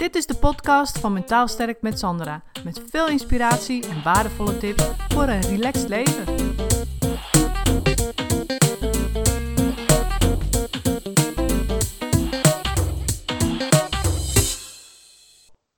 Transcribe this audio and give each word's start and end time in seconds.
Dit 0.00 0.14
is 0.14 0.26
de 0.26 0.38
podcast 0.38 0.98
van 0.98 1.12
Mentaal 1.12 1.48
Sterk 1.48 1.82
met 1.82 1.98
Sandra. 1.98 2.42
Met 2.64 2.82
veel 2.90 3.08
inspiratie 3.08 3.88
en 3.88 4.02
waardevolle 4.02 4.58
tips 4.58 4.90
voor 5.08 5.22
een 5.22 5.40
relaxed 5.40 5.88
leven. 5.88 6.24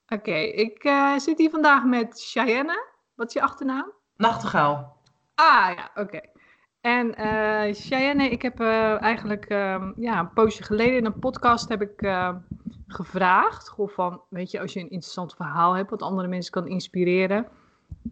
Oké, 0.08 0.36
ik 0.36 0.84
uh, 0.84 1.18
zit 1.18 1.38
hier 1.38 1.50
vandaag 1.50 1.84
met 1.84 2.24
Cheyenne. 2.30 2.86
Wat 3.14 3.26
is 3.26 3.32
je 3.32 3.42
achternaam? 3.42 3.92
Nachtegaal. 4.16 4.96
Ah 5.34 5.70
ja, 5.76 5.90
oké. 5.94 6.20
En 6.80 7.20
uh, 7.20 7.74
Cheyenne, 7.74 8.28
ik 8.28 8.42
heb 8.42 8.60
uh, 8.60 9.02
eigenlijk 9.02 9.50
uh, 9.50 9.90
ja, 9.96 10.18
een 10.18 10.32
poosje 10.32 10.62
geleden 10.62 10.96
in 10.96 11.04
een 11.04 11.18
podcast 11.18 11.68
heb 11.68 11.82
ik 11.82 12.00
gevraagd. 12.94 13.68
Gewoon 13.68 13.88
van, 13.88 14.20
weet 14.28 14.50
je, 14.50 14.60
als 14.60 14.72
je 14.72 14.80
een 14.80 14.90
interessant 14.90 15.34
verhaal 15.34 15.72
hebt 15.72 15.90
wat 15.90 16.02
andere 16.02 16.28
mensen 16.28 16.52
kan 16.52 16.66
inspireren, 16.66 17.48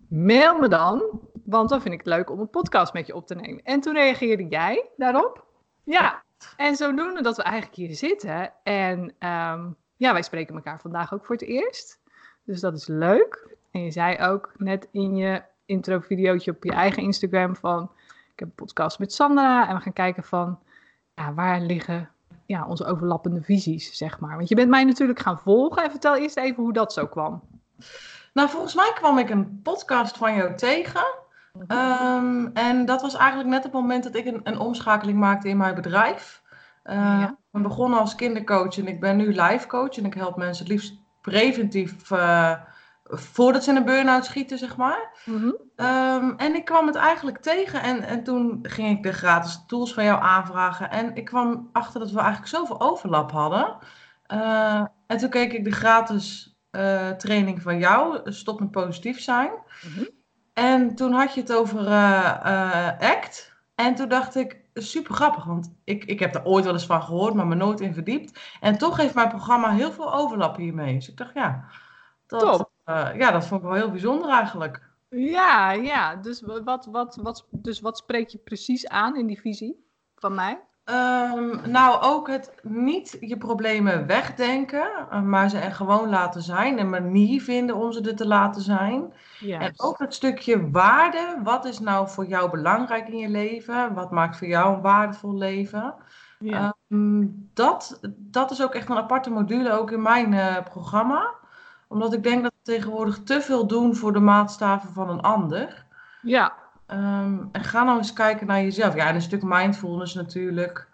mail 0.09 0.59
me 0.59 0.69
dan. 0.69 1.21
Want 1.45 1.69
dan 1.69 1.81
vind 1.81 1.95
ik 1.95 2.01
het 2.01 2.09
leuk 2.09 2.31
om 2.31 2.41
een 2.41 2.51
podcast 2.51 2.93
met 2.93 3.07
je 3.07 3.15
op 3.15 3.27
te 3.27 3.35
nemen. 3.35 3.63
En 3.63 3.81
toen 3.81 3.95
reageerde 3.95 4.47
jij 4.49 4.89
daarop. 4.97 5.45
Ja, 5.85 6.23
en 6.57 6.77
zodoende 6.77 7.23
dat 7.23 7.37
we 7.37 7.43
eigenlijk 7.43 7.77
hier 7.77 7.95
zitten. 7.95 8.53
En 8.63 9.01
um, 9.01 9.77
ja, 9.97 10.13
wij 10.13 10.23
spreken 10.23 10.55
elkaar 10.55 10.81
vandaag 10.81 11.15
ook 11.15 11.25
voor 11.25 11.35
het 11.35 11.45
eerst. 11.45 12.01
Dus 12.45 12.61
dat 12.61 12.75
is 12.75 12.87
leuk. 12.87 13.57
En 13.71 13.85
je 13.85 13.91
zei 13.91 14.19
ook 14.19 14.53
net 14.57 14.89
in 14.91 15.17
je 15.17 15.43
intro-videootje 15.65 16.51
op 16.51 16.65
je 16.65 16.73
eigen 16.73 17.03
Instagram 17.03 17.57
van... 17.57 17.91
Ik 18.33 18.47
heb 18.47 18.49
een 18.49 18.67
podcast 18.67 18.99
met 18.99 19.13
Sandra 19.13 19.69
en 19.69 19.75
we 19.75 19.81
gaan 19.81 19.93
kijken 19.93 20.25
van... 20.25 20.59
Ja, 21.15 21.35
waar 21.35 21.61
liggen 21.61 22.11
ja, 22.51 22.67
onze 22.67 22.85
overlappende 22.85 23.43
visies, 23.43 23.97
zeg 23.97 24.21
maar. 24.21 24.37
Want 24.37 24.49
je 24.49 24.55
bent 24.55 24.69
mij 24.69 24.85
natuurlijk 24.85 25.19
gaan 25.19 25.39
volgen. 25.39 25.85
En 25.85 25.91
vertel 25.91 26.17
eerst 26.17 26.37
even 26.37 26.63
hoe 26.63 26.73
dat 26.73 26.93
zo 26.93 27.07
kwam. 27.07 27.43
Nou, 28.33 28.49
volgens 28.49 28.75
mij 28.75 28.93
kwam 28.95 29.19
ik 29.19 29.31
een 29.31 29.61
podcast 29.63 30.17
van 30.17 30.35
jou 30.35 30.55
tegen. 30.55 31.05
Um, 31.69 32.51
en 32.53 32.85
dat 32.85 33.03
was 33.03 33.17
eigenlijk 33.17 33.49
net 33.49 33.63
het 33.63 33.73
moment 33.73 34.05
dat 34.05 34.15
ik 34.15 34.27
een, 34.27 34.41
een 34.43 34.59
omschakeling 34.59 35.19
maakte 35.19 35.49
in 35.49 35.57
mijn 35.57 35.75
bedrijf. 35.75 36.43
Uh, 36.85 36.95
ja. 36.95 37.37
Ik 37.53 37.63
begon 37.63 37.95
als 37.95 38.15
kindercoach 38.15 38.79
en 38.79 38.89
ik 38.89 39.01
ben 39.01 39.17
nu 39.17 39.27
life 39.27 39.67
coach. 39.67 39.97
En 39.97 40.05
ik 40.05 40.15
help 40.15 40.37
mensen 40.37 40.65
het 40.65 40.73
liefst 40.73 40.95
preventief 41.21 42.11
uh, 42.11 42.55
voordat 43.11 43.65
ze 43.65 43.71
in 43.71 43.77
een 43.77 43.85
burn-out 43.85 44.25
schieten, 44.25 44.59
zeg 44.59 44.77
maar. 44.77 45.23
Mm 45.25 45.37
-hmm. 45.37 45.87
um, 45.87 46.37
en 46.37 46.55
ik 46.55 46.65
kwam 46.65 46.87
het 46.87 46.97
eigenlijk 46.97 47.39
tegen 47.39 47.83
en, 47.83 48.03
en 48.03 48.25
toen 48.25 48.59
ging 48.63 48.97
ik 48.97 49.03
de 49.03 49.13
gratis 49.13 49.65
tools 49.67 49.95
van 49.95 50.05
jou 50.05 50.23
aanvragen. 50.23 50.91
En 50.91 51.15
ik 51.15 51.25
kwam 51.25 51.69
achter 51.73 52.01
dat 52.01 52.11
we 52.11 52.19
eigenlijk 52.19 52.49
zoveel 52.49 52.81
overlap 52.81 53.31
hadden. 53.31 53.77
Uh, 54.33 54.85
en 55.07 55.19
toen 55.19 55.31
keek 55.31 55.53
ik 55.53 55.65
de 55.65 55.73
gratis 55.73 56.57
uh, 56.71 57.11
training 57.11 57.63
van 57.63 57.79
jou, 57.79 58.33
Stop 58.33 58.61
met 58.61 58.71
positief 58.71 59.21
zijn. 59.21 59.51
Mm 59.51 59.93
-hmm. 59.95 60.09
En 60.53 60.95
toen 60.95 61.13
had 61.13 61.35
je 61.35 61.41
het 61.41 61.53
over 61.53 61.87
ACT. 62.99 63.53
En 63.75 63.95
toen 63.95 64.09
dacht 64.09 64.35
ik, 64.35 64.61
super 64.75 65.15
grappig, 65.15 65.45
want 65.45 65.75
ik, 65.85 66.05
ik 66.05 66.19
heb 66.19 66.35
er 66.35 66.45
ooit 66.45 66.65
wel 66.65 66.73
eens 66.73 66.87
van 66.87 67.03
gehoord, 67.03 67.35
maar 67.35 67.47
me 67.47 67.55
nooit 67.55 67.81
in 67.81 67.95
verdiept. 67.95 68.41
En 68.61 68.79
toch 68.79 68.97
heeft 68.97 69.15
mijn 69.15 69.29
programma 69.29 69.71
heel 69.71 69.93
veel 69.93 70.15
overlap 70.15 70.57
hiermee. 70.57 70.95
Dus 70.95 71.09
ik 71.09 71.17
dacht, 71.17 71.35
ja, 71.35 71.65
dat, 72.27 72.41
Top. 72.41 72.70
Uh, 72.87 73.09
ja, 73.17 73.31
dat 73.31 73.47
vond 73.47 73.61
ik 73.61 73.67
wel 73.69 73.77
heel 73.77 73.91
bijzonder 73.91 74.31
eigenlijk. 74.31 74.89
Ja, 75.09 75.73
ja. 75.73 76.17
Dus 76.17 76.43
wat, 76.43 76.87
wat, 76.87 77.17
wat, 77.23 77.47
dus 77.51 77.81
wat 77.81 77.99
spreek 77.99 78.29
je 78.29 78.39
precies 78.39 78.89
aan 78.89 79.17
in 79.17 79.27
die 79.27 79.41
visie 79.41 79.85
van 80.17 80.35
mij? 80.35 80.61
Um, 80.85 81.71
nou, 81.71 82.03
ook 82.03 82.29
het 82.29 82.55
niet 82.63 83.17
je 83.21 83.37
problemen 83.37 84.07
wegdenken, 84.07 84.89
maar 85.25 85.51
ze 85.51 85.59
er 85.59 85.73
gewoon 85.73 86.09
laten 86.09 86.43
zijn. 86.43 86.79
Een 86.79 86.91
manier 86.91 87.43
vinden 87.43 87.77
om 87.77 87.93
ze 87.93 88.01
er 88.01 88.17
te 88.17 88.27
laten 88.27 88.63
zijn. 88.63 89.13
Yes. 89.41 89.59
En 89.59 89.73
ook 89.77 89.99
het 89.99 90.15
stukje 90.15 90.71
waarde. 90.71 91.41
Wat 91.43 91.65
is 91.65 91.79
nou 91.79 92.09
voor 92.09 92.27
jou 92.27 92.51
belangrijk 92.51 93.09
in 93.09 93.19
je 93.19 93.29
leven? 93.29 93.95
Wat 93.95 94.11
maakt 94.11 94.37
voor 94.37 94.47
jou 94.47 94.75
een 94.75 94.81
waardevol 94.81 95.35
leven? 95.35 95.95
Ja. 96.39 96.75
Um, 96.89 97.51
dat, 97.55 98.01
dat 98.17 98.51
is 98.51 98.63
ook 98.63 98.75
echt 98.75 98.89
een 98.89 98.97
aparte 98.97 99.31
module 99.31 99.73
ook 99.73 99.91
in 99.91 100.03
mijn 100.03 100.33
uh, 100.33 100.57
programma 100.65 101.35
omdat 101.91 102.13
ik 102.13 102.23
denk 102.23 102.43
dat 102.43 102.53
we 102.53 102.73
tegenwoordig 102.73 103.23
te 103.23 103.41
veel 103.41 103.67
doen 103.67 103.97
voor 103.97 104.13
de 104.13 104.21
maatstaven 104.21 104.93
van 104.93 105.11
een 105.11 105.21
ander. 105.21 105.85
Ja. 106.23 106.53
Um, 106.87 107.49
en 107.53 107.65
ga 107.65 107.83
nou 107.83 107.99
eens 107.99 108.13
kijken 108.13 108.47
naar 108.47 108.63
jezelf. 108.63 108.95
Ja, 108.95 109.07
en 109.07 109.15
een 109.15 109.23
stuk 109.23 109.43
mindfulness 109.43 110.15
natuurlijk. 110.15 110.89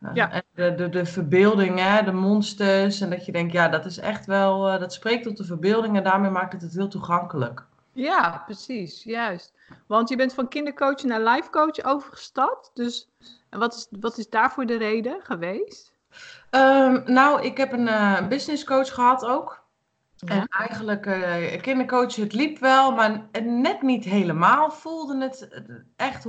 Uh, 0.00 0.10
ja. 0.14 0.30
En 0.30 0.42
de, 0.54 0.74
de, 0.74 0.88
de 0.88 1.06
verbeelding, 1.06 1.78
hè, 1.80 2.02
de 2.02 2.12
monsters. 2.12 3.00
En 3.00 3.10
dat 3.10 3.26
je 3.26 3.32
denkt, 3.32 3.52
ja, 3.52 3.68
dat 3.68 3.84
is 3.84 3.98
echt 3.98 4.26
wel, 4.26 4.72
uh, 4.72 4.80
dat 4.80 4.92
spreekt 4.92 5.24
tot 5.24 5.36
de 5.36 5.44
verbeelding 5.44 5.96
en 5.96 6.04
daarmee 6.04 6.30
maakt 6.30 6.52
het 6.52 6.62
het 6.62 6.74
heel 6.74 6.88
toegankelijk. 6.88 7.64
Ja, 7.92 8.42
precies, 8.44 9.02
juist. 9.02 9.52
Want 9.86 10.08
je 10.08 10.16
bent 10.16 10.34
van 10.34 10.48
kindercoach 10.48 11.02
naar 11.02 11.20
lifecoach 11.20 11.84
overgestapt. 11.84 12.70
Dus 12.74 13.08
en 13.50 13.58
wat 13.58 13.74
is, 13.74 13.88
wat 14.00 14.18
is 14.18 14.28
daarvoor 14.28 14.66
de 14.66 14.76
reden 14.76 15.20
geweest? 15.22 15.92
Um, 16.50 17.02
nou, 17.06 17.42
ik 17.42 17.56
heb 17.56 17.72
een 17.72 17.86
uh, 17.86 18.28
business 18.28 18.64
coach 18.64 18.94
gehad 18.94 19.24
ook. 19.24 19.63
Ja. 20.24 20.34
En 20.34 20.46
eigenlijk, 20.48 21.06
uh, 21.06 21.60
kindercoach, 21.60 22.16
het 22.16 22.32
liep 22.32 22.58
wel, 22.58 22.92
maar 22.92 23.26
net 23.42 23.82
niet 23.82 24.04
helemaal. 24.04 24.70
Voelde 24.70 25.20
het 25.20 25.62
echt 25.96 26.24
100% 26.24 26.28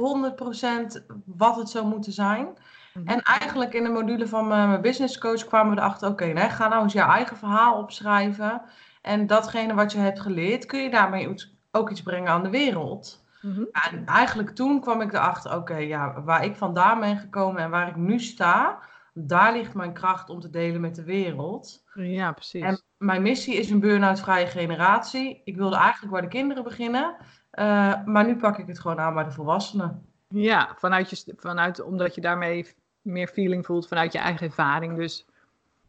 wat 1.26 1.56
het 1.56 1.70
zou 1.70 1.88
moeten 1.88 2.12
zijn. 2.12 2.48
Mm-hmm. 2.94 3.12
En 3.12 3.22
eigenlijk 3.22 3.74
in 3.74 3.84
de 3.84 3.90
module 3.90 4.28
van 4.28 4.48
mijn 4.48 4.82
business 4.82 5.18
coach 5.18 5.46
kwamen 5.46 5.76
we 5.76 5.82
erachter, 5.82 6.10
oké, 6.10 6.30
okay, 6.30 6.50
ga 6.50 6.68
nou 6.68 6.84
eens 6.84 6.94
je 6.94 7.02
eigen 7.02 7.38
verhaal 7.38 7.78
opschrijven. 7.78 8.62
En 9.02 9.28
datgene 9.28 9.74
wat 9.74 9.92
je 9.92 9.98
hebt 9.98 10.20
geleerd, 10.20 10.66
kun 10.66 10.84
je 10.84 10.90
daarmee 10.90 11.36
ook 11.72 11.90
iets 11.90 12.02
brengen 12.02 12.32
aan 12.32 12.44
de 12.44 12.50
wereld. 12.50 13.24
Mm-hmm. 13.42 13.68
En 13.72 14.06
eigenlijk 14.06 14.50
toen 14.50 14.82
kwam 14.82 15.02
ik 15.02 15.14
erachter, 15.14 15.52
oké, 15.52 15.60
okay, 15.60 15.88
ja, 15.88 16.22
waar 16.24 16.46
ik 16.46 16.56
vandaan 16.56 17.00
ben 17.00 17.18
gekomen 17.18 17.62
en 17.62 17.70
waar 17.70 17.88
ik 17.88 17.96
nu 17.96 18.20
sta, 18.20 18.80
daar 19.18 19.54
ligt 19.54 19.74
mijn 19.74 19.94
kracht 19.94 20.30
om 20.30 20.40
te 20.40 20.50
delen 20.50 20.82
met 20.82 20.96
de 20.96 21.04
wereld. 21.04 21.84
Ja, 21.94 22.32
precies. 22.32 22.62
En 22.62 22.82
mijn 22.98 23.22
missie 23.22 23.56
is 23.56 23.70
een 23.70 23.80
burn-out 23.80 24.20
vrije 24.20 24.48
generatie. 24.48 25.42
Ik 25.44 25.56
wilde 25.56 25.76
eigenlijk 25.76 26.12
bij 26.12 26.22
de 26.22 26.28
kinderen 26.28 26.64
beginnen. 26.64 27.16
Uh, 27.52 28.04
maar 28.06 28.26
nu 28.26 28.36
pak 28.36 28.58
ik 28.58 28.68
het 28.68 28.80
gewoon 28.80 29.00
aan 29.00 29.14
bij 29.14 29.24
de 29.24 29.32
volwassenen. 29.32 30.06
Ja, 30.28 30.76
vanuit 30.78 31.10
je, 31.10 31.34
vanuit, 31.38 31.82
omdat 31.82 32.16
je 32.16 32.22
daarmee 32.22 32.74
meer 33.02 33.28
feeling 33.28 33.66
voelt 33.66 33.88
vanuit 33.88 34.14
je 34.14 34.20
eigen 34.20 34.48
ervaring. 34.48 34.98
Dus 34.98 35.26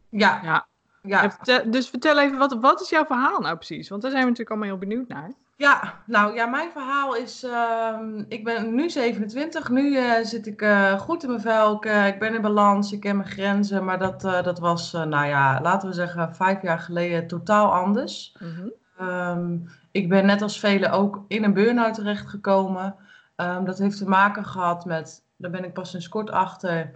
ja. 0.09 0.41
ja. 0.43 0.67
ja. 1.03 1.31
Vertel, 1.31 1.71
dus 1.71 1.89
vertel 1.89 2.19
even, 2.19 2.39
wat, 2.39 2.59
wat 2.61 2.81
is 2.81 2.91
jouw 2.91 3.05
verhaal 3.05 3.41
nou 3.41 3.57
precies? 3.57 3.89
Want 3.89 4.03
daar 4.03 4.11
zijn 4.11 4.23
we 4.23 4.31
natuurlijk 4.31 4.57
allemaal 4.57 4.79
heel 4.79 4.89
benieuwd 4.89 5.09
naar. 5.09 5.33
Ja, 5.59 6.03
nou 6.07 6.35
ja, 6.35 6.47
mijn 6.47 6.71
verhaal 6.71 7.15
is, 7.15 7.45
uh, 7.45 7.99
ik 8.29 8.45
ben 8.45 8.75
nu 8.75 8.91
27, 8.91 9.69
nu 9.69 9.97
uh, 9.97 10.13
zit 10.23 10.47
ik 10.47 10.63
uh, 10.63 10.93
goed 10.93 11.23
in 11.23 11.29
mijn 11.29 11.41
vel, 11.41 11.75
ik, 11.75 11.85
ik, 11.85 12.19
ben 12.19 12.35
in 12.35 12.41
balans, 12.41 12.93
ik 12.93 13.01
ken 13.01 13.17
mijn 13.17 13.29
grenzen, 13.29 13.85
maar 13.85 13.99
dat, 13.99 14.21
dat 14.21 14.59
was, 14.59 14.93
nou 14.93 15.27
ja, 15.27 15.61
laten 15.61 15.89
we 15.89 15.95
zeggen, 15.95 16.35
vijf 16.35 16.63
jaar 16.63 16.79
geleden 16.79 17.27
totaal 17.27 17.75
anders. 17.75 18.37
Mm-hmm. 18.39 18.73
Um, 19.01 19.69
ik 19.91 20.09
ben 20.09 20.27
net 20.27 20.43
als 20.43 20.61
velen 20.61 20.91
ook 20.91 21.25
in 21.29 21.45
een 21.45 21.55
burn-out 21.55 21.95
terechtgekomen. 21.95 22.95
Um, 23.37 23.65
dat 23.65 23.79
heeft 23.79 23.99
te 23.99 24.09
maken 24.09 24.45
gehad 24.45 24.85
met, 24.85 25.25
daar 25.37 25.51
ben 25.51 25.65
ik 25.65 25.73
pas 25.73 25.91
sinds 25.91 26.09
kort 26.09 26.31
achter, 26.31 26.91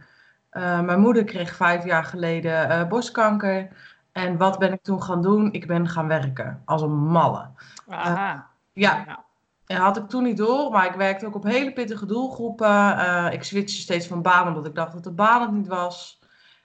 mijn 0.50 1.00
moeder 1.00 1.24
kreeg 1.24 1.54
vijf 1.56 1.84
jaar 1.84 2.04
geleden 2.04 2.88
borstkanker. 2.88 3.68
En 4.12 4.36
wat 4.36 4.58
ben 4.58 4.72
ik 4.72 4.82
toen 4.82 5.02
gaan 5.02 5.22
doen? 5.22 5.52
Ik 5.52 5.66
ben 5.66 5.88
gaan 5.88 6.08
werken 6.08 6.62
als 6.64 6.82
een 6.82 6.96
malle. 6.96 7.48
Aha. 7.88 8.49
Ja. 8.80 9.04
ja. 9.06 9.24
En 9.66 9.76
had 9.76 9.96
ik 9.96 10.08
toen 10.08 10.22
niet 10.22 10.36
door, 10.36 10.70
maar 10.70 10.86
ik 10.86 10.94
werkte 10.94 11.26
ook 11.26 11.34
op 11.34 11.44
hele 11.44 11.72
pittige 11.72 12.06
doelgroepen. 12.06 12.98
Uh, 12.98 13.28
ik 13.32 13.42
switchte 13.42 13.72
steeds 13.72 14.06
van 14.06 14.22
baan 14.22 14.48
omdat 14.48 14.66
ik 14.66 14.74
dacht 14.74 14.92
dat 14.92 15.04
de 15.04 15.12
baan 15.12 15.42
het 15.42 15.52
niet 15.52 15.68
was. 15.68 16.18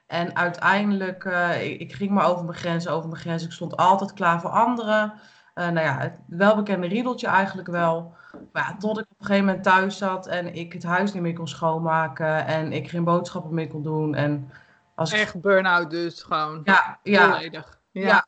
En 0.07 0.35
uiteindelijk, 0.35 1.23
uh, 1.23 1.65
ik, 1.65 1.79
ik, 1.79 1.93
ging 1.93 2.11
maar 2.11 2.29
over 2.29 2.45
mijn 2.45 2.57
grens, 2.57 2.87
over 2.87 3.09
mijn 3.09 3.21
grens. 3.21 3.43
Ik 3.43 3.51
stond 3.51 3.77
altijd 3.77 4.13
klaar 4.13 4.41
voor 4.41 4.49
anderen. 4.49 5.13
Uh, 5.55 5.69
nou 5.69 5.85
ja, 5.85 5.97
het 5.97 6.19
welbekende 6.27 6.87
riedeltje 6.87 7.27
eigenlijk 7.27 7.67
wel. 7.67 8.15
Maar 8.51 8.63
ja, 8.69 8.77
tot 8.77 8.99
ik 8.99 9.05
op 9.09 9.19
een 9.19 9.25
gegeven 9.25 9.45
moment 9.45 9.63
thuis 9.63 9.97
zat 9.97 10.27
en 10.27 10.53
ik 10.55 10.73
het 10.73 10.83
huis 10.83 11.13
niet 11.13 11.21
meer 11.21 11.33
kon 11.33 11.47
schoonmaken. 11.47 12.45
En 12.45 12.71
ik 12.71 12.89
geen 12.89 13.03
boodschappen 13.03 13.53
meer 13.53 13.67
kon 13.67 13.83
doen. 13.83 14.15
En 14.15 14.51
als 14.95 15.11
Echt 15.11 15.41
burn-out 15.41 15.89
dus, 15.89 16.23
gewoon. 16.23 16.61
Ja, 16.63 16.99
ja. 17.03 17.31
Volledig. 17.31 17.79
Ja. 17.91 18.07
ja. 18.07 18.25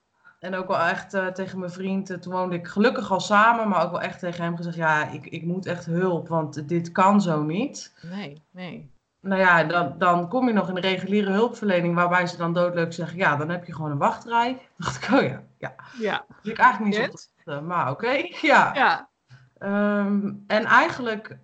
En 0.48 0.56
ook 0.56 0.68
wel 0.68 0.80
echt 0.80 1.14
uh, 1.14 1.28
tegen 1.28 1.60
mijn 1.60 1.72
vriend, 1.72 2.10
uh, 2.10 2.18
toen 2.18 2.34
woonde 2.34 2.56
ik 2.56 2.68
gelukkig 2.68 3.12
al 3.12 3.20
samen, 3.20 3.68
maar 3.68 3.84
ook 3.84 3.92
wel 3.92 4.02
echt 4.02 4.20
tegen 4.20 4.44
hem 4.44 4.56
gezegd, 4.56 4.76
ja, 4.76 5.10
ik, 5.10 5.26
ik 5.26 5.44
moet 5.44 5.66
echt 5.66 5.86
hulp, 5.86 6.28
want 6.28 6.68
dit 6.68 6.92
kan 6.92 7.22
zo 7.22 7.44
niet. 7.44 7.94
Nee, 8.02 8.42
nee. 8.52 8.92
Nou 9.22 9.42
ja, 9.42 9.64
dan, 9.64 9.96
dan 9.98 10.30
kom 10.30 10.48
je 10.48 10.54
nog 10.54 10.70
in 10.70 10.76
de 10.76 10.82
reguliere 10.82 11.32
hulpverlening, 11.32 11.96
waarbij 11.96 12.28
ze 12.28 12.38
dan 12.38 12.54
doodleuk 12.54 12.94
zeggen, 12.94 13.18
ja, 13.18 13.36
dan 13.36 13.50
heb 13.50 13.66
je 13.66 13.74
gewoon 13.74 13.92
een 13.92 13.98
wachtrij. 13.98 14.52
Dan 14.78 14.88
dacht 14.88 15.04
ik, 15.04 15.14
oh 15.14 15.22
ja, 15.22 15.44
ja. 15.58 15.76
Ja. 16.00 16.26
Dus 16.42 16.52
ik 16.52 16.58
eigenlijk 16.58 16.98
niet 16.98 17.30
zo, 17.46 17.62
maar 17.62 17.92
oké, 17.92 18.06
okay. 18.06 18.36
ja. 18.52 18.72
Ja. 18.74 19.10
Um, 19.60 20.44
en 20.48 20.66
eigenlijk 20.66 21.38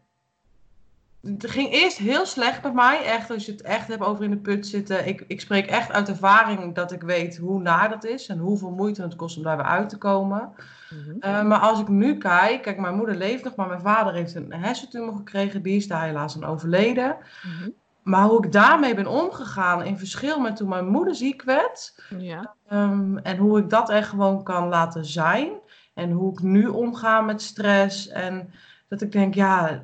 het 1.27 1.51
ging 1.51 1.71
eerst 1.71 1.97
heel 1.97 2.25
slecht 2.25 2.63
met 2.63 2.73
mij. 2.73 3.05
Echt, 3.05 3.31
als 3.31 3.45
je 3.45 3.51
het 3.51 3.61
echt 3.61 3.87
hebt 3.87 4.03
over 4.03 4.23
in 4.23 4.29
de 4.29 4.37
put 4.37 4.67
zitten. 4.67 5.07
Ik, 5.07 5.23
ik 5.27 5.41
spreek 5.41 5.65
echt 5.65 5.91
uit 5.91 6.09
ervaring 6.09 6.75
dat 6.75 6.91
ik 6.91 7.01
weet 7.01 7.37
hoe 7.37 7.61
naar 7.61 7.89
dat 7.89 8.03
is. 8.03 8.27
En 8.27 8.37
hoeveel 8.37 8.71
moeite 8.71 9.01
het 9.01 9.15
kost 9.15 9.37
om 9.37 9.43
daar 9.43 9.57
weer 9.57 9.65
uit 9.65 9.89
te 9.89 9.97
komen. 9.97 10.53
Mhm. 10.89 11.19
Eh, 11.19 11.43
maar 11.43 11.59
als 11.59 11.79
ik 11.79 11.87
nu 11.87 12.17
kijk, 12.17 12.61
kijk, 12.61 12.79
mijn 12.79 12.95
moeder 12.95 13.15
leeft 13.15 13.43
nog, 13.43 13.55
maar 13.55 13.67
mijn 13.67 13.81
vader 13.81 14.13
heeft 14.13 14.35
een 14.35 14.53
hersentumor 14.53 15.15
gekregen. 15.15 15.61
Die 15.61 15.75
is 15.75 15.87
daar 15.87 16.05
helaas 16.05 16.35
aan 16.35 16.45
overleden. 16.45 17.17
Mhm. 17.43 17.69
Maar 18.03 18.25
hoe 18.25 18.45
ik 18.45 18.51
daarmee 18.51 18.95
ben 18.95 19.07
omgegaan 19.07 19.83
in 19.83 19.97
verschil 19.97 20.39
met 20.39 20.55
toen 20.55 20.69
mijn 20.69 20.87
moeder 20.87 21.15
ziek 21.15 21.43
werd. 21.43 22.03
Ja. 22.17 22.53
Ehm, 22.67 23.17
en 23.17 23.37
hoe 23.37 23.59
ik 23.59 23.69
dat 23.69 23.89
er 23.89 24.03
gewoon 24.03 24.43
kan 24.43 24.67
laten 24.67 25.05
zijn. 25.05 25.49
En 25.93 26.11
hoe 26.11 26.31
ik 26.31 26.39
nu 26.39 26.67
omga 26.67 27.21
met 27.21 27.41
stress. 27.41 28.07
En 28.07 28.53
dat 28.87 29.01
ik 29.01 29.11
denk, 29.11 29.33
ja, 29.33 29.83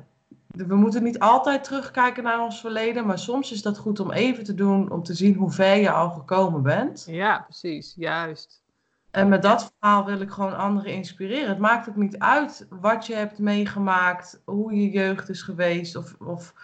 we 0.50 0.74
moeten 0.74 1.02
niet 1.02 1.18
altijd 1.18 1.64
terugkijken 1.64 2.22
naar 2.22 2.40
ons 2.40 2.60
verleden. 2.60 3.06
Maar 3.06 3.18
soms 3.18 3.52
is 3.52 3.62
dat 3.62 3.78
goed 3.78 4.00
om 4.00 4.10
even 4.10 4.44
te 4.44 4.54
doen. 4.54 4.90
Om 4.90 5.02
te 5.02 5.14
zien 5.14 5.34
hoe 5.34 5.50
ver 5.50 5.76
je 5.76 5.90
al 5.90 6.10
gekomen 6.10 6.62
bent. 6.62 7.04
Ja, 7.08 7.38
precies. 7.38 7.94
Juist. 7.96 8.62
En 9.10 9.28
met 9.28 9.42
dat 9.42 9.72
verhaal 9.78 10.04
wil 10.04 10.20
ik 10.20 10.30
gewoon 10.30 10.56
anderen 10.56 10.92
inspireren. 10.92 11.48
Het 11.48 11.58
maakt 11.58 11.88
ook 11.88 11.96
niet 11.96 12.18
uit 12.18 12.66
wat 12.70 13.06
je 13.06 13.14
hebt 13.14 13.38
meegemaakt. 13.38 14.42
Hoe 14.44 14.74
je 14.74 14.90
jeugd 14.90 15.28
is 15.28 15.42
geweest. 15.42 15.96
Of... 15.96 16.16
of 16.18 16.54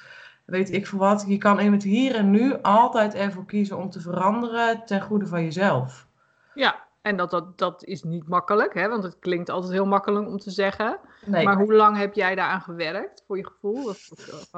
weet 0.44 0.72
ik 0.72 0.86
veel 0.86 0.98
wat. 0.98 1.24
Je 1.26 1.38
kan 1.38 1.60
in 1.60 1.72
het 1.72 1.82
hier 1.82 2.14
en 2.14 2.30
nu 2.30 2.62
altijd 2.62 3.14
ervoor 3.14 3.44
kiezen 3.44 3.78
om 3.78 3.90
te 3.90 4.00
veranderen 4.00 4.84
ten 4.84 5.02
goede 5.02 5.26
van 5.26 5.42
jezelf. 5.42 6.06
Ja, 6.54 6.85
en 7.06 7.16
dat, 7.16 7.30
dat, 7.30 7.58
dat 7.58 7.84
is 7.84 8.02
niet 8.02 8.28
makkelijk, 8.28 8.74
hè? 8.74 8.88
want 8.88 9.02
het 9.02 9.18
klinkt 9.18 9.50
altijd 9.50 9.72
heel 9.72 9.86
makkelijk 9.86 10.26
om 10.26 10.38
te 10.38 10.50
zeggen. 10.50 10.98
Nee. 11.24 11.44
Maar 11.44 11.56
hoe 11.56 11.72
lang 11.74 11.96
heb 11.96 12.14
jij 12.14 12.34
daaraan 12.34 12.60
gewerkt, 12.60 13.24
voor 13.26 13.36
je 13.36 13.46
gevoel? 13.46 13.88
Of, 13.88 14.10
of, 14.10 14.48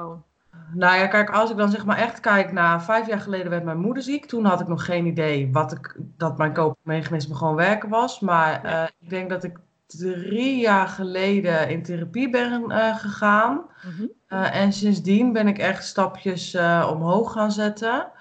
Nou 0.73 0.97
ja, 0.97 1.07
kijk, 1.07 1.29
als 1.29 1.51
ik 1.51 1.57
dan 1.57 1.69
zeg 1.69 1.85
maar 1.85 1.97
echt 1.97 2.19
kijk 2.19 2.51
naar 2.51 2.83
vijf 2.83 3.07
jaar 3.07 3.19
geleden 3.19 3.49
werd 3.49 3.63
mijn 3.63 3.79
moeder 3.79 4.03
ziek. 4.03 4.25
Toen 4.25 4.45
had 4.45 4.59
ik 4.61 4.67
nog 4.67 4.85
geen 4.85 5.05
idee 5.05 5.49
wat 5.51 5.71
ik, 5.71 5.95
dat 5.99 6.37
mijn 6.37 6.53
koopmechanisme 6.53 7.35
gewoon 7.35 7.55
werken 7.55 7.89
was. 7.89 8.19
Maar 8.19 8.65
uh, 8.65 8.83
ik 8.99 9.09
denk 9.09 9.29
dat 9.29 9.43
ik 9.43 9.57
drie 9.87 10.59
jaar 10.59 10.87
geleden 10.87 11.69
in 11.69 11.83
therapie 11.83 12.29
ben 12.29 12.71
uh, 12.71 12.95
gegaan. 12.95 13.65
Mhm. 13.83 14.07
uh, 14.29 14.55
en 14.55 14.73
sindsdien 14.73 15.33
ben 15.33 15.47
ik 15.47 15.57
echt 15.57 15.85
stapjes 15.85 16.55
omhoog 16.89 17.31
gaan 17.31 17.51
zetten. 17.51 18.11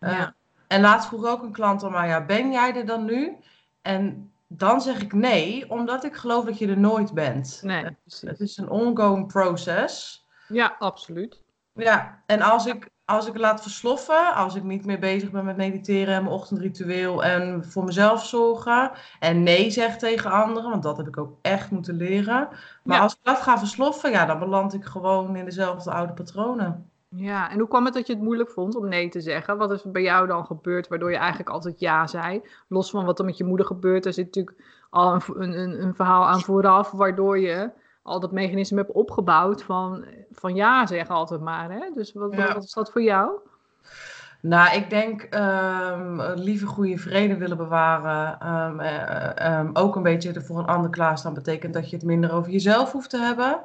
Ja. 0.00 0.34
En 0.72 0.80
laatst 0.80 1.08
vroeg 1.08 1.26
ook 1.26 1.42
een 1.42 1.52
klant 1.52 1.84
aan 1.84 1.92
mij, 1.92 2.08
ja, 2.08 2.24
ben 2.24 2.52
jij 2.52 2.74
er 2.74 2.86
dan 2.86 3.04
nu? 3.04 3.36
En 3.82 4.32
dan 4.46 4.80
zeg 4.80 5.00
ik 5.00 5.12
nee, 5.12 5.70
omdat 5.70 6.04
ik 6.04 6.14
geloof 6.14 6.44
dat 6.44 6.58
je 6.58 6.68
er 6.68 6.78
nooit 6.78 7.12
bent. 7.12 7.60
Nee, 7.62 7.96
precies. 8.04 8.28
Het 8.28 8.40
is 8.40 8.56
een 8.56 8.70
ongoing 8.70 9.26
process. 9.26 10.26
Ja, 10.48 10.76
absoluut. 10.78 11.42
Ja, 11.74 12.22
en 12.26 12.40
als 12.42 12.66
ik 12.66 12.90
als 13.04 13.26
ik 13.26 13.38
laat 13.38 13.62
versloffen, 13.62 14.34
als 14.34 14.54
ik 14.54 14.62
niet 14.62 14.84
meer 14.84 14.98
bezig 14.98 15.30
ben 15.30 15.44
met 15.44 15.56
mediteren 15.56 16.14
en 16.14 16.22
mijn 16.22 16.34
ochtendritueel 16.34 17.24
en 17.24 17.64
voor 17.64 17.84
mezelf 17.84 18.26
zorgen 18.26 18.90
en 19.18 19.42
nee 19.42 19.70
zeg 19.70 19.98
tegen 19.98 20.30
anderen, 20.30 20.70
want 20.70 20.82
dat 20.82 20.96
heb 20.96 21.06
ik 21.06 21.18
ook 21.18 21.38
echt 21.42 21.70
moeten 21.70 21.96
leren. 21.96 22.48
Maar 22.82 23.00
als 23.00 23.12
ik 23.12 23.18
dat 23.22 23.38
ga 23.38 23.58
versloffen, 23.58 24.10
ja, 24.10 24.26
dan 24.26 24.38
beland 24.38 24.74
ik 24.74 24.84
gewoon 24.84 25.36
in 25.36 25.44
dezelfde 25.44 25.90
oude 25.90 26.12
patronen. 26.12 26.90
Ja, 27.14 27.50
en 27.50 27.58
hoe 27.58 27.68
kwam 27.68 27.84
het 27.84 27.94
dat 27.94 28.06
je 28.06 28.12
het 28.12 28.22
moeilijk 28.22 28.50
vond 28.50 28.74
om 28.74 28.88
nee 28.88 29.08
te 29.08 29.20
zeggen? 29.20 29.58
Wat 29.58 29.70
is 29.70 29.84
er 29.84 29.90
bij 29.90 30.02
jou 30.02 30.26
dan 30.26 30.46
gebeurd 30.46 30.88
waardoor 30.88 31.10
je 31.10 31.16
eigenlijk 31.16 31.50
altijd 31.50 31.80
ja 31.80 32.06
zei? 32.06 32.42
Los 32.68 32.90
van 32.90 33.04
wat 33.04 33.18
er 33.18 33.24
met 33.24 33.36
je 33.36 33.44
moeder 33.44 33.66
gebeurt, 33.66 34.06
er 34.06 34.12
zit 34.12 34.24
natuurlijk 34.24 34.56
al 34.90 35.14
een, 35.14 35.22
een, 35.58 35.82
een 35.82 35.94
verhaal 35.94 36.28
aan 36.28 36.40
vooraf, 36.40 36.90
waardoor 36.90 37.38
je 37.38 37.70
al 38.02 38.20
dat 38.20 38.32
mechanisme 38.32 38.76
heb 38.76 38.94
opgebouwd 38.94 39.62
van, 39.62 40.04
van 40.30 40.54
ja 40.54 40.86
zeggen 40.86 41.14
altijd 41.14 41.40
maar. 41.40 41.70
Hè? 41.70 41.90
Dus 41.94 42.12
wat, 42.12 42.34
wat 42.34 42.64
is 42.64 42.72
dat 42.72 42.92
voor 42.92 43.02
jou? 43.02 43.30
Nou, 44.40 44.76
ik 44.76 44.90
denk 44.90 45.28
um, 45.34 46.20
lieve 46.34 46.66
goede 46.66 46.98
vrede 46.98 47.36
willen 47.36 47.56
bewaren. 47.56 48.48
Um, 48.48 48.80
uh, 48.80 49.58
um, 49.58 49.70
ook 49.72 49.96
een 49.96 50.02
beetje 50.02 50.32
er 50.32 50.42
voor 50.42 50.58
een 50.58 50.66
ander 50.66 50.90
klaarstaan 50.90 51.34
betekent 51.34 51.74
dat 51.74 51.90
je 51.90 51.96
het 51.96 52.04
minder 52.04 52.32
over 52.32 52.52
jezelf 52.52 52.92
hoeft 52.92 53.10
te 53.10 53.18
hebben. 53.18 53.60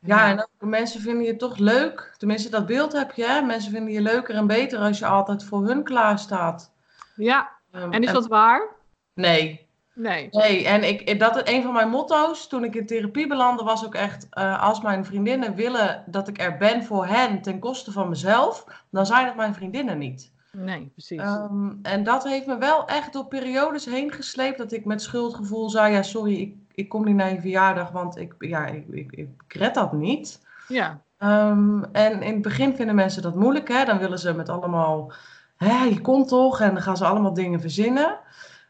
Ja, 0.00 0.28
en 0.28 0.38
ook, 0.38 0.68
mensen 0.68 1.00
vinden 1.00 1.24
je 1.24 1.36
toch 1.36 1.56
leuk. 1.56 2.14
Tenminste, 2.18 2.50
dat 2.50 2.66
beeld 2.66 2.92
heb 2.92 3.12
je. 3.12 3.24
Hè? 3.24 3.42
Mensen 3.42 3.72
vinden 3.72 3.92
je 3.92 4.00
leuker 4.00 4.34
en 4.34 4.46
beter 4.46 4.78
als 4.78 4.98
je 4.98 5.06
altijd 5.06 5.44
voor 5.44 5.66
hun 5.66 5.82
klaar 5.82 6.18
staat. 6.18 6.72
Ja, 7.16 7.50
en 7.70 8.02
is 8.02 8.12
dat 8.12 8.26
waar? 8.26 8.68
Nee, 9.14 9.70
Nee. 10.00 10.28
Nee, 10.30 10.66
en 10.66 10.88
ik, 10.88 11.18
dat 11.18 11.48
een 11.48 11.62
van 11.62 11.72
mijn 11.72 11.88
motto's 11.88 12.48
toen 12.48 12.64
ik 12.64 12.74
in 12.74 12.86
therapie 12.86 13.26
belandde 13.26 13.64
was 13.64 13.84
ook 13.84 13.94
echt: 13.94 14.26
uh, 14.32 14.62
als 14.62 14.80
mijn 14.80 15.04
vriendinnen 15.04 15.54
willen 15.54 16.04
dat 16.06 16.28
ik 16.28 16.40
er 16.40 16.56
ben 16.56 16.84
voor 16.84 17.06
hen 17.06 17.42
ten 17.42 17.58
koste 17.58 17.92
van 17.92 18.08
mezelf, 18.08 18.64
dan 18.90 19.06
zijn 19.06 19.26
het 19.26 19.36
mijn 19.36 19.54
vriendinnen 19.54 19.98
niet. 19.98 20.32
Nee, 20.52 20.90
precies. 20.92 21.20
Um, 21.20 21.78
en 21.82 22.04
dat 22.04 22.24
heeft 22.24 22.46
me 22.46 22.58
wel 22.58 22.86
echt 22.86 23.12
door 23.12 23.26
periodes 23.26 23.84
heen 23.84 24.12
gesleept 24.12 24.58
dat 24.58 24.72
ik 24.72 24.84
met 24.84 25.02
schuldgevoel 25.02 25.70
zei: 25.70 25.92
ja, 25.92 26.02
sorry, 26.02 26.40
ik, 26.40 26.54
ik 26.74 26.88
kom 26.88 27.04
niet 27.04 27.14
naar 27.14 27.32
je 27.32 27.40
verjaardag, 27.40 27.90
want 27.90 28.16
ik, 28.16 28.34
ja, 28.38 28.66
ik, 28.66 28.86
ik, 28.88 29.12
ik 29.12 29.28
red 29.48 29.74
dat 29.74 29.92
niet. 29.92 30.46
Ja. 30.68 31.02
Um, 31.18 31.84
en 31.92 32.22
in 32.22 32.32
het 32.32 32.42
begin 32.42 32.76
vinden 32.76 32.94
mensen 32.94 33.22
dat 33.22 33.34
moeilijk, 33.34 33.68
hè? 33.68 33.84
Dan 33.84 33.98
willen 33.98 34.18
ze 34.18 34.34
met 34.34 34.48
allemaal, 34.48 35.12
hè, 35.56 35.84
je 35.84 36.00
komt 36.00 36.28
toch, 36.28 36.60
en 36.60 36.72
dan 36.72 36.82
gaan 36.82 36.96
ze 36.96 37.04
allemaal 37.04 37.34
dingen 37.34 37.60
verzinnen. 37.60 38.18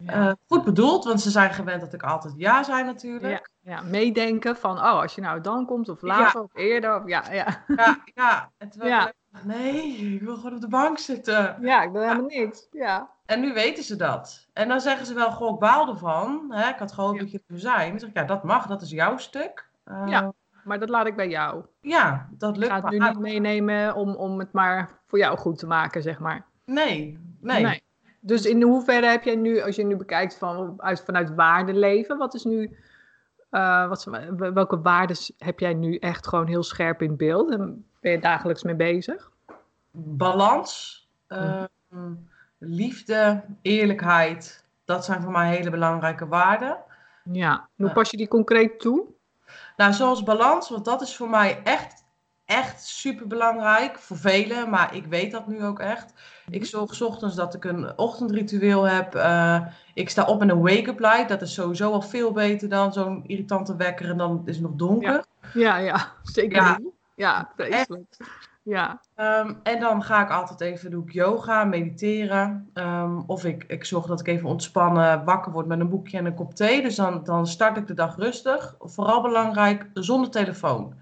Uh, 0.06 0.32
goed 0.48 0.64
bedoeld, 0.64 1.04
want 1.04 1.20
ze 1.20 1.30
zijn 1.30 1.52
gewend 1.52 1.80
dat 1.80 1.92
ik 1.92 2.02
altijd 2.02 2.34
ja 2.36 2.62
zei 2.62 2.84
natuurlijk. 2.84 3.50
Ja, 3.60 3.72
ja. 3.72 3.82
meedenken 3.82 4.56
van, 4.56 4.76
oh, 4.76 5.00
als 5.00 5.14
je 5.14 5.20
nou 5.20 5.40
dan 5.40 5.66
komt 5.66 5.88
of 5.88 6.02
later 6.02 6.42
of 6.42 6.50
eerder. 6.54 6.96
Of, 6.96 7.02
ja, 7.06 7.32
ja. 7.32 7.64
ja, 7.76 7.98
ja. 8.14 8.50
En 8.58 8.70
ja. 8.88 9.12
nee, 9.42 9.96
ik 10.14 10.22
wil 10.22 10.36
gewoon 10.36 10.54
op 10.54 10.60
de 10.60 10.68
bank 10.68 10.98
zitten. 10.98 11.56
Ja, 11.60 11.82
ik 11.82 11.92
ben 11.92 12.02
helemaal 12.02 12.26
niks. 12.26 12.66
Ja. 12.70 13.10
En 13.30 13.40
nu 13.40 13.52
weten 13.52 13.84
ze 13.84 13.96
dat. 13.96 14.48
En 14.52 14.68
dan 14.68 14.80
zeggen 14.80 15.06
ze 15.06 15.14
wel, 15.14 15.30
goh, 15.30 15.54
ik 15.54 15.60
baal 15.60 15.88
ervan. 15.88 16.46
Hè? 16.48 16.68
Ik 16.68 16.78
had 16.78 16.92
gehoopt 16.92 17.18
dat 17.18 17.30
je 17.30 17.42
er 17.46 17.58
zijn. 17.58 17.90
Dan 17.90 17.98
zeg 17.98 18.08
ik, 18.08 18.16
ja, 18.16 18.24
dat 18.24 18.42
mag, 18.42 18.66
dat 18.66 18.82
is 18.82 18.90
jouw 18.90 19.16
stuk. 19.16 19.68
Uh, 19.84 20.02
ja, 20.06 20.32
maar 20.64 20.78
dat 20.78 20.88
laat 20.88 21.06
ik 21.06 21.16
bij 21.16 21.28
jou. 21.28 21.64
Ja, 21.80 22.28
dat 22.30 22.56
lukt. 22.56 22.72
Ik 22.72 22.78
ga 22.78 22.82
het 22.82 22.90
nu 22.90 22.98
niet 22.98 23.18
meenemen 23.18 23.94
om, 23.94 24.14
om 24.14 24.38
het 24.38 24.52
maar 24.52 24.98
voor 25.06 25.18
jou 25.18 25.38
goed 25.38 25.58
te 25.58 25.66
maken, 25.66 26.02
zeg 26.02 26.18
maar. 26.18 26.46
Nee, 26.64 27.18
nee. 27.40 27.62
nee. 27.62 27.82
Dus 28.20 28.46
in 28.46 28.62
hoeverre 28.62 29.06
heb 29.06 29.24
jij 29.24 29.36
nu, 29.36 29.60
als 29.62 29.76
je 29.76 29.84
nu 29.84 29.96
bekijkt 29.96 30.38
van, 30.38 30.74
uit, 30.76 31.00
vanuit 31.04 31.34
waarde 31.34 31.74
leven, 31.74 32.18
wat 32.18 32.34
is 32.34 32.44
nu, 32.44 32.76
uh, 33.50 33.88
wat, 33.88 34.06
welke 34.36 34.80
waarden 34.80 35.16
heb 35.38 35.58
jij 35.58 35.74
nu 35.74 35.96
echt 35.96 36.26
gewoon 36.26 36.46
heel 36.46 36.62
scherp 36.62 37.02
in 37.02 37.16
beeld 37.16 37.50
en 37.50 37.86
ben 38.00 38.12
je 38.12 38.20
dagelijks 38.20 38.62
mee 38.62 38.76
bezig? 38.76 39.30
Balans, 39.90 40.98
uh, 41.28 41.64
liefde, 42.60 43.44
eerlijkheid, 43.62 44.64
dat 44.84 45.04
zijn 45.04 45.22
voor 45.22 45.32
mij 45.32 45.56
hele 45.56 45.70
belangrijke 45.70 46.26
waarden. 46.26 46.78
Ja, 47.32 47.68
hoe 47.76 47.92
pas 47.92 48.10
je 48.10 48.16
die 48.16 48.28
concreet 48.28 48.80
toe? 48.80 49.06
Nou, 49.76 49.92
zoals 49.92 50.22
balans, 50.22 50.70
want 50.70 50.84
dat 50.84 51.02
is 51.02 51.16
voor 51.16 51.30
mij 51.30 51.60
echt 51.64 52.00
echt 52.50 52.86
super 52.86 53.26
belangrijk 53.26 53.98
voor 53.98 54.16
velen, 54.16 54.70
maar 54.70 54.94
ik 54.94 55.06
weet 55.06 55.30
dat 55.30 55.46
nu 55.46 55.64
ook 55.64 55.78
echt. 55.78 56.12
Ik 56.48 56.60
mhm. 56.60 56.68
zorg 56.68 57.02
ochtends 57.02 57.34
dat 57.34 57.54
ik 57.54 57.64
een 57.64 57.98
ochtendritueel 57.98 58.82
heb. 58.82 59.14
Uh, 59.14 59.66
ik 59.94 60.10
sta 60.10 60.24
op 60.24 60.38
met 60.38 60.50
een 60.50 60.60
wake-up 60.60 60.98
light. 60.98 61.28
Dat 61.28 61.42
is 61.42 61.54
sowieso 61.54 61.92
al 61.92 62.02
veel 62.02 62.32
beter 62.32 62.68
dan 62.68 62.92
zo'n 62.92 63.24
irritante 63.26 63.76
wekker 63.76 64.10
en 64.10 64.16
dan 64.16 64.42
is 64.44 64.54
het 64.54 64.64
nog 64.64 64.74
donker. 64.74 65.24
Ja, 65.54 65.76
ja, 65.76 66.12
zeker. 66.22 66.62
Ja, 66.62 66.78
ja 67.14 67.50
vreselijk. 67.56 68.16
Ja. 68.70 69.00
Um, 69.16 69.60
en 69.62 69.80
dan 69.80 70.02
ga 70.02 70.22
ik 70.22 70.30
altijd 70.30 70.60
even 70.60 70.90
doe 70.90 71.02
ik 71.04 71.12
yoga, 71.12 71.64
mediteren. 71.64 72.70
Um, 72.74 73.22
of 73.26 73.44
ik, 73.44 73.64
ik 73.64 73.84
zorg 73.84 74.06
dat 74.06 74.20
ik 74.20 74.26
even 74.26 74.48
ontspannen, 74.48 75.24
wakker 75.24 75.52
word 75.52 75.66
met 75.66 75.80
een 75.80 75.88
boekje 75.88 76.18
en 76.18 76.26
een 76.26 76.34
kop 76.34 76.54
thee. 76.54 76.82
Dus 76.82 76.96
dan, 76.96 77.24
dan 77.24 77.46
start 77.46 77.76
ik 77.76 77.86
de 77.86 77.94
dag 77.94 78.16
rustig. 78.16 78.74
Vooral 78.78 79.22
belangrijk, 79.22 79.90
zonder 79.94 80.30
telefoon. 80.30 80.94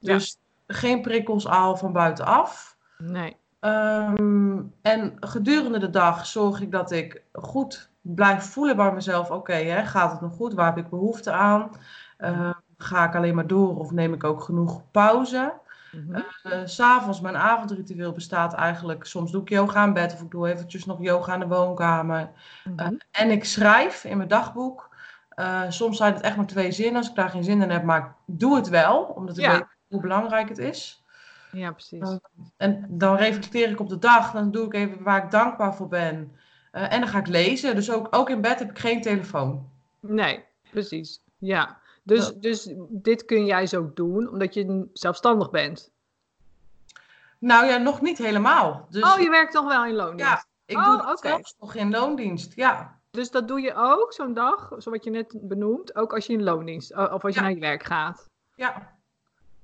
Dus 0.00 0.38
geen 0.66 1.02
prikkels 1.02 1.46
al 1.46 1.76
van 1.76 1.92
buitenaf. 1.92 2.76
Nee. 2.98 3.36
Um, 3.60 4.74
en 4.82 5.16
gedurende 5.20 5.78
de 5.78 5.90
dag 5.90 6.26
zorg 6.26 6.60
ik 6.60 6.70
dat 6.70 6.90
ik 6.90 7.22
goed 7.32 7.90
blijf 8.00 8.44
voelen 8.44 8.76
bij 8.76 8.92
mezelf. 8.92 9.30
Oké, 9.30 9.36
okay, 9.36 9.86
gaat 9.86 10.12
het 10.12 10.20
nog 10.20 10.34
goed? 10.34 10.54
Waar 10.54 10.74
heb 10.74 10.84
ik 10.84 10.90
behoefte 10.90 11.32
aan? 11.32 11.70
Uh, 12.18 12.50
ga 12.76 13.04
ik 13.04 13.16
alleen 13.16 13.34
maar 13.34 13.46
door 13.46 13.78
of 13.78 13.90
neem 13.90 14.12
ik 14.14 14.24
ook 14.24 14.42
genoeg 14.42 14.90
pauze? 14.90 15.60
Mm 15.92 16.14
-hmm. 16.14 16.52
uh, 16.52 16.60
S'avonds, 16.64 17.20
mijn 17.20 17.36
avondritueel 17.36 18.12
bestaat 18.12 18.54
eigenlijk... 18.54 19.04
Soms 19.04 19.30
doe 19.30 19.42
ik 19.42 19.48
yoga 19.48 19.84
in 19.84 19.92
bed 19.92 20.12
of 20.12 20.20
ik 20.20 20.30
doe 20.30 20.48
eventjes 20.48 20.84
nog 20.84 21.00
yoga 21.00 21.34
in 21.34 21.40
de 21.40 21.46
woonkamer. 21.46 22.30
Mm 22.64 22.78
-hmm. 22.78 22.92
uh, 22.92 22.98
en 23.10 23.30
ik 23.30 23.44
schrijf 23.44 24.04
in 24.04 24.16
mijn 24.16 24.28
dagboek. 24.28 24.90
Uh, 25.36 25.62
soms 25.68 25.96
zijn 25.96 26.14
het 26.14 26.22
echt 26.22 26.36
maar 26.36 26.46
twee 26.46 26.72
zinnen 26.72 26.96
als 26.96 27.08
ik 27.08 27.14
daar 27.14 27.30
geen 27.30 27.44
zin 27.44 27.62
in 27.62 27.70
heb. 27.70 27.82
Maar 27.82 28.00
ik 28.26 28.38
doe 28.38 28.56
het 28.56 28.68
wel, 28.68 29.02
omdat 29.02 29.38
ik 29.38 29.44
ja. 29.44 29.52
weet 29.52 29.66
hoe 29.88 30.00
belangrijk 30.00 30.48
het 30.48 30.58
is. 30.58 31.04
Ja, 31.52 31.72
precies. 31.72 32.18
En 32.56 32.86
dan 32.88 33.16
reflecteer 33.16 33.70
ik 33.70 33.80
op 33.80 33.88
de 33.88 33.98
dag. 33.98 34.32
Dan 34.32 34.50
doe 34.50 34.66
ik 34.66 34.74
even 34.74 35.02
waar 35.02 35.24
ik 35.24 35.30
dankbaar 35.30 35.74
voor 35.74 35.88
ben. 35.88 36.36
En 36.70 37.00
dan 37.00 37.08
ga 37.08 37.18
ik 37.18 37.26
lezen. 37.26 37.74
Dus 37.74 37.90
ook, 37.90 38.06
ook 38.10 38.30
in 38.30 38.40
bed 38.40 38.58
heb 38.58 38.70
ik 38.70 38.78
geen 38.78 39.02
telefoon. 39.02 39.70
Nee, 40.00 40.44
precies. 40.70 41.20
Ja. 41.38 41.80
Dus, 42.02 42.26
ja. 42.26 42.32
dus 42.40 42.74
dit 42.88 43.24
kun 43.24 43.44
jij 43.44 43.66
zo 43.66 43.90
doen 43.94 44.28
omdat 44.28 44.54
je 44.54 44.88
zelfstandig 44.92 45.50
bent. 45.50 45.90
Nou 47.38 47.66
ja, 47.66 47.76
nog 47.76 48.00
niet 48.00 48.18
helemaal. 48.18 48.86
Dus, 48.90 49.02
oh, 49.02 49.20
je 49.20 49.30
werkt 49.30 49.52
toch 49.52 49.68
wel 49.68 49.84
in 49.84 49.94
loondienst? 49.94 50.32
Ja, 50.32 50.44
ik 50.64 50.76
oh, 50.76 50.84
doe 50.84 51.10
het 51.10 51.18
zelfs 51.18 51.54
nog 51.58 51.74
in 51.74 51.90
loondienst, 51.90 52.54
ja. 52.54 53.00
Dus 53.10 53.30
dat 53.30 53.48
doe 53.48 53.60
je 53.60 53.74
ook, 53.74 54.12
zo'n 54.12 54.34
dag, 54.34 54.72
zoals 54.76 55.04
je 55.04 55.10
net 55.10 55.34
benoemt, 55.40 55.96
ook 55.96 56.14
als 56.14 56.26
je 56.26 56.32
in 56.32 56.42
loondienst, 56.42 56.96
of 56.96 57.24
als 57.24 57.34
je 57.34 57.40
Ja. 57.40 57.46
naar 57.46 57.54
je 57.54 57.60
werk 57.60 57.82
gaat. 57.82 58.28
Ja. 58.54 59.00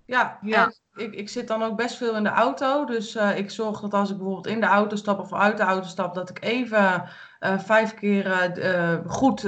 Ja, 0.04 0.38
Ja. 0.42 0.72
ik, 0.94 1.14
ik 1.14 1.28
zit 1.28 1.48
dan 1.48 1.62
ook 1.62 1.76
best 1.76 1.96
veel 1.96 2.16
in 2.16 2.22
de 2.22 2.28
auto. 2.28 2.84
Dus 2.84 3.14
eh, 3.14 3.38
ik 3.38 3.50
zorg 3.50 3.80
dat 3.80 3.94
als 3.94 4.10
ik 4.10 4.16
bijvoorbeeld 4.16 4.46
in 4.46 4.60
de 4.60 4.66
auto 4.66 4.96
stap 4.96 5.18
of 5.18 5.32
uit 5.32 5.56
de 5.56 5.62
auto 5.62 5.86
stap, 5.86 6.14
dat 6.14 6.30
ik 6.30 6.42
even 6.42 7.08
eh, 7.38 7.58
vijf 7.58 7.94
keer 7.94 8.30
eh, 8.30 8.98
goed 9.06 9.44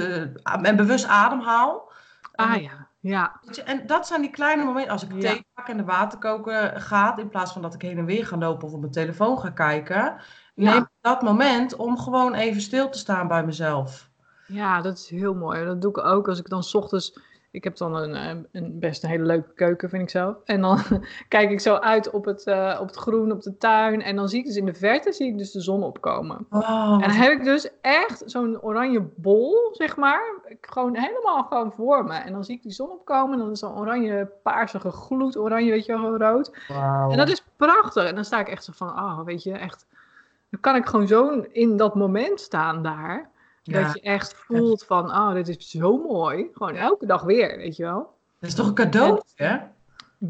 en 0.61 0.75
bewust 0.75 1.05
ademhaal. 1.05 1.90
Ah 2.31 2.61
ja, 2.61 2.87
ja. 2.99 3.39
En 3.65 3.87
dat 3.87 4.07
zijn 4.07 4.21
die 4.21 4.31
kleine 4.31 4.63
momenten. 4.63 4.91
Als 4.91 5.03
ik 5.03 5.11
Ja. 5.13 5.19
thee 5.19 5.45
pak 5.53 5.67
en 5.67 5.77
de 5.77 5.83
water 5.83 6.19
koken 6.19 6.81
gaat, 6.81 7.19
in 7.19 7.29
plaats 7.29 7.53
van 7.53 7.61
dat 7.61 7.73
ik 7.73 7.81
heen 7.81 7.97
en 7.97 8.05
weer 8.05 8.25
ga 8.25 8.37
lopen 8.37 8.67
of 8.67 8.73
op 8.73 8.79
mijn 8.79 8.91
telefoon 8.91 9.39
ga 9.39 9.49
kijken, 9.49 10.21
neem 10.55 10.77
ik 10.77 10.87
dat 11.01 11.21
moment 11.21 11.75
om 11.75 11.97
gewoon 11.99 12.33
even 12.33 12.61
stil 12.61 12.89
te 12.89 12.97
staan 12.97 13.27
bij 13.27 13.45
mezelf. 13.45 14.09
Ja, 14.47 14.81
dat 14.81 14.97
is 14.97 15.09
heel 15.09 15.33
mooi. 15.33 15.65
Dat 15.65 15.81
doe 15.81 15.91
ik 15.91 15.97
ook 16.05 16.27
als 16.27 16.39
ik 16.39 16.49
dan 16.49 16.63
's 16.63 16.73
ochtends. 16.73 17.19
Ik 17.51 17.63
heb 17.63 17.77
dan 17.77 17.95
een, 17.95 18.15
eh, 18.15 18.43
een 18.51 18.79
best 18.79 19.03
een 19.03 19.09
hele 19.09 19.25
leuke 19.25 19.53
keuken, 19.53 19.89
vind 19.89 20.01
ik 20.01 20.09
zelf. 20.09 20.35
En 20.45 20.61
dan 20.61 20.79
kijk 21.27 21.51
ik 21.51 21.59
zo 21.59 21.75
uit 21.75 22.09
op 22.09 22.25
het, 22.25 22.43
eh, 22.43 22.77
op 22.81 22.87
het 22.87 22.95
groen, 22.95 23.31
op 23.31 23.41
de 23.41 23.57
tuin. 23.57 24.01
En 24.01 24.15
dan 24.15 24.29
zie 24.29 24.39
ik 24.39 24.45
dus 24.45 24.55
in 24.55 24.65
de 24.65 24.73
verte 24.73 25.11
zie 25.11 25.27
ik 25.27 25.37
dus 25.37 25.51
de 25.51 25.61
zon 25.61 25.83
opkomen. 25.83 26.45
En 26.49 26.99
dan 26.99 27.09
heb 27.09 27.31
ik 27.31 27.43
dus 27.43 27.69
echt 27.81 28.23
zo'n 28.25 28.61
oranje 28.61 29.01
bol, 29.15 29.69
zeg 29.71 29.97
maar. 29.97 30.21
Gewoon 30.61 30.95
helemaal 30.95 31.43
gewoon 31.43 31.71
voor 31.71 32.03
me. 32.03 32.13
En 32.13 32.31
dan 32.33 32.43
zie 32.43 32.55
ik 32.55 32.61
die 32.61 32.71
zon 32.71 32.89
opkomen. 32.89 33.33
En 33.33 33.39
dan 33.39 33.51
is 33.51 33.59
zo'n 33.59 33.77
oranje, 33.77 34.31
paarsige 34.43 34.91
gloed, 34.91 35.37
oranje, 35.37 35.71
weet 35.71 35.85
je 35.85 36.01
wel, 36.01 36.17
rood. 36.17 36.51
En 37.09 37.17
dat 37.17 37.29
is 37.29 37.43
prachtig. 37.55 38.05
En 38.05 38.15
dan 38.15 38.25
sta 38.25 38.39
ik 38.39 38.47
echt 38.47 38.63
zo 38.63 38.71
van, 38.75 38.87
oh, 38.87 39.23
weet 39.23 39.43
je, 39.43 39.51
echt. 39.51 39.85
Dan 40.49 40.59
kan 40.59 40.75
ik 40.75 40.85
gewoon 40.85 41.07
zo 41.07 41.45
in 41.51 41.77
dat 41.77 41.95
moment 41.95 42.39
staan 42.39 42.83
daar. 42.83 43.30
Ja, 43.63 43.81
Dat 43.81 43.93
je 43.93 44.01
echt 44.01 44.33
voelt 44.33 44.85
van, 44.85 45.09
oh, 45.09 45.33
dit 45.33 45.47
is 45.47 45.69
zo 45.69 45.97
mooi. 45.97 46.49
Gewoon 46.53 46.75
elke 46.75 47.05
dag 47.05 47.23
weer, 47.23 47.57
weet 47.57 47.75
je 47.75 47.83
wel. 47.83 48.13
dat 48.39 48.49
is 48.49 48.55
toch 48.55 48.67
een 48.67 48.73
cadeau, 48.73 49.21
hè? 49.35 49.57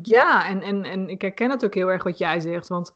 Ja, 0.02 0.48
en, 0.48 0.62
en, 0.62 0.84
en 0.84 1.10
ik 1.10 1.22
herken 1.22 1.50
het 1.50 1.66
ook 1.66 1.74
heel 1.74 1.92
erg 1.92 2.04
wat 2.04 2.18
jij 2.18 2.40
zegt. 2.40 2.68
Want 2.68 2.94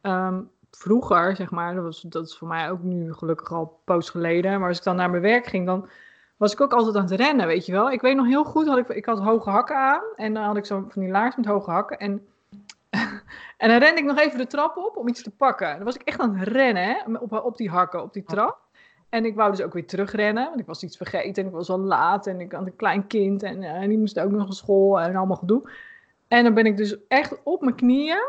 ehm, 0.00 0.40
vroeger, 0.70 1.36
zeg 1.36 1.50
maar, 1.50 1.74
dat, 1.74 1.84
was, 1.84 2.00
dat 2.00 2.26
is 2.26 2.36
voor 2.36 2.48
mij 2.48 2.70
ook 2.70 2.82
nu 2.82 3.12
gelukkig 3.12 3.52
al 3.52 3.80
poos 3.84 4.10
geleden. 4.10 4.58
Maar 4.58 4.68
als 4.68 4.78
ik 4.78 4.84
dan 4.84 4.96
naar 4.96 5.10
mijn 5.10 5.22
werk 5.22 5.46
ging, 5.46 5.66
dan 5.66 5.88
was 6.36 6.52
ik 6.52 6.60
ook 6.60 6.72
altijd 6.72 6.96
aan 6.96 7.10
het 7.10 7.20
rennen, 7.20 7.46
weet 7.46 7.66
je 7.66 7.72
wel. 7.72 7.90
Ik 7.90 8.00
weet 8.00 8.16
nog 8.16 8.26
heel 8.26 8.44
goed, 8.44 8.66
had 8.66 8.78
ik, 8.78 8.88
ik 8.88 9.04
had 9.04 9.18
hoge 9.18 9.50
hakken 9.50 9.76
aan. 9.76 10.02
En 10.16 10.34
dan 10.34 10.42
had 10.42 10.56
ik 10.56 10.64
zo 10.64 10.86
van 10.88 11.02
die 11.02 11.10
laars 11.10 11.36
met 11.36 11.46
hoge 11.46 11.70
hakken. 11.70 11.98
En, 11.98 12.26
en 13.62 13.68
dan 13.68 13.78
rende 13.78 14.00
ik 14.00 14.04
nog 14.04 14.18
even 14.18 14.38
de 14.38 14.46
trap 14.46 14.76
op 14.76 14.96
om 14.96 15.08
iets 15.08 15.22
te 15.22 15.30
pakken. 15.30 15.74
Dan 15.76 15.84
was 15.84 15.94
ik 15.94 16.02
echt 16.02 16.20
aan 16.20 16.36
het 16.36 16.48
rennen, 16.48 16.84
hè, 16.84 17.18
op, 17.18 17.32
op 17.32 17.56
die 17.56 17.70
hakken, 17.70 18.02
op 18.02 18.12
die 18.12 18.24
trap. 18.24 18.63
En 19.14 19.24
ik 19.24 19.34
wou 19.34 19.50
dus 19.50 19.62
ook 19.62 19.72
weer 19.72 19.86
terugrennen, 19.86 20.44
want 20.44 20.60
ik 20.60 20.66
was 20.66 20.82
iets 20.82 20.96
vergeten 20.96 21.42
en 21.42 21.48
ik 21.48 21.54
was 21.54 21.70
al 21.70 21.78
laat 21.78 22.26
en 22.26 22.40
ik 22.40 22.52
had 22.52 22.66
een 22.66 22.76
klein 22.76 23.06
kind 23.06 23.42
en, 23.42 23.62
eh, 23.62 23.74
en 23.74 23.88
die 23.88 23.98
moest 23.98 24.20
ook 24.20 24.30
nog 24.30 24.44
naar 24.44 24.52
school 24.52 25.00
en 25.00 25.16
allemaal 25.16 25.36
gedoe. 25.36 25.70
En 26.28 26.44
dan 26.44 26.54
ben 26.54 26.66
ik 26.66 26.76
dus 26.76 26.96
echt 27.08 27.42
op 27.42 27.60
mijn 27.60 27.74
knieën, 27.74 28.22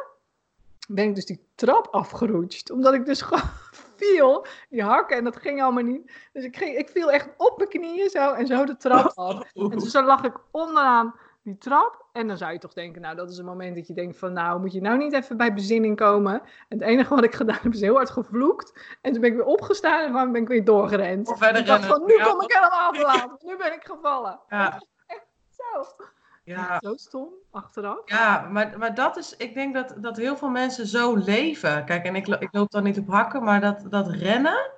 ben 0.87 1.07
ik 1.07 1.15
dus 1.15 1.25
die 1.25 1.47
trap 1.55 1.87
afgeroetst, 1.91 2.71
omdat 2.71 2.93
ik 2.93 3.05
dus 3.05 3.21
gewoon 3.27 3.49
viel, 3.95 4.45
die 4.69 4.83
hakken 4.83 5.17
en 5.17 5.23
dat 5.23 5.35
ging 5.35 5.61
allemaal 5.61 5.83
niet. 5.83 6.11
Dus 6.33 6.43
ik, 6.43 6.57
ging, 6.57 6.77
ik 6.77 6.89
viel 6.89 7.11
echt 7.11 7.29
op 7.37 7.57
mijn 7.57 7.69
knieën 7.69 8.09
zo 8.09 8.33
en 8.33 8.47
zo 8.47 8.65
de 8.65 8.77
trap 8.77 9.11
af. 9.15 9.53
En 9.53 9.69
dus 9.69 9.91
zo 9.91 10.03
lag 10.03 10.23
ik 10.23 10.37
onderaan 10.51 11.15
die 11.45 11.57
trap. 11.57 12.05
En 12.11 12.27
dan 12.27 12.37
zou 12.37 12.51
je 12.51 12.59
toch 12.59 12.73
denken, 12.73 13.01
nou, 13.01 13.15
dat 13.15 13.29
is 13.29 13.37
een 13.37 13.45
moment 13.45 13.75
dat 13.75 13.87
je 13.87 13.93
denkt 13.93 14.17
van, 14.17 14.33
nou, 14.33 14.59
moet 14.59 14.73
je 14.73 14.81
nou 14.81 14.97
niet 14.97 15.13
even 15.13 15.37
bij 15.37 15.53
bezinning 15.53 15.95
komen? 15.95 16.33
En 16.41 16.77
het 16.77 16.81
enige 16.81 17.15
wat 17.15 17.23
ik 17.23 17.35
gedaan 17.35 17.59
heb, 17.61 17.73
is 17.73 17.81
heel 17.81 17.95
hard 17.95 18.09
gevloekt. 18.09 18.97
En 19.01 19.11
toen 19.11 19.21
ben 19.21 19.29
ik 19.29 19.35
weer 19.35 19.45
opgestaan 19.45 20.05
en 20.05 20.13
dan 20.13 20.31
ben 20.31 20.41
ik 20.41 20.47
weer 20.47 20.65
doorgerend. 20.65 21.27
Of 21.27 21.37
verder 21.37 21.61
ik 21.61 21.67
dacht 21.67 21.85
van, 21.85 22.05
nu 22.05 22.17
kom 22.23 22.41
ik 22.41 22.53
helemaal 22.53 22.91
te 22.91 23.01
laat. 23.01 23.43
Nu 23.43 23.57
ben 23.57 23.73
ik 23.73 23.85
gevallen. 23.85 24.39
Ja, 24.49 24.81
Zo. 25.49 25.85
ja. 26.43 26.79
Zo 26.79 26.95
stom, 26.95 27.29
achteraf. 27.51 28.01
Ja, 28.05 28.47
maar, 28.51 28.75
maar 28.77 28.95
dat 28.95 29.17
is, 29.17 29.37
ik 29.37 29.53
denk 29.53 29.73
dat, 29.73 29.95
dat 29.97 30.17
heel 30.17 30.37
veel 30.37 30.49
mensen 30.49 30.87
zo 30.87 31.15
leven. 31.15 31.85
Kijk, 31.85 32.05
en 32.05 32.15
ik, 32.15 32.27
ik 32.27 32.49
loop 32.51 32.71
dan 32.71 32.83
niet 32.83 32.99
op 32.99 33.07
hakken, 33.07 33.43
maar 33.43 33.61
dat, 33.61 33.85
dat 33.89 34.07
rennen 34.07 34.71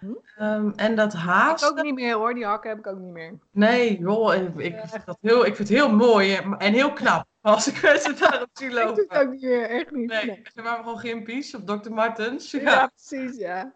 Hm? 0.00 0.06
ehm, 0.36 0.70
en 0.76 0.96
dat 0.96 1.12
Ik 1.12 1.18
haasten. 1.18 1.70
ook 1.70 1.82
niet 1.82 1.94
meer 1.94 2.14
hoor, 2.14 2.34
die 2.34 2.44
hakken 2.44 2.70
heb 2.70 2.78
ik 2.78 2.86
ook 2.86 2.98
niet 2.98 3.12
meer. 3.12 3.38
Nee, 3.50 3.98
joh, 3.98 4.34
ik, 4.34 4.54
ik, 4.56 4.76
vind 4.84 5.06
dat 5.06 5.18
heel, 5.20 5.38
ik 5.46 5.56
vind 5.56 5.68
het 5.68 5.78
heel 5.78 5.92
mooi 5.92 6.34
en- 6.34 6.72
heel 6.72 6.92
knap 6.92 7.24
als 7.40 7.66
ik 7.68 7.82
mensen 7.82 8.18
daarop 8.18 8.48
zie 8.52 8.66
Ik 8.68 8.72
doe 8.74 8.84
lopen. 8.84 9.04
het 9.08 9.18
ook 9.18 9.30
niet 9.30 9.42
meer, 9.42 9.68
echt 9.70 9.90
niet. 9.90 10.08
Nee, 10.10 10.24
Nee. 10.26 10.42
ze 10.54 10.62
waren 10.62 10.84
gewoon 10.84 10.98
Gimpies 10.98 11.54
of 11.54 11.64
Dr. 11.64 11.92
Martens. 11.92 12.50
Ja, 12.50 12.90
precies, 12.96 13.36
ja. 13.36 13.72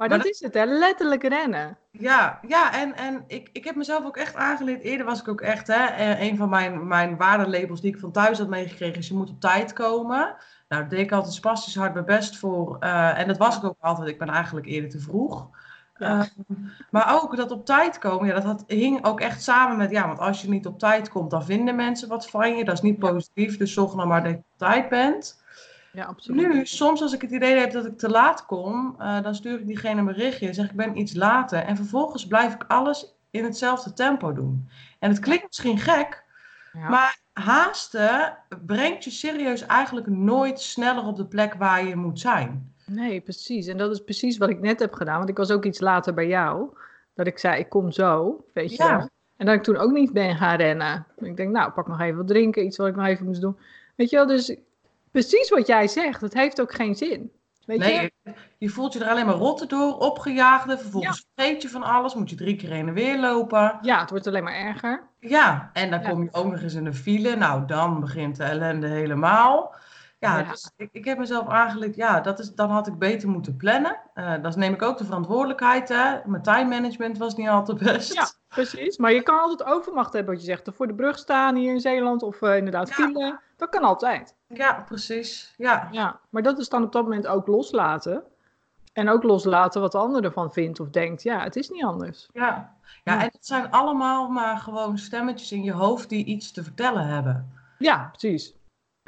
Maar, 0.00 0.08
Maar 0.08 0.18
dat, 0.18 0.26
is 0.26 0.40
het, 0.40 0.54
hè? 0.54 0.64
Letterlijk 0.64 1.22
rennen. 1.22 1.78
ja, 2.48 2.72
en, 2.72 2.96
en 2.96 3.24
ik, 3.26 3.48
ik 3.52 3.64
heb 3.64 3.74
mezelf 3.74 4.04
ook 4.04 4.16
echt 4.16 4.34
aangeleerd. 4.34 4.82
Eerder 4.82 5.06
was 5.06 5.20
ik 5.20 5.28
ook 5.28 5.40
echt, 5.40 5.66
hè, 5.66 5.84
eh, 5.84 6.20
een 6.20 6.36
van 6.36 6.48
mijn, 6.48 6.86
mijn 6.86 7.16
waardelabels 7.16 7.80
die 7.80 7.94
ik 7.94 8.00
van 8.00 8.12
thuis 8.12 8.38
had 8.38 8.48
meegekregen 8.48 8.98
is 8.98 9.08
je 9.08 9.14
moet 9.14 9.30
op 9.30 9.40
tijd 9.40 9.72
komen. 9.72 10.18
Nou, 10.18 10.34
daar 10.68 10.88
deed 10.88 11.00
ik 11.00 11.12
altijd 11.12 11.34
spastisch 11.34 11.74
hard 11.74 11.92
mijn 11.92 12.04
best 12.04 12.36
voor. 12.38 12.76
eh, 12.78 13.18
en 13.18 13.26
dat 13.26 13.36
was 13.36 13.56
ik 13.56 13.64
ook 13.64 13.76
altijd. 13.80 14.08
Ik 14.08 14.18
ben 14.18 14.28
eigenlijk 14.28 14.66
eerder 14.66 14.90
te 14.90 15.00
vroeg. 15.00 15.48
Ja. 15.96 16.18
Ehm, 16.18 16.28
maar 16.90 17.22
ook 17.22 17.36
dat 17.36 17.50
op 17.50 17.66
tijd 17.66 17.98
komen, 17.98 18.26
ja, 18.26 18.34
dat 18.34 18.44
had, 18.44 18.64
hing 18.66 19.04
ook 19.04 19.20
echt 19.20 19.42
samen 19.42 19.76
met, 19.76 19.90
ja, 19.90 20.06
want 20.06 20.18
als 20.18 20.42
je 20.42 20.48
niet 20.48 20.66
op 20.66 20.78
tijd 20.78 21.08
komt, 21.08 21.30
dan 21.30 21.44
vinden 21.44 21.76
mensen 21.76 22.08
wat 22.08 22.30
van 22.30 22.56
je. 22.56 22.64
Dat 22.64 22.74
is 22.74 22.82
niet 22.82 22.98
positief, 22.98 23.56
dus 23.56 23.72
zorg 23.72 23.94
nou 23.94 24.08
maar 24.08 24.22
dat 24.22 24.32
je 24.32 24.36
op 24.36 24.44
tijd 24.56 24.88
bent. 24.88 25.42
Ja, 25.92 26.04
absoluut. 26.04 26.48
Nu, 26.52 26.66
soms 26.66 27.02
als 27.02 27.12
ik 27.12 27.20
het 27.20 27.30
idee 27.30 27.56
heb 27.58 27.72
dat 27.72 27.86
ik 27.86 27.98
te 27.98 28.08
laat 28.08 28.46
kom, 28.46 28.94
eh, 28.98 29.22
dan 29.22 29.34
stuur 29.34 29.58
ik 29.60 29.66
diegene 29.66 29.98
een 30.00 30.06
berichtje 30.06 30.46
en 30.48 30.54
zeg 30.54 30.70
ik 30.70 30.76
ben 30.76 30.98
iets 30.98 31.14
later. 31.14 31.58
En 31.58 31.76
vervolgens 31.76 32.26
blijf 32.26 32.54
ik 32.54 32.64
alles 32.68 33.14
in 33.30 33.44
hetzelfde 33.44 33.92
tempo 33.92 34.32
doen. 34.32 34.68
En 34.98 35.10
het 35.10 35.18
klinkt 35.18 35.46
misschien 35.46 35.78
gek, 35.78 36.24
Ja. 36.72 36.88
maar 36.88 37.18
haasten 37.32 38.36
brengt 38.66 39.04
je 39.04 39.10
serieus 39.10 39.66
eigenlijk 39.66 40.06
nooit 40.06 40.60
sneller 40.60 41.04
op 41.04 41.16
de 41.16 41.26
plek 41.26 41.54
waar 41.54 41.84
je 41.84 41.96
moet 41.96 42.20
zijn. 42.20 42.72
Nee, 42.86 43.20
precies. 43.20 43.66
En 43.66 43.76
dat 43.76 43.90
is 43.90 44.04
precies 44.04 44.38
wat 44.38 44.48
ik 44.50 44.60
net 44.60 44.80
heb 44.80 44.92
gedaan. 44.92 45.16
Want 45.18 45.28
ik 45.28 45.36
was 45.36 45.50
ook 45.50 45.64
iets 45.64 45.80
later 45.80 46.14
bij 46.14 46.26
jou. 46.26 46.68
Dat 47.14 47.26
ik 47.26 47.38
zei, 47.38 47.58
ik 47.60 47.68
kom 47.68 47.90
zo, 47.92 48.44
weet 48.54 48.70
je 48.76 48.82
Ja. 48.82 48.96
wel. 48.96 49.08
En 49.36 49.46
dat 49.46 49.54
ik 49.54 49.62
toen 49.62 49.76
ook 49.76 49.90
niet 49.90 50.12
ben 50.12 50.36
gaan 50.36 50.56
rennen. 50.56 51.06
Ik 51.18 51.36
denk, 51.36 51.50
nou, 51.52 51.70
pak 51.70 51.88
nog 51.88 52.00
even 52.00 52.16
wat 52.16 52.26
drinken. 52.28 52.64
Iets 52.64 52.76
wat 52.76 52.88
ik 52.88 52.96
nog 52.96 53.06
even 53.06 53.26
moest 53.26 53.40
doen. 53.40 53.58
Weet 53.96 54.10
je 54.10 54.16
wel, 54.16 54.26
dus 54.26 54.56
precies 55.10 55.48
wat 55.48 55.66
jij 55.66 55.88
zegt. 55.88 56.20
Het 56.20 56.34
heeft 56.34 56.60
ook 56.60 56.72
geen 56.74 56.94
zin. 56.94 57.30
Weet 57.66 57.84
je? 57.84 58.10
Nee, 58.24 58.34
je 58.58 58.68
voelt 58.68 58.92
je 58.92 58.98
er 59.04 59.10
alleen 59.10 59.26
maar 59.26 59.34
rotte 59.34 59.66
door, 59.66 59.96
opgejaagde. 59.98 60.78
Vervolgens 60.78 61.26
vergeet 61.34 61.62
je 61.62 61.68
van 61.68 61.82
alles, 61.82 62.14
moet 62.14 62.30
je 62.30 62.36
drie 62.36 62.56
keer 62.56 62.70
heen 62.70 62.88
en 62.88 62.94
weer 62.94 63.18
lopen. 63.20 63.78
Ja, 63.82 64.00
het 64.00 64.10
wordt 64.10 64.26
alleen 64.26 64.44
maar 64.44 64.54
erger. 64.54 65.08
Ja, 65.20 65.70
en 65.72 65.90
dan 65.90 66.00
Ja. 66.00 66.08
kom 66.08 66.22
je 66.22 66.28
ook 66.32 66.50
nog 66.50 66.60
eens 66.60 66.74
in 66.74 66.86
een 66.86 66.94
file. 66.94 67.36
Nou, 67.36 67.66
dan 67.66 68.00
begint 68.00 68.36
de 68.36 68.44
ellende 68.44 68.86
helemaal. 68.86 69.74
Ja, 70.20 70.38
Ja. 70.38 70.50
dus 70.50 70.70
ik, 70.76 70.88
ik 70.92 71.04
heb 71.04 71.18
mezelf 71.18 71.48
aangeleerd, 71.48 71.96
ja, 71.96 72.20
dat 72.20 72.38
is, 72.38 72.54
dan 72.54 72.70
had 72.70 72.86
ik 72.86 72.98
beter 72.98 73.28
moeten 73.28 73.56
plannen. 73.56 73.96
Eh 74.14 74.34
dan 74.42 74.52
neem 74.56 74.72
ik 74.74 74.82
ook 74.82 74.98
de 74.98 75.04
verantwoordelijkheid. 75.04 75.88
Hè. 75.88 76.16
Mijn 76.24 76.42
time 76.42 76.64
management 76.68 77.18
was 77.18 77.36
niet 77.36 77.48
altijd 77.48 77.78
best. 77.78 78.14
Ja, 78.14 78.28
precies. 78.48 78.96
Maar 78.98 79.12
je 79.12 79.22
kan 79.22 79.40
altijd 79.40 79.68
overmacht 79.68 80.12
hebben 80.12 80.32
wat 80.34 80.42
je 80.42 80.48
zegt. 80.48 80.68
Voor 80.74 80.86
de 80.86 80.94
brug 80.94 81.18
staan 81.18 81.54
hier 81.56 81.72
in 81.72 81.80
Zeeland 81.80 82.22
of 82.22 82.42
eh, 82.42 82.56
inderdaad 82.56 82.88
Ja. 82.88 82.94
file. 82.94 83.38
Dat 83.56 83.68
kan 83.68 83.82
altijd. 83.82 84.34
Ja, 84.46 84.84
precies. 84.86 85.54
Ja. 85.56 85.88
Ja, 85.90 86.18
maar 86.30 86.42
dat 86.42 86.58
is 86.58 86.68
dan 86.68 86.82
op 86.82 86.92
dat 86.92 87.02
moment 87.02 87.26
ook 87.26 87.46
loslaten. 87.46 88.22
En 88.92 89.08
ook 89.08 89.22
loslaten 89.22 89.80
wat 89.80 89.92
de 89.92 89.98
ander 89.98 90.24
ervan 90.24 90.52
vindt 90.52 90.80
of 90.80 90.88
denkt. 90.90 91.22
Ja, 91.22 91.42
het 91.42 91.56
is 91.56 91.70
niet 91.70 91.84
anders. 91.84 92.28
Ja. 92.32 92.46
ja, 93.04 93.12
Ja. 93.14 93.20
en 93.20 93.28
het 93.32 93.46
zijn 93.46 93.70
allemaal 93.70 94.28
maar 94.28 94.56
gewoon 94.58 94.98
stemmetjes 94.98 95.52
in 95.52 95.62
je 95.62 95.72
hoofd 95.72 96.08
die 96.08 96.24
iets 96.24 96.52
te 96.52 96.62
vertellen 96.62 97.06
hebben. 97.06 97.52
Ja, 97.78 98.08
precies. 98.16 98.54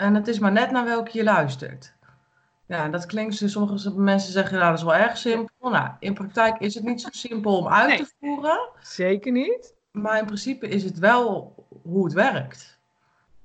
En 0.03 0.15
het 0.15 0.29
is 0.29 0.39
maar 0.39 0.53
net 0.53 0.71
naar 0.71 0.85
welke 0.85 1.11
je 1.19 1.25
luistert. 1.25 1.93
Ja, 2.67 2.89
dat 2.89 3.07
klinkt, 3.07 3.35
zo- 3.35 3.47
sommige 3.47 3.91
mensen 4.01 4.33
zeggen, 4.33 4.59
nou, 4.59 4.69
dat 4.71 4.79
is 4.79 4.85
wel 4.85 4.95
erg 4.95 5.17
simpel. 5.17 5.71
Nou, 5.71 5.89
in 5.99 6.15
praktijk 6.15 6.59
is 6.59 6.75
het 6.75 6.85
niet 6.85 7.01
zo 7.01 7.09
simpel 7.13 7.57
om 7.59 7.69
uit 7.69 7.89
Nee. 7.89 7.99
te 7.99 8.11
voeren. 8.21 8.69
Zeker 8.81 9.33
niet. 9.33 9.75
Maar 9.91 10.19
in 10.19 10.25
principe 10.25 10.69
is 10.69 10.85
het 10.85 10.99
wel 10.99 11.55
hoe 11.83 12.05
het 12.05 12.13
werkt. 12.13 12.79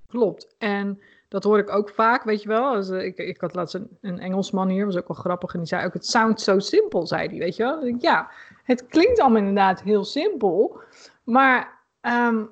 Klopt. 0.08 0.56
En 0.58 1.02
dat 1.28 1.44
hoor 1.44 1.58
ik 1.60 1.70
ook 1.70 1.90
vaak, 1.90 2.24
weet 2.24 2.42
je 2.42 2.48
wel. 2.48 2.76
Eh, 2.76 3.06
ik, 3.06 3.18
ik 3.18 3.42
had 3.42 3.56
laatst 3.56 3.74
een, 3.76 3.98
een 4.02 4.20
Engelsman 4.20 4.70
hier, 4.70 4.86
was 4.86 4.98
ook 4.98 5.08
wel 5.08 5.18
grappig. 5.18 5.54
En 5.54 5.60
die 5.60 5.68
zei 5.68 5.86
ook, 5.86 5.94
het 5.94 6.06
sounds 6.06 6.44
so 6.44 6.60
simple, 6.60 7.08
zei 7.08 7.28
hij, 7.28 7.38
weet 7.38 7.56
je 7.56 7.64
wel. 7.64 7.86
Ik, 7.86 8.02
ja, 8.02 8.30
het 8.64 8.86
klinkt 8.88 9.20
allemaal 9.20 9.40
inderdaad 9.40 9.82
heel 9.82 10.06
simpel. 10.06 10.80
Maar 11.24 11.80
ehm, 12.02 12.44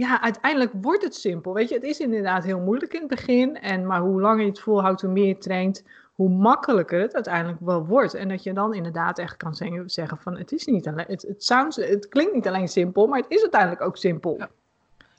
ja, 0.00 0.20
uiteindelijk 0.20 0.72
wordt 0.80 1.02
het 1.02 1.14
simpel. 1.14 1.54
Weet 1.54 1.68
je, 1.68 1.74
het 1.74 1.84
is 1.84 2.00
inderdaad 2.00 2.44
heel 2.44 2.60
moeilijk 2.60 2.92
in 2.92 3.00
het 3.00 3.08
begin. 3.08 3.60
En, 3.60 3.86
maar 3.86 4.00
hoe 4.00 4.20
langer 4.20 4.42
je 4.42 4.48
het 4.48 4.60
volhoudt, 4.60 5.00
hoe 5.00 5.10
meer 5.10 5.26
je 5.26 5.38
traint, 5.38 5.84
hoe 6.14 6.28
makkelijker 6.28 7.00
het 7.00 7.14
uiteindelijk 7.14 7.60
wel 7.60 7.86
wordt. 7.86 8.14
En 8.14 8.28
dat 8.28 8.42
je 8.42 8.52
dan 8.52 8.74
inderdaad 8.74 9.18
echt 9.18 9.36
kan 9.36 9.54
zeggen, 9.86 10.18
van, 10.18 10.36
het 10.36 10.52
is 10.52 10.66
niet 10.66 10.88
alleen, 10.88 11.04
het, 11.08 11.22
het, 11.22 11.44
sounds, 11.44 11.76
het 11.76 12.08
klinkt 12.08 12.34
niet 12.34 12.48
alleen 12.48 12.68
simpel, 12.68 13.06
maar 13.06 13.18
het 13.18 13.30
is 13.30 13.40
uiteindelijk 13.40 13.82
ook 13.82 13.96
simpel. 13.96 14.36
Ja. 14.38 14.48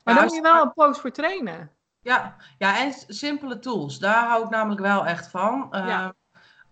Maar 0.04 0.14
Ja, 0.14 0.22
als 0.22 0.32
moet 0.32 0.42
je 0.42 0.48
je 0.48 0.54
wel 0.54 0.64
een 0.64 0.74
poos 0.74 1.00
voor 1.00 1.12
trainen. 1.12 1.72
Ja, 2.00 2.36
ja, 2.58 2.80
en 2.80 2.94
simpele 3.08 3.60
tools. 3.60 4.00
Daar 4.00 4.28
hou 4.28 4.44
ik 4.44 4.50
namelijk 4.50 4.82
wel 4.82 5.06
echt 5.06 5.28
van. 5.28 5.68
Ja. 5.72 6.06
Uh, 6.06 6.10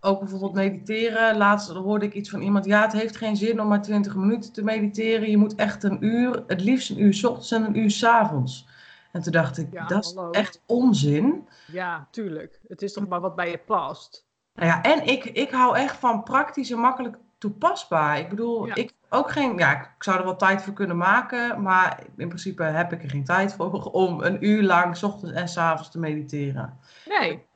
ook 0.00 0.18
bijvoorbeeld 0.20 0.52
mediteren. 0.52 1.36
Laatst 1.36 1.68
hoorde 1.70 2.04
ik 2.06 2.14
iets 2.14 2.30
van 2.30 2.40
iemand. 2.40 2.64
Ja, 2.64 2.82
het 2.82 2.92
heeft 2.92 3.16
geen 3.16 3.36
zin 3.36 3.60
om 3.60 3.68
maar 3.68 3.82
20 3.82 4.14
minuten 4.14 4.52
te 4.52 4.62
mediteren. 4.64 5.30
Je 5.30 5.36
moet 5.36 5.54
echt 5.54 5.82
een 5.82 6.04
uur, 6.04 6.42
het 6.46 6.60
liefst 6.60 6.90
een 6.90 7.00
uur 7.02 7.14
s 7.14 7.24
ochtends 7.24 7.50
en 7.52 7.64
een 7.64 7.78
uur 7.78 7.90
s 7.90 8.04
avonds. 8.04 8.68
En 9.12 9.22
toen 9.22 9.32
dacht 9.32 9.58
ik, 9.58 9.68
Ja, 9.72 9.86
dat 9.86 10.04
is 10.04 10.14
hallo. 10.14 10.30
echt 10.30 10.62
onzin. 10.66 11.48
Ja, 11.66 12.08
tuurlijk. 12.10 12.60
Het 12.68 12.82
is 12.82 12.92
toch 12.92 13.08
maar 13.08 13.20
wat 13.20 13.36
bij 13.36 13.50
je 13.50 13.58
past. 13.58 14.26
Nou 14.54 14.68
ja, 14.68 14.82
en 14.82 15.06
ik, 15.06 15.24
ik 15.24 15.50
hou 15.50 15.76
echt 15.76 15.96
van 15.96 16.22
praktisch 16.22 16.70
en 16.70 16.78
makkelijk 16.78 17.16
toepasbaar. 17.38 18.18
Ik 18.18 18.28
bedoel, 18.28 18.66
Ja. 18.66 18.74
ik 18.74 18.92
ook 19.08 19.30
geen, 19.30 19.58
ja, 19.58 19.80
ik 19.80 20.02
zou 20.02 20.18
er 20.18 20.24
wel 20.24 20.36
tijd 20.36 20.62
voor 20.62 20.72
kunnen 20.72 20.96
maken, 20.96 21.62
maar 21.62 22.02
in 22.16 22.28
principe 22.28 22.62
heb 22.62 22.92
ik 22.92 23.02
er 23.02 23.10
geen 23.10 23.24
tijd 23.24 23.54
voor 23.54 23.82
om 23.82 24.22
een 24.22 24.44
uur 24.44 24.62
lang, 24.62 24.96
s 24.96 25.02
ochtends 25.02 25.34
en 25.34 25.48
s 25.48 25.56
avonds 25.56 25.90
te 25.90 25.98
mediteren. 25.98 26.78
Nee. 27.08 27.46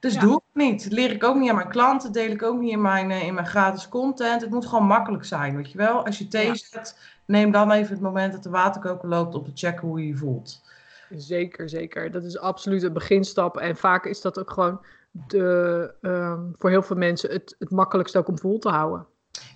Dus 0.00 0.14
Ja. 0.14 0.20
doe 0.20 0.34
ik 0.36 0.42
niet. 0.62 0.82
Dat 0.82 0.92
leer 0.92 1.10
ik 1.10 1.24
ook 1.24 1.36
niet 1.36 1.48
aan 1.50 1.56
mijn 1.56 1.68
klanten, 1.68 2.12
deel 2.12 2.30
ik 2.30 2.42
ook 2.42 2.60
niet 2.60 2.70
in 2.72 2.80
mijn, 2.80 3.10
eh, 3.10 3.22
in 3.26 3.34
mijn 3.34 3.46
gratis 3.46 3.88
content. 3.88 4.40
Het 4.40 4.50
moet 4.50 4.66
gewoon 4.66 4.86
makkelijk 4.86 5.24
zijn, 5.24 5.56
weet 5.56 5.70
je 5.72 5.78
wel. 5.78 6.04
Als 6.06 6.18
je 6.18 6.28
thee 6.28 6.46
Ja. 6.46 6.54
zet, 6.54 6.98
neem 7.26 7.50
dan 7.50 7.70
even 7.70 7.92
het 7.92 8.02
moment 8.02 8.32
dat 8.32 8.42
de 8.42 8.50
waterkoker 8.50 9.08
loopt 9.08 9.34
om 9.34 9.44
te 9.44 9.50
checken 9.54 9.88
hoe 9.88 10.00
je 10.00 10.06
je 10.06 10.16
voelt. 10.16 10.62
Zeker, 11.10 11.68
zeker. 11.68 12.10
Dat 12.10 12.24
is 12.24 12.38
absoluut 12.38 12.82
een 12.82 12.92
beginstap. 12.92 13.56
En 13.56 13.76
vaak 13.76 14.04
is 14.04 14.20
dat 14.20 14.38
ook 14.38 14.50
gewoon 14.50 14.80
de, 15.10 15.94
ehm, 16.00 16.40
voor 16.56 16.70
heel 16.70 16.82
veel 16.82 16.96
mensen 16.96 17.30
het, 17.30 17.54
het 17.58 17.70
makkelijkste 17.70 18.18
ook 18.18 18.28
om 18.28 18.38
vol 18.38 18.58
te 18.58 18.68
houden. 18.68 19.06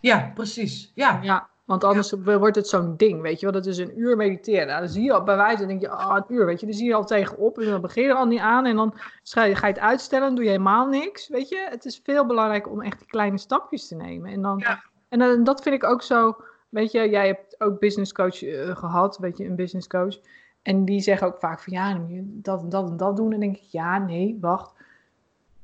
Ja, 0.00 0.30
precies. 0.34 0.92
Ja, 0.94 1.18
Ja, 1.22 1.48
want 1.64 1.84
anders 1.84 2.14
wordt 2.24 2.56
het 2.56 2.68
zo'n 2.68 2.96
ding, 2.96 3.20
weet 3.20 3.40
je 3.40 3.46
wel. 3.46 3.54
Dat 3.54 3.66
is 3.66 3.78
een 3.78 3.98
uur 4.00 4.16
mediteren. 4.16 4.66
Nou, 4.66 4.80
dan 4.80 4.88
zie 4.88 5.02
je 5.02 5.12
al 5.12 5.22
bij 5.22 5.36
wijze, 5.36 5.58
dan 5.58 5.68
denk 5.68 5.80
je, 5.80 5.88
ah, 5.88 6.16
een 6.16 6.34
uur, 6.36 6.46
weet 6.46 6.60
je. 6.60 6.66
Dan 6.66 6.74
zie 6.74 6.86
je 6.86 6.94
al 6.94 7.04
tegenop 7.04 7.58
en 7.58 7.70
dan 7.70 7.80
begin 7.80 8.02
je 8.02 8.08
er 8.08 8.14
al 8.14 8.26
niet 8.26 8.40
aan. 8.40 8.66
En 8.66 8.76
dan 8.76 8.92
ga 9.22 9.44
je, 9.44 9.54
het 9.54 9.78
uitstellen, 9.78 10.26
dan 10.26 10.34
doe 10.34 10.44
je 10.44 10.50
helemaal 10.50 10.86
niks, 10.86 11.28
weet 11.28 11.48
je. 11.48 11.66
Het 11.70 11.84
is 11.84 12.00
veel 12.04 12.26
belangrijker 12.26 12.72
om 12.72 12.82
echt 12.82 12.98
die 12.98 13.08
kleine 13.08 13.38
stapjes 13.38 13.88
te 13.88 13.94
nemen. 13.94 14.32
En, 14.32 14.42
dan, 14.42 14.58
Ja. 14.58 14.82
en 15.08 15.18
dan, 15.18 15.44
dat 15.44 15.62
vind 15.62 15.74
ik 15.74 15.84
ook 15.84 16.02
zo, 16.02 16.36
weet 16.68 16.92
je. 16.92 17.08
Jij 17.08 17.26
hebt 17.26 17.60
ook 17.60 17.78
business 17.80 18.12
coach 18.12 18.42
eh, 18.42 18.76
gehad, 18.76 19.18
weet 19.18 19.36
je, 19.38 19.44
een 19.44 19.56
business 19.56 19.86
coach. 19.86 20.18
En 20.62 20.84
die 20.84 21.00
zeggen 21.00 21.26
ook 21.26 21.38
vaak 21.38 21.60
van, 21.60 21.72
ja, 21.72 21.92
dan 21.92 22.00
moet 22.00 22.10
je 22.10 22.22
dat 22.42 22.62
en 22.62 22.68
dat 22.68 22.90
en 22.90 22.96
dat 22.96 23.16
doen. 23.16 23.24
En 23.24 23.30
dan 23.30 23.40
denk 23.40 23.56
ik, 23.56 23.62
ja, 23.62 23.98
nee, 23.98 24.38
wacht. 24.40 24.72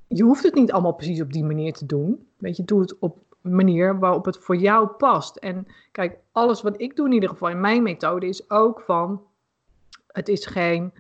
Je 0.07 0.23
hoeft 0.23 0.43
het 0.43 0.55
niet 0.55 0.73
allemaal 0.73 0.93
precies 0.95 1.21
op 1.21 1.33
die 1.33 1.45
manier 1.45 1.73
te 1.73 1.87
doen. 1.87 2.27
Weet 2.37 2.57
je, 2.57 2.65
doe 2.65 2.81
het 2.81 2.99
op 2.99 3.19
manier 3.41 3.99
waarop 3.99 4.25
het 4.25 4.39
voor 4.39 4.57
jou 4.57 4.87
past. 4.89 5.37
En 5.37 5.67
kijk, 5.93 6.19
alles 6.33 6.63
wat 6.63 6.81
ik 6.81 6.97
doe 6.97 7.07
in 7.07 7.13
ieder 7.13 7.29
geval 7.29 7.49
in 7.49 7.61
mijn 7.61 7.83
methode 7.83 8.27
is 8.29 8.51
ook 8.51 8.81
van, 8.81 9.23
het 10.07 10.29
is 10.29 10.47
geen 10.47 10.93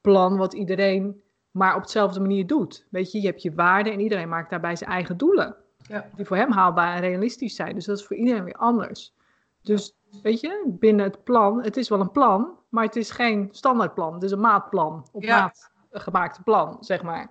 plan 0.00 0.36
wat 0.36 0.52
iedereen 0.54 1.22
maar 1.50 1.76
op 1.76 1.82
dezelfde 1.82 2.20
manier 2.20 2.46
doet. 2.46 2.86
Weet 2.90 3.12
je, 3.12 3.20
je 3.20 3.26
hebt 3.26 3.42
je 3.42 3.54
waarden 3.54 3.92
en 3.92 4.00
iedereen 4.00 4.28
maakt 4.28 4.50
daarbij 4.50 4.76
zijn 4.76 4.90
eigen 4.90 5.16
doelen. 5.16 5.56
Ja. 5.88 6.06
Die 6.16 6.26
voor 6.26 6.36
hem 6.36 6.52
haalbaar 6.52 6.94
en 6.94 7.00
realistisch 7.00 7.54
zijn. 7.54 7.74
Dus 7.74 7.84
dat 7.84 7.98
is 7.98 8.06
voor 8.06 8.16
iedereen 8.16 8.44
weer 8.44 8.54
anders. 8.54 9.14
Dus 9.62 9.94
weet 10.22 10.40
je, 10.40 10.62
binnen 10.66 11.04
het 11.04 11.24
plan, 11.24 11.62
het 11.62 11.76
is 11.76 11.88
wel 11.88 12.00
een 12.00 12.10
plan, 12.10 12.48
maar 12.68 12.84
het 12.84 12.96
is 12.96 13.10
geen 13.10 13.48
standaardplan. 13.50 14.14
Het 14.14 14.22
is 14.22 14.30
een 14.30 14.40
maatplan, 14.40 15.06
op 15.12 15.22
Ja. 15.22 15.40
maat 15.40 15.70
gemaakte 15.90 16.42
plan, 16.42 16.76
zeg 16.80 17.02
maar. 17.02 17.30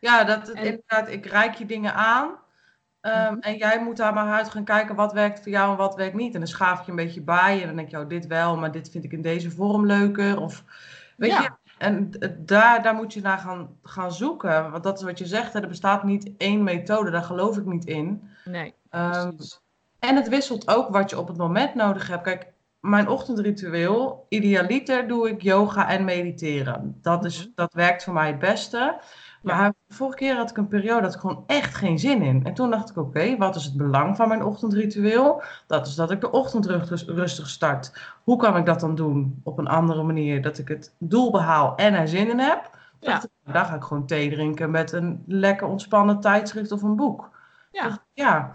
Ja, 0.00 0.24
dat, 0.24 0.48
En- 0.48 0.64
inderdaad, 0.64 1.08
ik 1.08 1.26
reik 1.26 1.54
je 1.54 1.66
dingen 1.66 1.94
aan. 1.94 2.30
Ehm, 3.00 3.32
Mhm. 3.32 3.40
En 3.40 3.56
jij 3.56 3.82
moet 3.82 3.96
daar 3.96 4.12
maar 4.14 4.32
uit 4.32 4.48
gaan 4.50 4.64
kijken 4.64 4.94
wat 4.94 5.12
werkt 5.12 5.42
voor 5.42 5.52
jou 5.52 5.70
en 5.70 5.76
wat 5.76 5.94
werkt 5.94 6.14
niet. 6.14 6.32
En 6.34 6.40
dan 6.40 6.48
schaaf 6.48 6.84
je 6.84 6.90
een 6.90 6.96
beetje 6.96 7.22
bij. 7.22 7.60
En 7.60 7.66
dan 7.66 7.76
denk 7.76 7.88
je, 7.90 7.98
oh, 7.98 8.08
dit 8.08 8.26
wel, 8.26 8.56
maar 8.56 8.72
dit 8.72 8.90
vind 8.90 9.04
ik 9.04 9.12
in 9.12 9.22
deze 9.22 9.50
vorm 9.50 9.86
leuker. 9.86 10.40
Of, 10.40 10.64
weet 11.16 11.30
Ja. 11.30 11.42
je, 11.42 11.50
en 11.78 12.10
daar, 12.38 12.82
daar 12.82 12.94
moet 12.94 13.12
je 13.12 13.20
naar 13.20 13.38
gaan, 13.38 13.68
gaan 13.82 14.12
zoeken. 14.12 14.70
Want 14.70 14.82
dat 14.82 14.98
is 14.98 15.04
wat 15.04 15.18
je 15.18 15.26
zegt, 15.26 15.52
hè, 15.52 15.60
er 15.60 15.68
bestaat 15.68 16.02
niet 16.04 16.30
één 16.36 16.62
methode. 16.62 17.10
Daar 17.10 17.22
geloof 17.22 17.56
ik 17.56 17.64
niet 17.64 17.84
in. 17.84 18.28
Nee, 18.44 18.74
Ehm, 18.90 19.28
precies. 19.28 19.60
en 19.98 20.16
het 20.16 20.28
wisselt 20.28 20.68
ook 20.68 20.88
wat 20.88 21.10
je 21.10 21.18
op 21.18 21.28
het 21.28 21.36
moment 21.36 21.74
nodig 21.74 22.08
hebt. 22.08 22.22
Kijk, 22.22 22.52
mijn 22.80 23.08
ochtendritueel, 23.08 24.26
idealiter 24.28 25.08
doe 25.08 25.28
ik 25.28 25.42
yoga 25.42 25.88
en 25.88 26.04
mediteren. 26.04 26.98
Dat, 27.02 27.24
is, 27.24 27.38
Mhm. 27.38 27.48
dat 27.54 27.72
werkt 27.74 28.04
voor 28.04 28.12
mij 28.12 28.26
het 28.26 28.38
beste. 28.38 28.98
Maar 29.42 29.72
vorige 29.88 30.16
keer 30.16 30.36
had 30.36 30.50
ik 30.50 30.56
een 30.56 30.68
periode 30.68 31.00
dat 31.02 31.14
ik 31.14 31.20
gewoon 31.20 31.44
echt 31.46 31.74
geen 31.74 31.98
zin 31.98 32.22
in. 32.22 32.44
En 32.44 32.54
toen 32.54 32.70
dacht 32.70 32.90
ik, 32.90 32.96
oké, 32.96 33.36
wat 33.36 33.56
is 33.56 33.64
het 33.64 33.76
belang 33.76 34.16
van 34.16 34.28
mijn 34.28 34.44
ochtendritueel? 34.44 35.42
Dat 35.66 35.86
is 35.86 35.94
dat 35.94 36.10
ik 36.10 36.20
de 36.20 36.30
ochtend 36.30 36.66
rust- 36.66 37.08
rustig 37.08 37.48
start. 37.48 37.92
Hoe 38.24 38.36
kan 38.36 38.56
ik 38.56 38.66
dat 38.66 38.80
dan 38.80 38.94
doen 38.94 39.40
op 39.44 39.58
een 39.58 39.68
andere 39.68 40.02
manier? 40.02 40.42
Dat 40.42 40.58
ik 40.58 40.68
het 40.68 40.94
doel 40.98 41.30
behaal 41.30 41.76
en 41.76 41.94
er 41.94 42.08
zin 42.08 42.30
in 42.30 42.38
heb. 42.38 42.70
Ja. 43.00 43.10
Dacht 43.10 43.24
ik, 43.24 43.30
nou, 43.44 43.56
dan 43.58 43.66
ga 43.66 43.74
ik 43.74 43.82
gewoon 43.82 44.06
thee 44.06 44.30
drinken 44.30 44.70
met 44.70 44.92
een 44.92 45.22
lekker 45.26 45.66
ontspannen 45.66 46.20
tijdschrift 46.20 46.72
of 46.72 46.82
een 46.82 46.96
boek. 46.96 47.30
Ja. 47.72 47.86
Ik, 47.86 47.98
ja. 48.12 48.50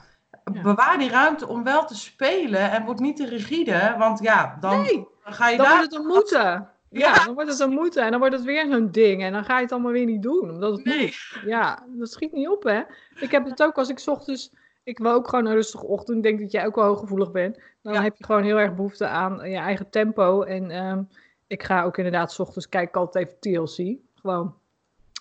Ja. 0.54 0.62
Bewaar 0.62 0.98
die 0.98 1.10
ruimte 1.10 1.48
om 1.48 1.64
wel 1.64 1.86
te 1.86 1.96
spelen 1.96 2.72
en 2.72 2.86
word 2.86 3.00
niet 3.00 3.16
te 3.18 3.26
rigide, 3.26 3.96
want 3.98 4.20
ja, 4.20 4.58
dan 4.60 4.82
Nee, 4.82 5.08
ga 5.24 5.50
je 5.50 5.58
dan 5.58 5.66
daar... 5.66 5.76
wordt 5.76 5.92
het 5.92 6.02
een 6.02 6.08
moeten. 6.08 6.68
Ja, 7.00 7.26
dan 7.26 7.34
wordt 7.34 7.50
het 7.50 7.60
een 7.60 7.70
moeten. 7.70 8.04
En 8.04 8.12
dan 8.12 8.20
wordt 8.20 8.36
het 8.36 8.44
weer 8.44 8.66
zo'n 8.72 8.92
ding. 8.92 9.24
En 9.24 9.32
dan 9.34 9.44
ga 9.46 9.56
je 9.58 9.62
het 9.64 9.72
allemaal 9.72 9.92
weer 9.92 10.06
niet 10.06 10.22
doen, 10.22 10.50
omdat 10.50 10.72
het 10.72 10.86
Nee. 10.86 11.02
moet. 11.02 11.42
Ja, 11.46 11.84
dat 11.88 12.12
schiet 12.12 12.32
niet 12.32 12.48
op, 12.48 12.64
hè. 12.64 12.82
Ik 13.20 13.32
heb 13.32 13.46
het 13.46 13.64
ook 13.64 13.78
als 13.78 13.90
ik 13.90 14.00
's 14.00 14.08
ochtends... 14.08 14.52
Ik 14.84 14.98
wil 14.98 15.12
ook 15.12 15.28
gewoon 15.28 15.46
een 15.46 15.54
rustige 15.54 15.86
ochtend. 15.86 16.18
Ik 16.18 16.24
denk 16.24 16.40
dat 16.40 16.52
jij 16.52 16.66
ook 16.66 16.76
wel 16.76 16.86
hooggevoelig 16.86 17.32
bent. 17.32 17.60
Dan 17.82 17.94
Ja. 17.94 18.02
heb 18.02 18.16
je 18.18 18.24
gewoon 18.26 18.44
heel 18.44 18.60
erg 18.60 18.76
behoefte 18.76 19.08
aan 19.08 19.50
je 19.50 19.56
eigen 19.58 19.90
tempo. 19.90 20.42
En 20.42 20.72
ehm, 20.72 21.02
ik 21.48 21.64
ga 21.64 21.84
ook 21.84 21.98
inderdaad 21.98 22.32
's 22.32 22.40
ochtends 22.40 22.70
kijken 22.70 22.90
ik 22.90 22.96
altijd 22.96 23.28
even 23.28 23.40
TLC. 23.40 23.98
Gewoon, 24.22 24.56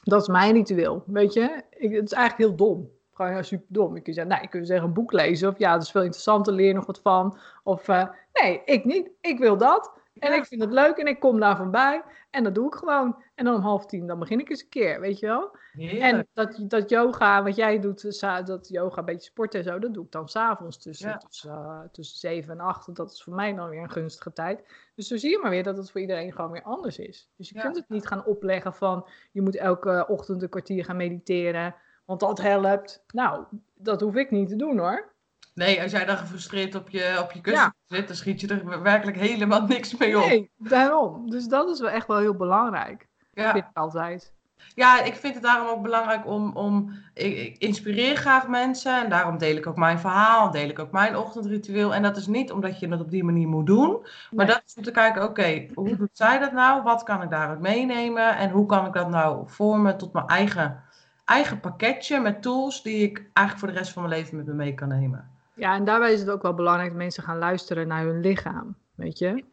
dat 0.03 0.21
is 0.23 0.29
mijn 0.29 0.53
ritueel, 0.55 1.03
weet 1.07 1.33
je. 1.33 1.63
Ik, 1.71 1.93
het 1.95 2.05
is 2.05 2.13
eigenlijk 2.13 2.49
heel 2.49 2.57
dom. 2.69 2.91
Gewoon 3.15 3.33
heel 3.33 3.43
super 3.43 3.67
dom. 3.69 3.95
Je 3.95 4.01
kunt 4.01 4.15
zeggen, 4.15 4.33
nou, 4.33 4.45
je 4.45 4.51
kunt 4.51 4.67
zeggen 4.67 4.87
een 4.87 4.93
boek 4.95 5.13
lezen. 5.13 5.49
Of 5.49 5.59
ja, 5.59 5.73
dat 5.73 5.83
is 5.83 5.91
veel 5.91 6.03
interessanter, 6.03 6.53
leer 6.53 6.75
nog 6.75 6.87
wat 6.87 7.01
van. 7.03 7.39
Of 7.63 7.89
eh, 7.89 8.05
nee, 8.33 8.63
ik 8.65 8.85
niet. 8.85 9.11
Ik 9.21 9.39
wil 9.39 9.57
dat. 9.57 9.93
En 10.19 10.33
ik 10.33 10.45
vind 10.45 10.61
het 10.61 10.73
leuk 10.73 10.97
en 10.97 11.07
ik 11.07 11.21
kom 11.21 11.41
daar 11.41 11.57
van 11.57 11.71
bij. 11.71 12.03
En 12.31 12.45
dat 12.45 12.55
doe 12.55 12.67
ik 12.67 12.75
gewoon. 12.75 13.23
En 13.35 13.45
dan 13.45 13.55
om 13.55 13.61
half 13.61 13.87
tien, 13.87 14.07
dan 14.07 14.19
begin 14.19 14.41
ik 14.41 14.51
eens 14.51 14.63
een 14.63 14.69
keer, 14.69 15.01
weet 15.01 15.19
je 15.19 15.27
wel. 15.27 15.57
Heerlijk. 15.73 16.03
En 16.03 16.29
dat, 16.33 16.65
dat 16.69 16.91
yoga, 16.91 17.43
wat 17.43 17.57
jij 17.57 17.79
doet, 17.81 18.05
sa- 18.09 18.43
dat 18.43 18.69
yoga, 18.69 18.99
een 18.99 19.05
beetje 19.05 19.31
sporten 19.31 19.59
en 19.59 19.65
zo, 19.65 19.79
dat 19.79 19.95
doe 19.95 20.05
ik 20.05 20.11
dan 20.11 20.29
s'avonds 20.29 20.79
tussen, 20.79 21.09
Ja. 21.09 21.17
tussen, 21.17 21.51
eh, 21.51 21.81
tussen 21.93 22.19
zeven 22.19 22.53
en 22.53 22.61
acht. 22.61 22.95
Dat 22.95 23.13
is 23.13 23.23
voor 23.23 23.35
mij 23.35 23.55
dan 23.55 23.69
weer 23.69 23.83
een 23.83 23.91
gunstige 23.91 24.33
tijd. 24.33 24.65
Dus 24.95 25.07
zo 25.07 25.17
zie 25.17 25.31
je 25.31 25.39
maar 25.43 25.51
weer 25.51 25.63
dat 25.63 25.77
het 25.77 25.91
voor 25.91 26.01
iedereen 26.01 26.33
gewoon 26.33 26.51
weer 26.51 26.63
anders 26.63 26.99
is. 26.99 27.31
Dus 27.37 27.49
je 27.49 27.55
Ja. 27.55 27.63
kunt 27.63 27.77
het 27.77 27.89
niet 27.89 28.07
gaan 28.07 28.25
opleggen 28.25 28.75
van, 28.75 29.07
je 29.33 29.43
moet 29.43 29.57
elke 29.57 30.05
ochtend 30.09 30.43
een 30.43 30.49
kwartier 30.49 30.85
gaan 30.85 30.97
mediteren, 30.97 31.75
want 32.05 32.21
dat 32.21 32.41
helpt. 32.41 33.05
Nou, 33.07 33.45
dat 33.75 34.01
hoef 34.01 34.15
ik 34.15 34.31
niet 34.31 34.49
te 34.49 34.57
doen 34.57 34.79
hoor. 34.79 35.11
Nee, 35.55 35.83
als 35.83 35.91
jij 35.91 36.05
dan 36.05 36.17
gefrustreerd 36.17 36.75
op 36.75 36.89
je, 36.91 37.17
op 37.23 37.33
je 37.33 37.41
kussen 37.41 37.75
zit, 37.87 38.07
dan 38.07 38.17
schiet 38.17 38.41
je 38.41 38.47
er 38.47 38.83
werkelijk 38.83 39.17
helemaal 39.17 39.63
niks 39.67 39.97
mee 39.97 40.19
op. 40.19 40.27
Nee, 40.29 40.51
daarom. 40.57 41.31
Dus 41.31 41.47
dat 41.47 41.69
is 41.69 41.81
wel 41.81 41.91
echt 41.91 42.07
wel 42.07 42.19
heel 42.19 42.35
belangrijk. 42.37 43.07
Ja. 43.33 43.53
Vind 43.53 43.65
ik 43.65 43.71
altijd. 43.75 44.33
ja, 44.75 45.03
ik 45.03 45.15
vind 45.15 45.35
het 45.35 45.43
daarom 45.43 45.69
ook 45.69 45.83
belangrijk 45.83 46.27
om, 46.27 46.57
om 46.57 46.95
ik, 47.15 47.37
ik 47.37 47.59
inspireer 47.59 48.17
graag 48.17 48.49
mensen 48.49 49.03
en 49.03 49.09
daarom 49.11 49.39
deel 49.39 49.57
ik 49.57 49.67
ook 49.67 49.77
mijn 49.77 49.99
verhaal, 49.99 50.51
deel 50.51 50.69
ik 50.69 50.79
ook 50.79 50.91
mijn 50.91 51.17
ochtendritueel. 51.17 51.95
En 51.95 52.03
dat 52.03 52.17
is 52.17 52.27
niet 52.27 52.53
omdat 52.53 52.81
je 52.81 52.89
het 52.89 53.01
op 53.01 53.11
die 53.11 53.25
manier 53.25 53.49
moet 53.49 53.67
doen, 53.67 53.91
maar 54.31 54.47
Nee. 54.47 54.47
dat 54.47 54.63
is 54.67 54.75
om 54.75 54.83
te 54.83 54.91
kijken, 54.91 55.23
oké, 55.25 55.67
hoe 55.75 55.97
doet 55.97 56.09
zij 56.13 56.39
dat 56.39 56.53
nou? 56.53 56.83
Wat 56.83 57.03
kan 57.03 57.23
ik 57.23 57.31
daaruit 57.31 57.61
meenemen? 57.61 58.37
En 58.37 58.51
hoe 58.51 58.67
kan 58.67 58.87
ik 58.87 58.93
dat 58.93 59.09
nou 59.09 59.43
vormen 59.47 59.97
tot 59.99 60.13
mijn 60.13 60.27
eigen, 60.27 60.83
eigen 61.25 61.61
pakketje 61.61 62.21
met 62.21 62.43
tools 62.43 62.83
die 62.83 63.03
ik 63.03 63.17
eigenlijk 63.33 63.59
voor 63.59 63.69
de 63.69 63.75
rest 63.79 63.93
van 63.93 64.03
mijn 64.03 64.15
leven 64.15 64.37
met 64.37 64.47
me 64.47 64.53
mee 64.55 64.75
kan 64.75 64.89
nemen? 64.89 65.31
Ja, 65.63 65.75
en 65.75 65.85
daarbij 65.85 66.13
is 66.13 66.21
het 66.21 66.31
ook 66.31 66.43
wel 66.43 66.55
belangrijk 66.55 66.89
dat 66.89 66.99
mensen 66.99 67.23
gaan 67.23 67.39
luisteren 67.39 67.89
naar 67.89 68.05
hun 68.05 68.21
lichaam. 68.21 68.77
Weet 68.95 69.19
je? 69.19 69.45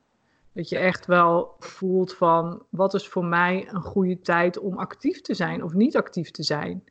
Dat 0.54 0.69
je 0.69 0.78
echt 0.78 1.06
wel 1.06 1.56
voelt 1.60 2.13
van 2.13 2.63
wat 2.69 2.93
is 2.93 3.08
voor 3.08 3.26
mij 3.26 3.67
een 3.72 3.82
goede 3.82 4.19
tijd 4.19 4.60
om 4.60 4.78
actief 4.78 5.22
te 5.22 5.34
zijn 5.34 5.63
of 5.63 5.74
niet 5.74 5.98
actief 5.98 6.32
te 6.32 6.43
zijn. 6.43 6.84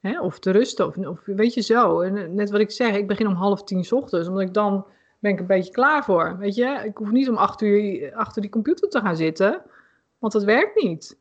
Hè? 0.00 0.20
Of 0.20 0.38
te 0.38 0.50
rusten. 0.50 0.86
Of, 0.86 0.96
of 0.96 1.20
weet 1.24 1.54
je 1.54 1.60
zo. 1.60 2.00
En 2.00 2.16
eh, 2.16 2.28
net 2.28 2.50
wat 2.50 2.60
ik 2.60 2.70
zeg, 2.70 2.94
ik 2.94 3.06
begin 3.06 3.26
om 3.26 3.34
half 3.34 3.64
tien 3.64 3.84
's 3.84 3.92
ochtends, 3.92 4.28
omdat 4.28 4.42
ik 4.42 4.54
dan 4.54 4.86
ben 5.18 5.32
ik 5.32 5.40
een 5.40 5.46
beetje 5.46 5.72
klaar 5.72 6.04
voor. 6.04 6.38
Weet 6.38 6.54
je, 6.54 6.82
ik 6.84 6.96
hoef 6.96 7.10
niet 7.10 7.28
om 7.28 7.36
acht 7.36 7.62
uur 7.62 8.14
achter 8.14 8.42
die 8.42 8.50
computer 8.50 8.88
te 8.88 9.00
gaan 9.00 9.16
zitten, 9.16 9.62
want 10.18 10.32
dat 10.32 10.44
werkt 10.44 10.82
niet. 10.82 11.18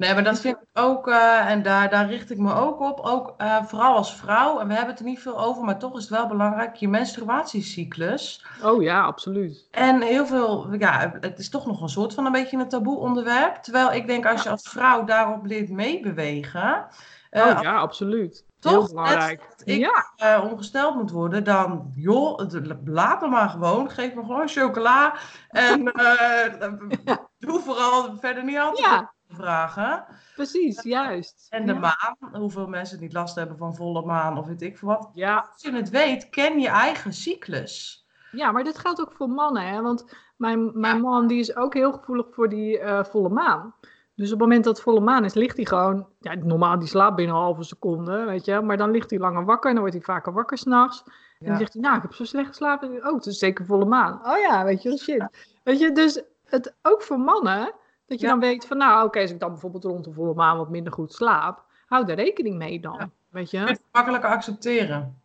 Nee, 0.00 0.14
maar 0.14 0.24
dat 0.24 0.40
vind 0.40 0.56
ik 0.56 0.80
ook, 0.80 1.08
eh, 1.08 1.50
en 1.50 1.62
daar, 1.62 1.90
daar 1.90 2.08
richt 2.08 2.30
ik 2.30 2.38
me 2.38 2.54
ook 2.54 2.80
op, 2.80 3.00
ook 3.00 3.34
eh, 3.36 3.64
vooral 3.64 3.96
als 3.96 4.16
vrouw, 4.16 4.58
en 4.58 4.66
we 4.68 4.72
hebben 4.74 4.90
het 4.90 4.98
er 4.98 5.04
niet 5.04 5.20
veel 5.20 5.40
over, 5.40 5.64
maar 5.64 5.78
toch 5.78 5.96
is 5.96 6.00
het 6.00 6.10
wel 6.10 6.26
belangrijk, 6.26 6.74
je 6.76 6.88
menstruatiecyclus. 6.88 8.46
Oh 8.62 8.82
ja, 8.82 9.02
absoluut. 9.02 9.68
En 9.70 10.02
heel 10.02 10.26
veel, 10.26 10.74
ja, 10.78 11.12
het 11.20 11.38
is 11.38 11.48
toch 11.48 11.66
nog 11.66 11.80
een 11.80 11.88
soort 11.88 12.14
van 12.14 12.26
een 12.26 12.32
beetje 12.32 12.56
een 12.56 12.68
taboe 12.68 12.98
onderwerp. 12.98 13.54
Terwijl 13.56 13.92
ik 13.92 14.06
denk, 14.06 14.26
als 14.26 14.42
je 14.42 14.50
als 14.50 14.68
vrouw 14.68 15.04
daarop 15.04 15.46
leert 15.46 15.70
meebewegen, 15.70 16.86
eh, 17.30 17.46
Oh 17.46 17.62
ja, 17.62 17.76
absoluut. 17.76 18.44
toch 18.60 18.72
Heel 18.72 18.80
net 18.80 18.90
belangrijk. 18.90 19.40
als 19.52 19.62
ik 19.64 19.90
Ja, 20.16 20.40
ongesteld 20.42 20.94
moet 20.94 21.10
worden, 21.10 21.44
dan 21.44 21.92
joh, 21.94 22.38
laat 22.84 23.20
me 23.20 23.28
maar 23.28 23.48
gewoon, 23.48 23.90
geef 23.90 24.14
me 24.14 24.20
gewoon 24.20 24.48
chocola. 24.48 25.14
En 25.48 25.84
doe 27.38 27.60
vooral 27.60 28.16
verder 28.20 28.44
niet 28.44 28.58
altijd 28.58 28.86
ja. 28.86 29.18
Vragen. 29.34 30.04
Precies, 30.34 30.82
juist. 30.82 31.46
En 31.50 31.66
de 31.66 31.72
Ja. 31.72 31.78
maan, 31.78 32.40
hoeveel 32.40 32.66
mensen 32.66 33.00
niet 33.00 33.12
last 33.12 33.34
hebben 33.34 33.56
van 33.56 33.74
volle 33.74 34.04
maan 34.04 34.38
of 34.38 34.46
weet 34.46 34.62
ik 34.62 34.78
veel 34.78 34.88
wat. 34.88 35.10
Ja, 35.14 35.48
Als 35.52 35.62
je 35.62 35.72
het 35.72 35.90
weet, 35.90 36.28
ken 36.28 36.58
je 36.60 36.68
eigen 36.68 37.12
cyclus. 37.12 38.04
Ja, 38.32 38.52
maar 38.52 38.64
dit 38.64 38.78
geldt 38.78 39.00
ook 39.00 39.12
voor 39.12 39.28
mannen, 39.28 39.68
hè? 39.68 39.82
Want 39.82 40.16
mijn, 40.36 40.80
mijn 40.80 41.00
man 41.00 41.26
die 41.26 41.38
is 41.38 41.56
ook 41.56 41.74
heel 41.74 41.92
gevoelig 41.92 42.26
voor 42.30 42.48
die 42.48 42.78
eh, 42.78 43.04
volle 43.04 43.28
maan. 43.28 43.74
Dus 44.14 44.32
op 44.32 44.38
het 44.38 44.48
moment 44.48 44.64
dat 44.64 44.74
het 44.74 44.84
volle 44.84 45.00
maan 45.00 45.24
is, 45.24 45.34
ligt 45.34 45.56
hij 45.56 45.64
gewoon... 45.66 46.06
Ja, 46.20 46.34
normaal 46.34 46.78
die 46.78 46.88
slaapt 46.88 47.16
binnen 47.16 47.36
een 47.36 47.42
halve 47.42 47.62
seconde, 47.62 48.24
weet 48.24 48.44
je. 48.44 48.60
Maar 48.60 48.76
dan 48.76 48.90
ligt 48.90 49.10
hij 49.10 49.18
langer 49.18 49.44
wakker 49.44 49.68
en 49.68 49.74
dan 49.76 49.84
wordt 49.84 49.98
hij 49.98 50.14
vaker 50.14 50.32
wakker 50.32 50.58
s'nachts. 50.58 51.02
En 51.38 51.46
dan 51.46 51.56
zegt 51.56 51.72
hij, 51.72 51.82
nou, 51.82 51.96
ik 51.96 52.02
heb 52.02 52.14
zo 52.14 52.24
slecht 52.24 52.48
geslapen. 52.48 53.06
Oh, 53.06 53.14
het 53.14 53.26
is 53.26 53.38
zeker 53.38 53.64
volle 53.64 53.84
maan. 53.84 54.20
Oh 54.26 54.38
ja, 54.38 54.64
weet 54.64 54.82
je 54.82 54.98
shit. 54.98 55.26
Weet 55.64 55.78
je, 55.78 55.92
dus 55.92 56.22
het, 56.44 56.74
ook 56.82 57.02
voor 57.02 57.18
mannen, 57.20 57.72
dat 58.10 58.20
je 58.20 58.26
Ja. 58.26 58.32
dan 58.32 58.40
weet 58.40 58.66
van... 58.66 58.76
Nou, 58.76 59.04
oké, 59.06 59.20
als 59.20 59.30
ik 59.30 59.40
dan 59.40 59.50
bijvoorbeeld 59.50 59.84
rond 59.84 60.04
de 60.04 60.12
volle 60.12 60.34
maan 60.34 60.56
wat 60.56 60.68
minder 60.68 60.92
goed 60.92 61.12
slaap... 61.12 61.62
Hou 61.86 62.04
daar 62.04 62.16
rekening 62.16 62.56
mee 62.56 62.80
dan, 62.80 62.96
Ja. 62.98 63.10
weet 63.28 63.50
Je 63.50 63.58
het 63.58 63.80
makkelijker 63.92 64.30
accepteren. 64.30 65.18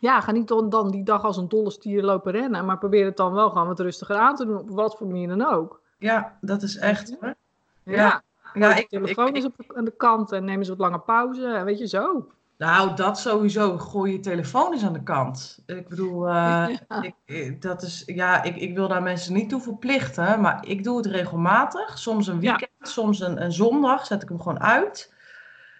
Ja, 0.00 0.20
ga 0.20 0.32
niet 0.32 0.48
dan, 0.48 0.68
dan 0.68 0.90
die 0.90 1.04
dag 1.04 1.24
als 1.24 1.36
een 1.36 1.48
dolle 1.48 1.70
stier 1.70 2.02
lopen 2.02 2.32
rennen, 2.32 2.64
maar 2.64 2.78
probeer 2.78 3.04
het 3.04 3.16
dan 3.16 3.32
wel 3.32 3.50
gewoon 3.50 3.66
wat 3.66 3.80
rustiger 3.80 4.16
aan 4.16 4.34
te 4.34 4.46
doen, 4.46 4.58
op 4.58 4.70
wat 4.70 4.96
voor 4.96 5.06
manier 5.06 5.28
dan 5.28 5.46
ook. 5.46 5.80
Ja, 5.98 6.38
dat 6.40 6.62
is 6.62 6.76
echt. 6.76 7.16
Ja, 7.20 7.34
Ja. 7.82 8.22
Ja, 8.54 8.74
de 8.74 8.80
ik, 8.80 8.88
telefoon 8.88 9.28
ik- 9.28 9.36
is 9.36 9.44
op 9.44 9.56
de, 9.56 9.64
aan 9.76 9.84
de 9.84 9.90
kant 9.96 10.32
en 10.32 10.44
neem 10.44 10.58
eens 10.58 10.68
wat 10.68 10.78
lange 10.78 10.98
pauze, 10.98 11.62
weet 11.64 11.78
je 11.78 11.86
zo. 11.88 12.26
Nou, 12.58 12.96
dat 12.96 13.18
sowieso. 13.18 13.78
Gooi 13.78 14.12
je 14.12 14.20
telefoon 14.20 14.72
eens 14.72 14.84
aan 14.84 14.92
de 14.92 15.02
kant. 15.02 15.62
Ik 15.66 15.88
bedoel, 15.88 16.28
eh, 16.28 16.32
Ja. 16.88 17.02
ik, 17.02 17.14
ik- 17.24 17.62
dat 17.62 17.82
is, 17.82 18.02
ja, 18.06 18.42
ik, 18.42 18.56
ik 18.56 18.74
wil 18.74 18.88
daar 18.88 19.02
mensen 19.02 19.32
niet 19.34 19.48
toe 19.48 19.60
verplichten, 19.60 20.40
maar 20.40 20.66
ik 20.66 20.84
doe 20.84 20.96
het 20.96 21.06
regelmatig. 21.06 21.98
Soms 21.98 22.26
een 22.26 22.40
Ja. 22.40 22.50
weekend, 22.50 22.88
soms 22.88 23.20
een, 23.20 23.42
een 23.42 23.52
zondag 23.52 24.06
zet 24.06 24.22
ik 24.22 24.28
hem 24.28 24.38
gewoon 24.40 24.60
uit. 24.60 25.14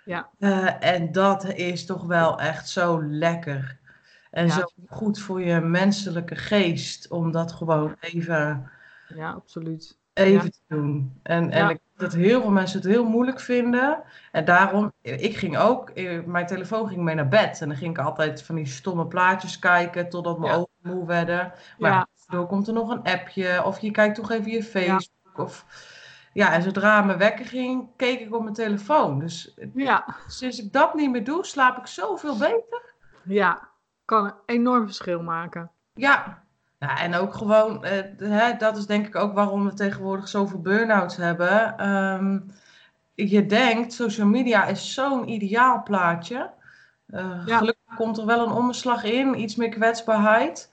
Ja. 0.05 0.29
Eh, 0.38 0.85
en 0.95 1.12
dat 1.12 1.45
is 1.45 1.87
toch 1.87 2.03
wel 2.05 2.41
echt 2.41 2.69
zo 2.69 3.03
lekker. 3.05 3.79
En 4.31 4.47
Ja. 4.47 4.53
zo 4.53 4.62
goed 4.88 5.19
voor 5.21 5.43
je 5.43 5.61
menselijke 5.61 6.37
geest 6.37 7.11
om 7.11 7.31
dat 7.33 7.53
gewoon 7.53 7.97
even, 8.01 8.71
Ja, 9.14 9.31
absoluut. 9.31 9.99
Even 10.19 10.33
Ja. 10.45 10.51
te 10.51 10.61
doen. 10.69 11.21
En, 11.23 11.51
en 11.51 11.65
Ja. 11.65 11.71
ik 11.71 11.79
dat 11.97 12.13
heel 12.13 12.41
veel 12.41 12.51
mensen 12.51 12.79
het 12.81 12.89
heel 12.89 13.05
moeilijk 13.05 13.41
vinden. 13.41 14.03
En 14.33 14.45
daarom, 14.45 14.93
ik 15.03 15.37
ging 15.37 15.59
ook, 15.59 15.91
eh, 15.91 16.23
mijn 16.25 16.47
telefoon 16.47 16.89
ging 16.89 17.01
mee 17.01 17.15
naar 17.15 17.29
bed. 17.29 17.61
En 17.61 17.69
dan 17.69 17.77
ging 17.77 17.99
ik 17.99 18.05
altijd 18.05 18.43
van 18.43 18.55
die 18.55 18.67
stomme 18.67 19.07
plaatjes 19.07 19.59
kijken 19.59 20.09
totdat 20.09 20.39
mijn 20.39 20.53
Ja. 20.53 20.59
ogen 20.59 20.71
moe 20.97 21.07
werden. 21.07 21.53
Maar 21.79 21.91
Ja. 21.93 22.07
door 22.27 22.47
komt 22.47 22.67
er 22.67 22.73
nog 22.75 22.91
een 22.91 23.03
appje 23.03 23.65
of 23.65 23.79
je 23.81 23.91
kijkt 23.91 24.15
toch 24.15 24.31
even 24.31 24.51
je 24.51 24.63
Facebook. 24.65 25.39
Of, 25.39 25.65
ja, 26.33 26.53
en 26.53 26.63
zodra 26.63 27.03
mijn 27.03 27.19
wekker 27.19 27.47
ging, 27.47 27.89
keek 27.97 28.21
ik 28.21 28.35
op 28.35 28.43
mijn 28.43 28.55
telefoon. 28.55 29.19
Dus 29.19 29.55
Ja, 29.75 30.05
sinds 30.29 30.59
ik 30.63 30.73
dat 30.73 30.95
niet 30.95 31.11
meer 31.11 31.25
doe, 31.25 31.45
slaap 31.47 31.79
ik 31.79 31.87
zoveel 31.87 32.39
beter. 32.39 32.95
ja, 33.25 33.69
kan 34.05 34.25
een 34.25 34.35
enorm 34.47 34.85
verschil 34.87 35.23
maken. 35.23 35.71
Ja, 35.95 36.43
ja 36.79 36.99
en 36.99 37.14
ook 37.14 37.35
gewoon, 37.35 37.85
eh, 37.85 38.03
hè, 38.19 38.57
dat 38.57 38.77
is 38.77 38.87
denk 38.87 39.07
ik 39.07 39.14
ook 39.17 39.35
waarom 39.35 39.64
we 39.64 39.75
tegenwoordig 39.75 40.29
zoveel 40.29 40.61
burn-outs 40.61 41.17
hebben. 41.17 41.79
Ehm, 41.79 42.38
je 43.14 43.47
denkt, 43.47 43.93
social 43.93 44.27
media 44.27 44.64
is 44.67 44.95
zo'n 44.95 45.29
ideaal 45.29 45.83
plaatje. 45.83 46.51
Eh, 47.07 47.43
Ja. 47.47 47.59
Gelukkig 47.59 47.95
komt 47.97 48.19
er 48.19 48.27
wel 48.27 48.47
een 48.47 48.53
omslag 48.53 49.05
in, 49.05 49.41
iets 49.41 49.57
meer 49.57 49.69
kwetsbaarheid. 49.69 50.71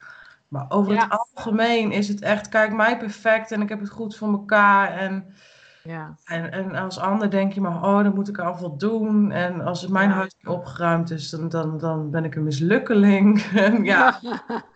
Maar 0.48 0.66
over 0.70 0.94
Ja. 0.94 1.02
het 1.04 1.12
algemeen 1.36 1.92
is 1.92 2.08
het 2.08 2.22
echt, 2.22 2.50
kijk 2.50 2.74
mij 2.74 2.98
perfect 2.98 3.52
en 3.52 3.62
ik 3.62 3.70
heb 3.70 3.80
het 3.80 3.90
goed 3.90 4.16
voor 4.16 4.32
elkaar. 4.32 4.92
En, 4.92 5.26
Ja, 5.88 6.16
en, 6.26 6.52
en 6.52 6.76
als 6.76 7.00
ander 7.00 7.30
denk 7.30 7.54
je 7.54 7.62
maar, 7.62 7.76
oh, 7.76 8.04
dan 8.04 8.14
moet 8.14 8.28
ik 8.28 8.38
al 8.40 8.58
wat 8.60 8.80
doen. 8.80 9.32
En 9.32 9.62
als 9.62 9.88
mijn 9.88 10.10
Ja. 10.10 10.16
huis 10.16 10.36
niet 10.38 10.48
opgeruimd 10.56 11.12
is, 11.12 11.30
dan, 11.30 11.50
dan, 11.50 11.78
dan 11.78 12.10
ben 12.12 12.24
ik 12.24 12.36
een 12.36 12.44
mislukkeling. 12.44 13.42
En 13.56 13.84
ja, 13.84 14.20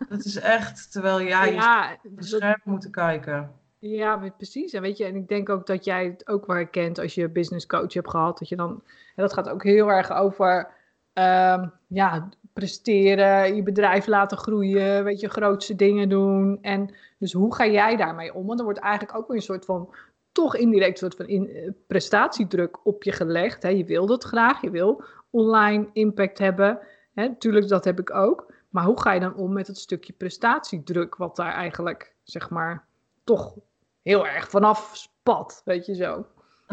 dat 0.08 0.24
is 0.24 0.38
echt, 0.40 0.92
terwijl 0.92 1.20
ja, 1.20 1.44
je 1.44 1.52
ja, 1.52 1.96
dat- 2.02 2.24
scherm 2.24 2.60
moeten 2.64 2.90
kijken. 2.90 3.50
Ja, 3.78 4.16
precies. 4.36 4.72
En 4.72 4.82
weet 4.82 4.96
je, 4.96 5.04
en 5.04 5.16
ik 5.16 5.28
denk 5.28 5.48
ook 5.48 5.66
dat 5.66 5.84
jij 5.84 6.04
het 6.04 6.28
ook 6.28 6.46
wel 6.46 6.56
herkent 6.56 6.98
als 6.98 7.14
je 7.14 7.28
business 7.30 7.66
coach 7.66 7.92
hebt 7.92 8.10
gehad. 8.10 8.38
Dat 8.38 8.48
je 8.48 8.56
dan, 8.56 8.70
en 9.14 9.22
dat 9.22 9.32
gaat 9.32 9.48
ook 9.48 9.62
heel 9.62 9.90
erg 9.90 10.12
over 10.12 10.68
ehm, 11.12 11.68
ja, 11.86 12.28
presteren, 12.52 13.54
je 13.56 13.62
bedrijf 13.62 14.06
laten 14.06 14.38
groeien, 14.38 15.04
weet 15.04 15.20
je, 15.20 15.28
grootste 15.28 15.74
dingen 15.76 16.08
doen. 16.08 16.58
En 16.62 16.94
dus 17.18 17.32
hoe 17.32 17.54
ga 17.54 17.66
jij 17.66 17.96
daarmee 17.96 18.34
om? 18.34 18.46
Want 18.46 18.58
er 18.58 18.64
wordt 18.64 18.80
eigenlijk 18.80 19.18
ook 19.18 19.26
weer 19.28 19.36
een 19.36 19.42
soort 19.42 19.64
van, 19.64 19.94
toch 20.32 20.56
indirect 20.56 20.98
soort 20.98 21.14
van 21.14 21.26
in, 21.26 21.48
eh, 21.48 21.70
prestatiedruk 21.86 22.86
op 22.86 23.02
je 23.02 23.12
gelegd. 23.12 23.62
Hè? 23.62 23.68
Je 23.68 23.84
wil 23.84 24.06
dat 24.06 24.24
graag, 24.24 24.60
je 24.60 24.70
wil 24.70 25.02
online 25.30 25.88
impact 25.92 26.38
hebben. 26.38 26.78
Hè? 27.14 27.36
Tuurlijk, 27.38 27.68
dat 27.68 27.84
heb 27.84 27.98
ik 27.98 28.14
ook. 28.14 28.52
Maar 28.68 28.84
hoe 28.84 29.00
ga 29.00 29.12
je 29.12 29.20
dan 29.20 29.34
om 29.34 29.52
met 29.52 29.66
het 29.66 29.78
stukje 29.78 30.12
prestatiedruk, 30.12 31.16
wat 31.16 31.36
daar 31.36 31.52
eigenlijk, 31.52 32.14
zeg 32.22 32.50
maar, 32.50 32.84
toch 33.24 33.54
heel 34.02 34.26
erg 34.26 34.50
vanaf 34.50 34.90
spat, 34.92 35.62
weet 35.64 35.86
je 35.86 35.94
zo. 35.94 36.26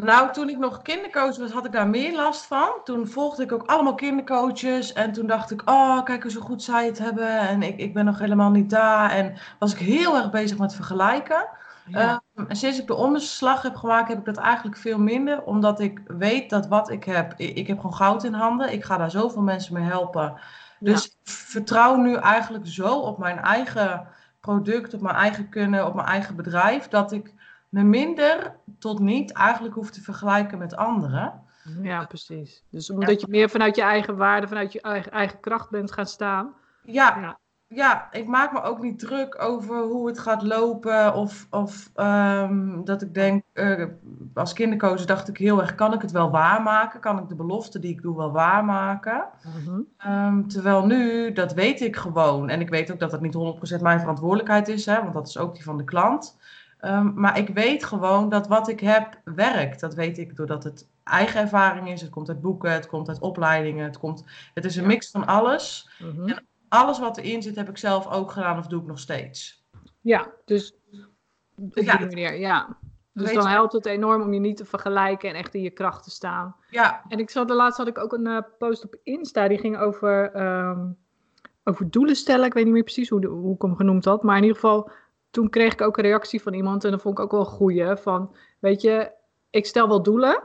Nou, 0.04 0.34
toen 0.34 0.50
ik 0.50 0.58
nog 0.58 0.82
kindercoach 0.82 1.38
was, 1.38 1.52
had 1.52 1.65
ik 1.65 1.72
daar 1.72 1.88
meer 1.88 2.15
last 2.15 2.46
van. 2.46 2.70
Toen 2.84 3.08
volgde 3.08 3.43
ik 3.43 3.52
ook 3.52 3.65
allemaal 3.65 3.96
kindercoaches. 3.96 4.93
En 4.93 5.12
toen 5.12 5.28
dacht 5.28 5.52
ik, 5.52 5.62
oh, 5.65 6.04
kijk 6.04 6.22
hoe 6.22 6.32
zo 6.32 6.41
goed 6.41 6.63
zij 6.63 6.86
het 6.86 6.98
hebben. 6.98 7.39
En 7.39 7.63
ik, 7.63 7.78
ik 7.78 7.93
ben 7.93 8.06
nog 8.06 8.20
helemaal 8.20 8.52
niet 8.52 8.70
daar. 8.70 9.12
En 9.12 9.38
was 9.60 9.74
ik 9.74 9.80
heel 9.80 10.15
erg 10.15 10.30
bezig 10.32 10.58
met 10.58 10.76
vergelijken. 10.76 11.48
Ja, 11.89 12.23
Ehm, 12.36 12.45
en 12.47 12.56
sinds 12.56 12.80
ik 12.80 12.88
de 12.88 12.93
omslag 12.93 13.62
heb 13.62 13.76
gemaakt, 13.76 14.08
heb 14.08 14.17
ik 14.17 14.26
dat 14.26 14.38
eigenlijk 14.38 14.78
veel 14.78 15.00
minder. 15.00 15.43
Omdat 15.43 15.80
ik 15.80 16.02
weet 16.08 16.50
dat 16.50 16.67
wat 16.67 16.89
ik 16.89 17.04
heb, 17.04 17.34
ik, 17.38 17.56
ik 17.58 17.67
heb 17.67 17.78
gewoon 17.78 17.95
goud 17.95 18.23
in 18.23 18.34
handen. 18.34 18.73
Ik 18.73 18.84
ga 18.84 18.97
daar 18.97 19.12
zoveel 19.12 19.41
mensen 19.41 19.73
mee 19.73 19.84
helpen. 19.84 20.39
Dus 20.80 21.06
ik 21.06 21.13
vertrouw 21.23 21.95
nu 21.95 22.15
eigenlijk 22.15 22.67
zo 22.67 23.00
op 23.00 23.17
mijn 23.17 23.39
eigen 23.39 24.08
product, 24.39 24.93
op 24.93 25.02
mijn 25.02 25.15
eigen 25.15 25.50
kunnen, 25.50 25.86
op 25.86 25.93
mijn 25.93 26.08
eigen 26.08 26.36
bedrijf. 26.36 26.88
Dat 26.88 27.12
ik 27.12 27.34
me 27.69 27.84
minder 27.84 28.56
tot 28.80 29.00
niet 29.00 29.32
eigenlijk 29.32 29.76
hoef 29.76 29.91
te 29.91 30.02
vergelijken 30.02 30.58
met 30.58 30.76
anderen. 30.76 31.41
ja, 31.82 32.06
precies. 32.06 32.63
Dus 32.69 32.89
omdat 32.89 33.21
je 33.21 33.28
meer 33.30 33.50
vanuit 33.50 33.76
je 33.76 33.82
eigen 33.82 34.17
waarde, 34.17 34.47
vanuit 34.47 34.71
je 34.73 34.82
eigen, 34.82 35.12
eigen 35.12 35.39
kracht 35.39 35.69
bent 35.69 35.91
gaan 35.91 36.06
staan. 36.06 36.54
Ja, 36.84 37.17
Ja. 37.19 37.39
Ja, 37.67 38.08
ik 38.12 38.27
maak 38.27 38.53
me 38.53 38.62
ook 38.62 38.82
niet 38.82 38.99
druk 38.99 39.41
over 39.41 39.82
hoe 39.82 40.08
het 40.08 40.19
gaat 40.19 40.43
lopen. 40.43 41.13
Of, 41.13 41.47
of 41.49 41.89
ehm, 41.95 42.84
dat 42.84 43.01
ik 43.01 43.13
denk, 43.13 43.43
eh, 43.53 43.86
als 44.34 44.53
kindercoach 44.53 45.06
dacht 45.06 45.27
ik 45.27 45.38
heel 45.38 45.62
erg, 45.62 45.75
kan 45.75 45.93
ik 45.93 46.01
het 46.01 46.12
wel 46.12 46.32
waarmaken? 46.32 46.99
Kan 46.99 47.19
ik 47.19 47.27
de 47.27 47.36
belofte 47.36 47.80
die 47.80 47.91
ik 47.91 48.01
doe 48.01 48.17
wel 48.17 48.32
waarmaken? 48.32 49.25
Mhm. 49.43 49.82
Ehm, 49.97 50.47
terwijl 50.47 50.86
nu, 50.86 51.34
dat 51.34 51.53
weet 51.53 51.82
ik 51.82 51.95
gewoon. 51.95 52.49
En 52.49 52.62
ik 52.62 52.69
weet 52.69 52.91
ook 52.91 52.99
dat 52.99 53.12
dat 53.12 53.21
niet 53.21 53.34
100% 53.34 53.82
mijn 53.82 53.99
verantwoordelijkheid 53.99 54.67
is, 54.67 54.86
hè, 54.86 55.01
want 55.01 55.13
dat 55.13 55.27
is 55.27 55.38
ook 55.38 55.53
die 55.53 55.63
van 55.63 55.77
de 55.77 55.84
klant. 55.84 56.38
Ehm, 56.80 57.12
maar 57.13 57.38
ik 57.38 57.49
weet 57.49 57.86
gewoon 57.86 58.30
dat 58.30 58.47
wat 58.47 58.67
ik 58.67 58.80
heb 58.80 59.19
werkt. 59.23 59.80
Dat 59.80 59.93
weet 59.93 60.17
ik 60.17 60.36
doordat 60.36 60.63
het 60.63 60.88
eigen 61.03 61.41
ervaring 61.41 61.89
is. 61.89 62.01
Het 62.01 62.10
komt 62.10 62.30
uit 62.30 62.41
boeken, 62.41 62.71
het 62.71 62.88
komt 62.88 63.08
uit 63.08 63.19
opleidingen. 63.19 63.86
Het, 63.86 63.97
komt, 63.97 64.23
het 64.53 64.65
is 64.65 64.75
een 64.75 64.88
mix 64.88 65.12
van 65.12 65.25
alles. 65.25 65.89
Mhm. 65.99 66.38
Alles 66.69 66.99
wat 66.99 67.17
erin 67.17 67.41
zit, 67.41 67.56
heb 67.56 67.69
ik 67.69 67.77
zelf 67.77 68.08
ook 68.12 68.32
gedaan 68.32 68.58
of 68.58 68.67
doe 68.67 68.82
ik 68.82 68.88
nog 68.88 68.99
steeds. 68.99 69.65
Ja, 70.01 70.32
dus 70.45 70.75
op 71.58 71.73
die 71.73 71.84
Ja. 71.84 71.99
manier, 71.99 72.34
ja. 72.39 72.77
Dus 73.13 73.34
dan 73.34 73.47
helpt 73.47 73.73
het 73.73 73.86
enorm 73.86 74.21
om 74.21 74.34
je 74.34 74.39
niet 74.39 74.58
te 74.58 74.65
vergelijken 74.65 75.30
en 75.30 75.36
echt 75.36 75.53
in 75.56 75.62
je 75.62 75.69
kracht 75.69 76.03
te 76.03 76.10
staan. 76.10 76.56
Ja, 76.69 77.03
En 77.08 77.19
ik 77.19 77.30
zat, 77.30 77.47
de 77.47 77.53
laatst 77.53 77.77
had 77.77 77.88
ik 77.88 77.97
ook 77.97 78.13
een 78.13 78.27
eh, 78.27 78.38
post 78.58 78.84
op 78.86 78.95
Insta, 79.03 79.47
die 79.47 79.58
ging 79.58 79.77
over, 79.77 80.32
ehm, 80.32 80.88
over 81.63 81.89
doelen 81.91 82.15
stellen. 82.15 82.45
Ik 82.45 82.53
weet 82.53 82.63
niet 82.63 82.73
meer 82.73 82.84
precies 82.84 83.10
hoe, 83.10 83.21
de- 83.21 83.27
hoe 83.27 83.56
ik 83.56 83.62
hem 83.62 83.75
genoemd 83.75 84.06
had. 84.06 84.23
Maar 84.23 84.36
in 84.38 84.41
ieder 84.43 84.58
geval, 84.60 84.89
toen 85.32 85.49
kreeg 85.49 85.73
ik 85.73 85.82
ook 85.82 85.97
een 85.97 86.03
reactie 86.03 86.41
van 86.41 86.53
iemand. 86.53 86.84
En 86.84 86.91
dat 86.91 87.01
vond 87.01 87.17
ik 87.17 87.23
ook 87.23 87.32
wel 87.32 87.39
een 87.39 87.45
goeie. 87.45 87.95
Van, 87.95 88.36
weet 88.60 88.82
je, 88.82 89.12
ik 89.49 89.65
stel 89.65 89.88
wel 89.88 90.03
doelen. 90.03 90.43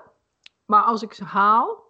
Maar 0.66 0.82
als 0.82 1.02
ik 1.02 1.12
ze 1.12 1.24
haal, 1.24 1.82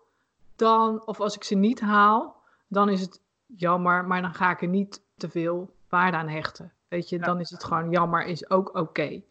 dan, 0.57 1.07
of 1.07 1.21
als 1.21 1.35
ik 1.35 1.45
ze 1.45 1.55
niet 1.55 1.81
haal, 1.81 2.37
dan 2.69 2.89
is 2.89 3.01
het 3.01 3.21
jammer. 3.57 4.05
Maar 4.05 4.23
dan 4.23 4.35
ga 4.35 4.51
ik 4.51 4.63
er 4.63 4.69
niet 4.69 5.03
te 5.17 5.29
veel 5.31 5.75
waarde 5.89 6.17
aan 6.17 6.29
hechten. 6.29 6.73
Weet 6.89 7.09
je, 7.09 7.17
Ja. 7.19 7.25
dan 7.25 7.41
is 7.41 7.51
het 7.51 7.65
gewoon 7.65 7.91
jammer, 7.91 8.25
is 8.25 8.51
ook 8.51 8.77
oké. 8.77 9.23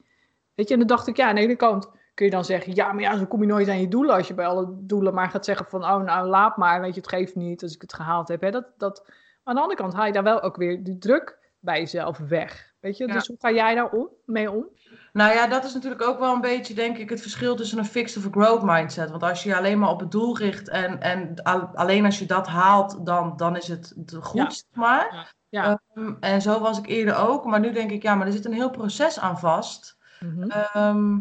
Weet 0.55 0.67
je, 0.67 0.73
en 0.73 0.79
dan 0.79 0.87
dacht 0.87 1.07
ik, 1.07 1.17
ja, 1.17 1.27
aan 1.29 1.35
de 1.35 1.41
ene 1.41 1.55
kant 1.55 1.89
kun 2.13 2.25
je 2.25 2.31
dan 2.31 2.45
zeggen, 2.45 2.75
ja, 2.75 2.91
maar 2.93 3.01
ja, 3.01 3.17
zo 3.17 3.25
kom 3.25 3.41
je 3.41 3.47
nooit 3.47 3.69
aan 3.69 3.79
je 3.81 3.87
doelen 3.87 4.15
als 4.15 4.27
je 4.27 4.33
bij 4.33 4.45
alle 4.45 4.67
doelen 4.69 5.13
maar 5.13 5.29
gaat 5.29 5.45
zeggen 5.45 5.65
van, 5.65 5.83
oh, 5.83 6.01
nou, 6.03 6.27
laat 6.27 6.57
maar, 6.57 6.81
weet 6.81 6.93
je, 6.93 6.99
het 7.01 7.09
geeft 7.09 7.35
niet 7.35 7.63
als 7.63 7.75
ik 7.75 7.81
het 7.81 7.93
gehaald 7.93 8.27
heb. 8.27 8.41
Hè? 8.41 8.51
Dat, 8.51 8.65
dat, 8.77 9.11
aan 9.43 9.55
de 9.55 9.61
andere 9.61 9.79
kant 9.79 9.93
haal 9.93 10.05
je 10.05 10.11
daar 10.11 10.23
wel 10.23 10.41
ook 10.41 10.55
weer 10.55 10.83
die 10.83 10.97
druk 10.97 11.37
bij 11.59 11.79
jezelf 11.79 12.17
weg. 12.17 12.73
Weet 12.79 12.97
je, 12.97 13.07
Ja. 13.07 13.13
dus 13.13 13.27
hoe 13.27 13.37
ga 13.39 13.51
jij 13.51 13.75
daar 13.75 13.89
om, 13.91 14.09
mee 14.25 14.51
om? 14.51 14.67
Nou 15.13 15.33
ja, 15.33 15.47
dat 15.47 15.63
is 15.63 15.73
natuurlijk 15.73 16.01
ook 16.01 16.19
wel 16.19 16.33
een 16.33 16.41
beetje, 16.41 16.73
denk 16.73 16.97
ik, 16.97 17.09
het 17.09 17.21
verschil 17.21 17.55
tussen 17.55 17.77
een 17.77 17.85
fixed 17.85 18.17
of 18.17 18.23
een 18.25 18.41
growth 18.41 18.63
mindset. 18.63 19.09
Want 19.09 19.23
als 19.23 19.43
je 19.43 19.49
je 19.49 19.57
alleen 19.57 19.79
maar 19.79 19.89
op 19.89 19.99
het 19.99 20.11
doel 20.11 20.37
richt 20.37 20.69
en, 20.69 21.01
en 21.01 21.43
al- 21.43 21.69
alleen 21.73 22.05
als 22.05 22.19
je 22.19 22.25
dat 22.25 22.47
haalt, 22.47 23.05
dan, 23.05 23.33
dan 23.37 23.55
is 23.55 23.67
het 23.67 23.93
goed, 24.21 24.39
Ja. 24.41 24.49
zeg 24.49 24.63
maar. 24.73 25.33
Ja. 25.49 25.81
Ehm, 25.95 26.13
en 26.19 26.41
zo 26.41 26.59
was 26.59 26.77
ik 26.77 26.87
eerder 26.87 27.15
ook. 27.15 27.45
Maar 27.45 27.59
nu 27.59 27.71
denk 27.71 27.91
ik, 27.91 28.01
ja, 28.01 28.15
maar 28.15 28.27
er 28.27 28.33
zit 28.33 28.45
een 28.45 28.53
heel 28.53 28.69
proces 28.69 29.19
aan 29.19 29.39
vast. 29.39 29.97
Mhm. 30.19 30.49
Ehm, 30.49 31.17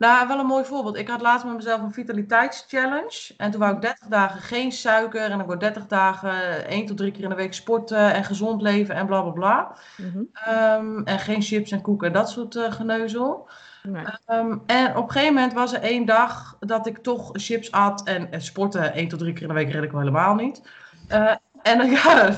Nou, 0.00 0.28
wel 0.28 0.38
een 0.38 0.46
mooi 0.46 0.64
voorbeeld. 0.64 0.96
Ik 0.96 1.08
had 1.08 1.20
laatst 1.20 1.46
met 1.46 1.56
mezelf 1.56 1.80
een 1.80 1.92
vitaliteitschallenge. 1.92 3.34
En 3.36 3.50
toen 3.50 3.60
wou 3.60 3.74
ik 3.74 3.80
30 3.80 4.06
dagen 4.06 4.40
geen 4.40 4.72
suiker. 4.72 5.30
En 5.30 5.40
ik 5.40 5.46
wou 5.46 5.58
30 5.58 5.86
dagen 5.86 6.66
één 6.66 6.86
tot 6.86 6.96
drie 6.96 7.12
keer 7.12 7.22
in 7.22 7.28
de 7.28 7.34
week 7.34 7.54
sporten 7.54 8.14
en 8.14 8.24
gezond 8.24 8.62
leven 8.62 8.94
en 8.94 9.06
bla 9.06 9.22
bla 9.22 9.30
bla. 9.30 9.76
Mhm. 9.96 10.22
Ehm, 10.32 11.02
en 11.04 11.18
geen 11.18 11.42
chips 11.42 11.70
en 11.70 11.80
koeken 11.80 12.06
en 12.06 12.12
dat 12.12 12.30
soort 12.30 12.54
uh, 12.54 12.72
geneuzel. 12.72 13.48
Nee. 13.82 14.04
Ehm, 14.26 14.58
en 14.66 14.96
op 14.96 15.04
een 15.04 15.10
gegeven 15.10 15.34
moment 15.34 15.52
was 15.52 15.72
er 15.72 15.82
één 15.82 16.04
dag 16.04 16.56
dat 16.60 16.86
ik 16.86 16.98
toch 16.98 17.30
chips 17.32 17.70
at. 17.72 18.02
En, 18.04 18.32
en 18.32 18.42
sporten 18.42 18.92
één 18.92 19.08
tot 19.08 19.18
drie 19.18 19.32
keer 19.32 19.42
in 19.42 19.48
de 19.48 19.54
week 19.54 19.70
red 19.70 19.82
ik 19.82 19.90
wel 19.90 20.00
helemaal 20.00 20.34
niet. 20.34 20.62
Eh, 21.08 21.34
en 21.62 21.78
dan 21.78 21.90
ja, 22.00 22.36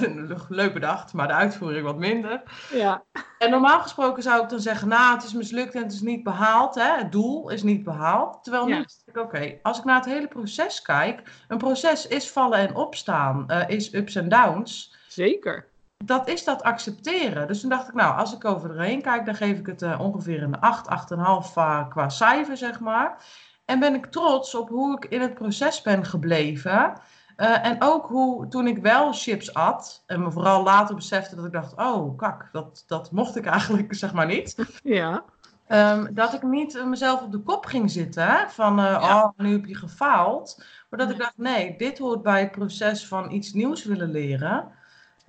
leuk 0.49 0.73
bedacht, 0.73 1.13
maar 1.13 1.27
de 1.27 1.33
uitvoering 1.33 1.85
wat 1.85 1.99
minder. 1.99 2.43
Ja. 2.73 3.03
En 3.39 3.51
normaal 3.51 3.81
gesproken 3.81 4.23
zou 4.23 4.43
ik 4.43 4.49
dan 4.49 4.61
zeggen, 4.61 4.89
nou, 4.89 5.15
het 5.15 5.25
is 5.25 5.33
mislukt 5.33 5.75
en 5.75 5.83
het 5.83 5.93
is 5.93 6.01
niet 6.01 6.23
behaald. 6.23 6.75
Hè? 6.75 6.97
Het 6.97 7.13
doel 7.13 7.51
is 7.51 7.63
niet 7.63 7.85
behaald. 7.85 8.45
Terwijl 8.45 8.67
nu 8.67 8.75
Ja. 8.75 9.21
oké, 9.21 9.59
als 9.63 9.79
ik 9.79 9.85
naar 9.85 9.97
het 9.97 10.05
hele 10.05 10.29
proces 10.29 10.83
kijk, 10.83 11.23
een 11.49 11.59
proces 11.59 12.07
is 12.07 12.31
vallen 12.31 12.59
en 12.59 12.75
opstaan, 12.75 13.49
eh, 13.49 13.69
is 13.69 13.95
ups 13.95 14.15
en 14.15 14.29
downs. 14.29 14.97
Zeker. 15.09 15.71
Dat 16.05 16.29
is 16.29 16.45
dat 16.45 16.63
accepteren. 16.63 17.47
Dus 17.47 17.61
toen 17.61 17.71
dacht 17.71 17.89
ik, 17.89 17.95
nou, 17.95 18.17
als 18.17 18.35
ik 18.35 18.45
over 18.45 18.71
erheen 18.71 19.03
kijk, 19.03 19.25
dan 19.25 19.35
geef 19.35 19.59
ik 19.59 19.67
het 19.67 19.83
eh, 19.83 20.01
ongeveer 20.01 20.43
een 20.43 20.61
8, 20.61 20.89
8,5 20.89 21.57
uh, 21.57 21.89
qua 21.89 22.09
cijfer, 22.09 22.57
zeg 22.57 22.81
maar. 22.81 23.25
En 23.65 23.79
ben 23.79 23.95
ik 23.95 24.07
trots 24.07 24.55
op 24.55 24.69
hoe 24.69 24.97
ik 24.97 25.05
in 25.05 25.21
het 25.21 25.35
proces 25.35 25.83
ben 25.83 26.05
gebleven. 26.05 26.93
Uh, 27.43 27.67
en 27.67 27.77
ook 27.79 28.07
hoe 28.07 28.49
toen 28.49 28.67
ik 28.67 28.79
wel 28.79 29.13
chips 29.13 29.55
at, 29.55 30.03
en 30.07 30.23
me 30.23 30.31
vooral 30.31 30.63
later 30.63 30.95
besefte 30.95 31.37
dat 31.37 31.45
ik 31.45 31.53
dacht, 31.53 31.75
oh 31.77 32.17
kak, 32.17 32.49
dat, 32.53 32.85
dat 32.87 33.11
mocht 33.11 33.37
ik 33.37 33.47
eigenlijk 33.47 33.95
zeg 34.05 34.13
maar 34.13 34.27
niet. 34.27 34.57
Ja. 34.83 35.25
Um, 35.69 36.15
dat 36.15 36.33
ik 36.33 36.43
niet 36.43 36.75
uh, 36.75 36.87
mezelf 36.87 37.23
op 37.23 37.33
de 37.33 37.39
kop 37.39 37.67
ging 37.67 37.91
zitten 37.91 38.51
van, 38.51 38.79
uh, 38.79 38.85
Ja. 38.85 39.25
oh 39.25 39.31
nu 39.37 39.53
heb 39.53 39.65
je 39.65 39.77
gefaald. 39.77 40.65
Maar 40.91 40.99
dat 40.99 41.11
ik 41.11 41.19
dacht, 41.19 41.37
nee, 41.37 41.77
dit 41.77 41.99
hoort 41.99 42.23
bij 42.23 42.41
het 42.41 42.51
proces 42.51 43.09
van 43.09 43.31
iets 43.31 43.53
nieuws 43.53 43.85
willen 43.85 44.11
leren. 44.11 44.69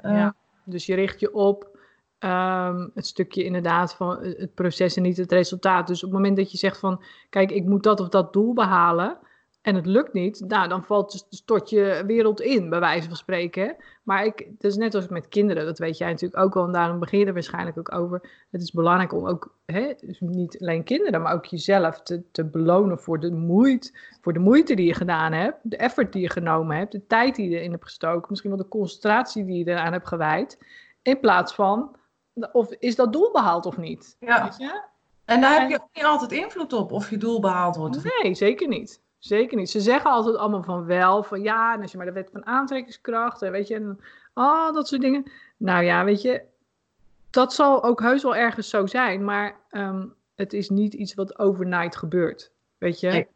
Uh, 0.02 0.12
Ja. 0.12 0.36
Dus 0.63 0.86
je 0.86 0.95
richt 0.95 1.19
je 1.19 1.34
op 1.34 1.78
ehm, 2.19 2.88
het 2.93 3.08
stukje 3.08 3.43
inderdaad 3.43 3.93
van 3.95 4.21
eh, 4.21 4.39
het 4.39 4.54
proces 4.54 4.95
en 4.95 5.04
niet 5.04 5.17
het 5.17 5.32
resultaat. 5.32 5.88
Dus 5.88 6.04
op 6.04 6.10
het 6.10 6.19
moment 6.19 6.38
dat 6.38 6.52
je 6.52 6.58
zegt 6.58 6.80
van, 6.80 7.04
kijk, 7.30 7.52
ik 7.52 7.65
moet 7.65 7.84
dat 7.84 7.99
of 7.99 8.10
dat 8.10 8.34
doel 8.34 8.54
behalen 8.54 9.17
en 9.63 9.76
het 9.76 9.86
lukt 9.86 10.13
niet, 10.13 10.43
nou, 10.47 10.67
dan 10.67 10.84
valt 10.84 11.12
dus, 11.12 11.26
stort 11.30 11.69
je 11.69 12.04
wereld 12.06 12.41
in, 12.41 12.69
bij 12.69 12.80
wijze 12.80 13.08
van 13.08 13.17
spreken. 13.17 13.76
Maar 14.04 14.26
ik, 14.26 14.39
het 14.39 14.63
is 14.63 14.76
net 14.76 14.95
als 14.95 15.08
met 15.08 15.28
kinderen, 15.28 15.65
dat 15.65 15.80
weet 15.80 15.97
jij 15.97 16.10
natuurlijk 16.10 16.43
ook 16.43 16.54
wel, 16.54 16.65
en 16.65 16.71
daarom 16.71 16.99
begin 16.99 17.19
je 17.19 17.26
er 17.26 17.34
waarschijnlijk 17.34 17.78
ook 17.78 17.95
over. 17.95 18.45
Het 18.52 18.62
is 18.62 18.71
belangrijk 18.71 19.13
om 19.13 19.28
ook, 19.28 19.56
hè, 19.65 19.93
dus 20.02 20.19
niet 20.19 20.62
alleen 20.62 20.84
kinderen, 20.84 21.21
maar 21.21 21.34
ook 21.34 21.45
jezelf 21.45 22.02
te, 22.02 22.23
te 22.32 22.45
belonen 22.45 22.99
voor 22.99 23.19
de, 23.19 23.32
moeite, 23.32 23.91
voor 24.21 24.34
de 24.34 24.39
moeite 24.39 24.76
die 24.76 24.88
je 24.88 24.93
gedaan 24.93 25.32
hebt, 25.32 25.58
de 25.62 25.78
effort 25.78 26.13
die 26.13 26.21
je 26.21 26.30
genomen 26.30 26.78
hebt, 26.78 26.91
de 26.91 27.08
tijd 27.08 27.36
die 27.36 27.49
je 27.49 27.58
erin 27.58 27.71
hebt 27.71 27.84
gestoken, 27.84 28.28
misschien 28.30 28.49
wel 28.49 28.60
de 28.60 28.67
concentratie 28.67 29.45
die 29.45 29.65
je 29.65 29.71
eraan 29.71 29.93
hebt 29.93 30.08
gewijd, 30.08 30.58
in 31.02 31.19
plaats 31.19 31.56
van, 31.56 31.95
of 32.52 32.71
is 32.71 32.95
dat 32.95 33.13
doel 33.13 33.32
behaald 33.32 33.65
of 33.65 33.78
niet? 33.78 34.15
ja. 34.19 34.43
Weet 34.43 34.58
je? 34.58 34.82
En 35.26 35.41
daar 35.41 35.60
heb 35.60 35.69
je 35.69 35.76
ook 35.76 35.89
niet 35.93 36.04
altijd 36.04 36.32
invloed 36.32 36.73
op 36.73 36.91
of 36.91 37.10
je 37.10 37.17
doel 37.17 37.39
behaald 37.39 37.76
wordt. 37.76 38.04
Nee, 38.21 38.34
zeker 38.34 38.67
niet. 38.67 39.02
Zeker 39.24 39.58
niet. 39.58 39.70
Ze 39.70 39.82
zeggen 39.82 40.12
altijd 40.12 40.36
allemaal 40.36 40.64
van 40.64 40.86
wel, 40.86 41.24
van 41.24 41.42
ja, 41.42 41.74
en 41.74 41.82
als 41.82 41.92
je 41.92 41.98
maar 41.98 42.06
de 42.06 42.12
wet 42.12 42.30
van 42.32 42.46
aantrekkingskracht, 42.46 43.42
en 43.42 43.52
weet 43.52 43.68
je, 43.68 43.76
en 43.76 44.00
oh, 44.34 44.74
dat 44.74 44.88
soort 44.88 45.02
dingen. 45.02 45.32
Nou 45.58 45.84
ja, 45.84 46.04
weet 46.04 46.22
je, 46.22 46.42
dat 47.30 47.54
zal 47.54 47.84
ook 47.84 48.02
heus 48.02 48.24
wel 48.24 48.36
ergens 48.36 48.70
zo 48.70 48.86
zijn, 48.86 49.24
maar 49.24 49.56
ehm, 49.70 50.06
het 50.36 50.54
is 50.54 50.70
niet 50.70 50.94
iets 50.94 51.14
wat 51.14 51.40
overnight 51.40 51.96
gebeurt, 51.96 52.52
weet 52.78 53.00
je. 53.00 53.10
Nee. 53.10 53.28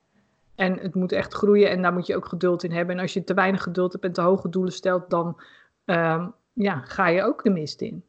En 0.55 0.79
het 0.79 0.95
moet 0.95 1.11
echt 1.11 1.33
groeien 1.33 1.69
en 1.69 1.81
daar 1.81 1.93
moet 1.93 2.07
je 2.07 2.15
ook 2.15 2.27
geduld 2.27 2.63
in 2.63 2.71
hebben. 2.71 2.95
En 2.95 3.01
als 3.01 3.13
je 3.13 3.23
te 3.23 3.33
weinig 3.33 3.63
geduld 3.63 3.91
hebt 3.91 4.03
en 4.03 4.13
te 4.13 4.21
hoge 4.21 4.49
doelen 4.49 4.73
stelt, 4.73 5.09
dan 5.09 5.41
ehm, 5.85 6.27
ja, 6.53 6.79
ga 6.79 7.07
je 7.07 7.23
ook 7.23 7.43
de 7.43 7.49
mist 7.49 7.81
in. 7.81 8.03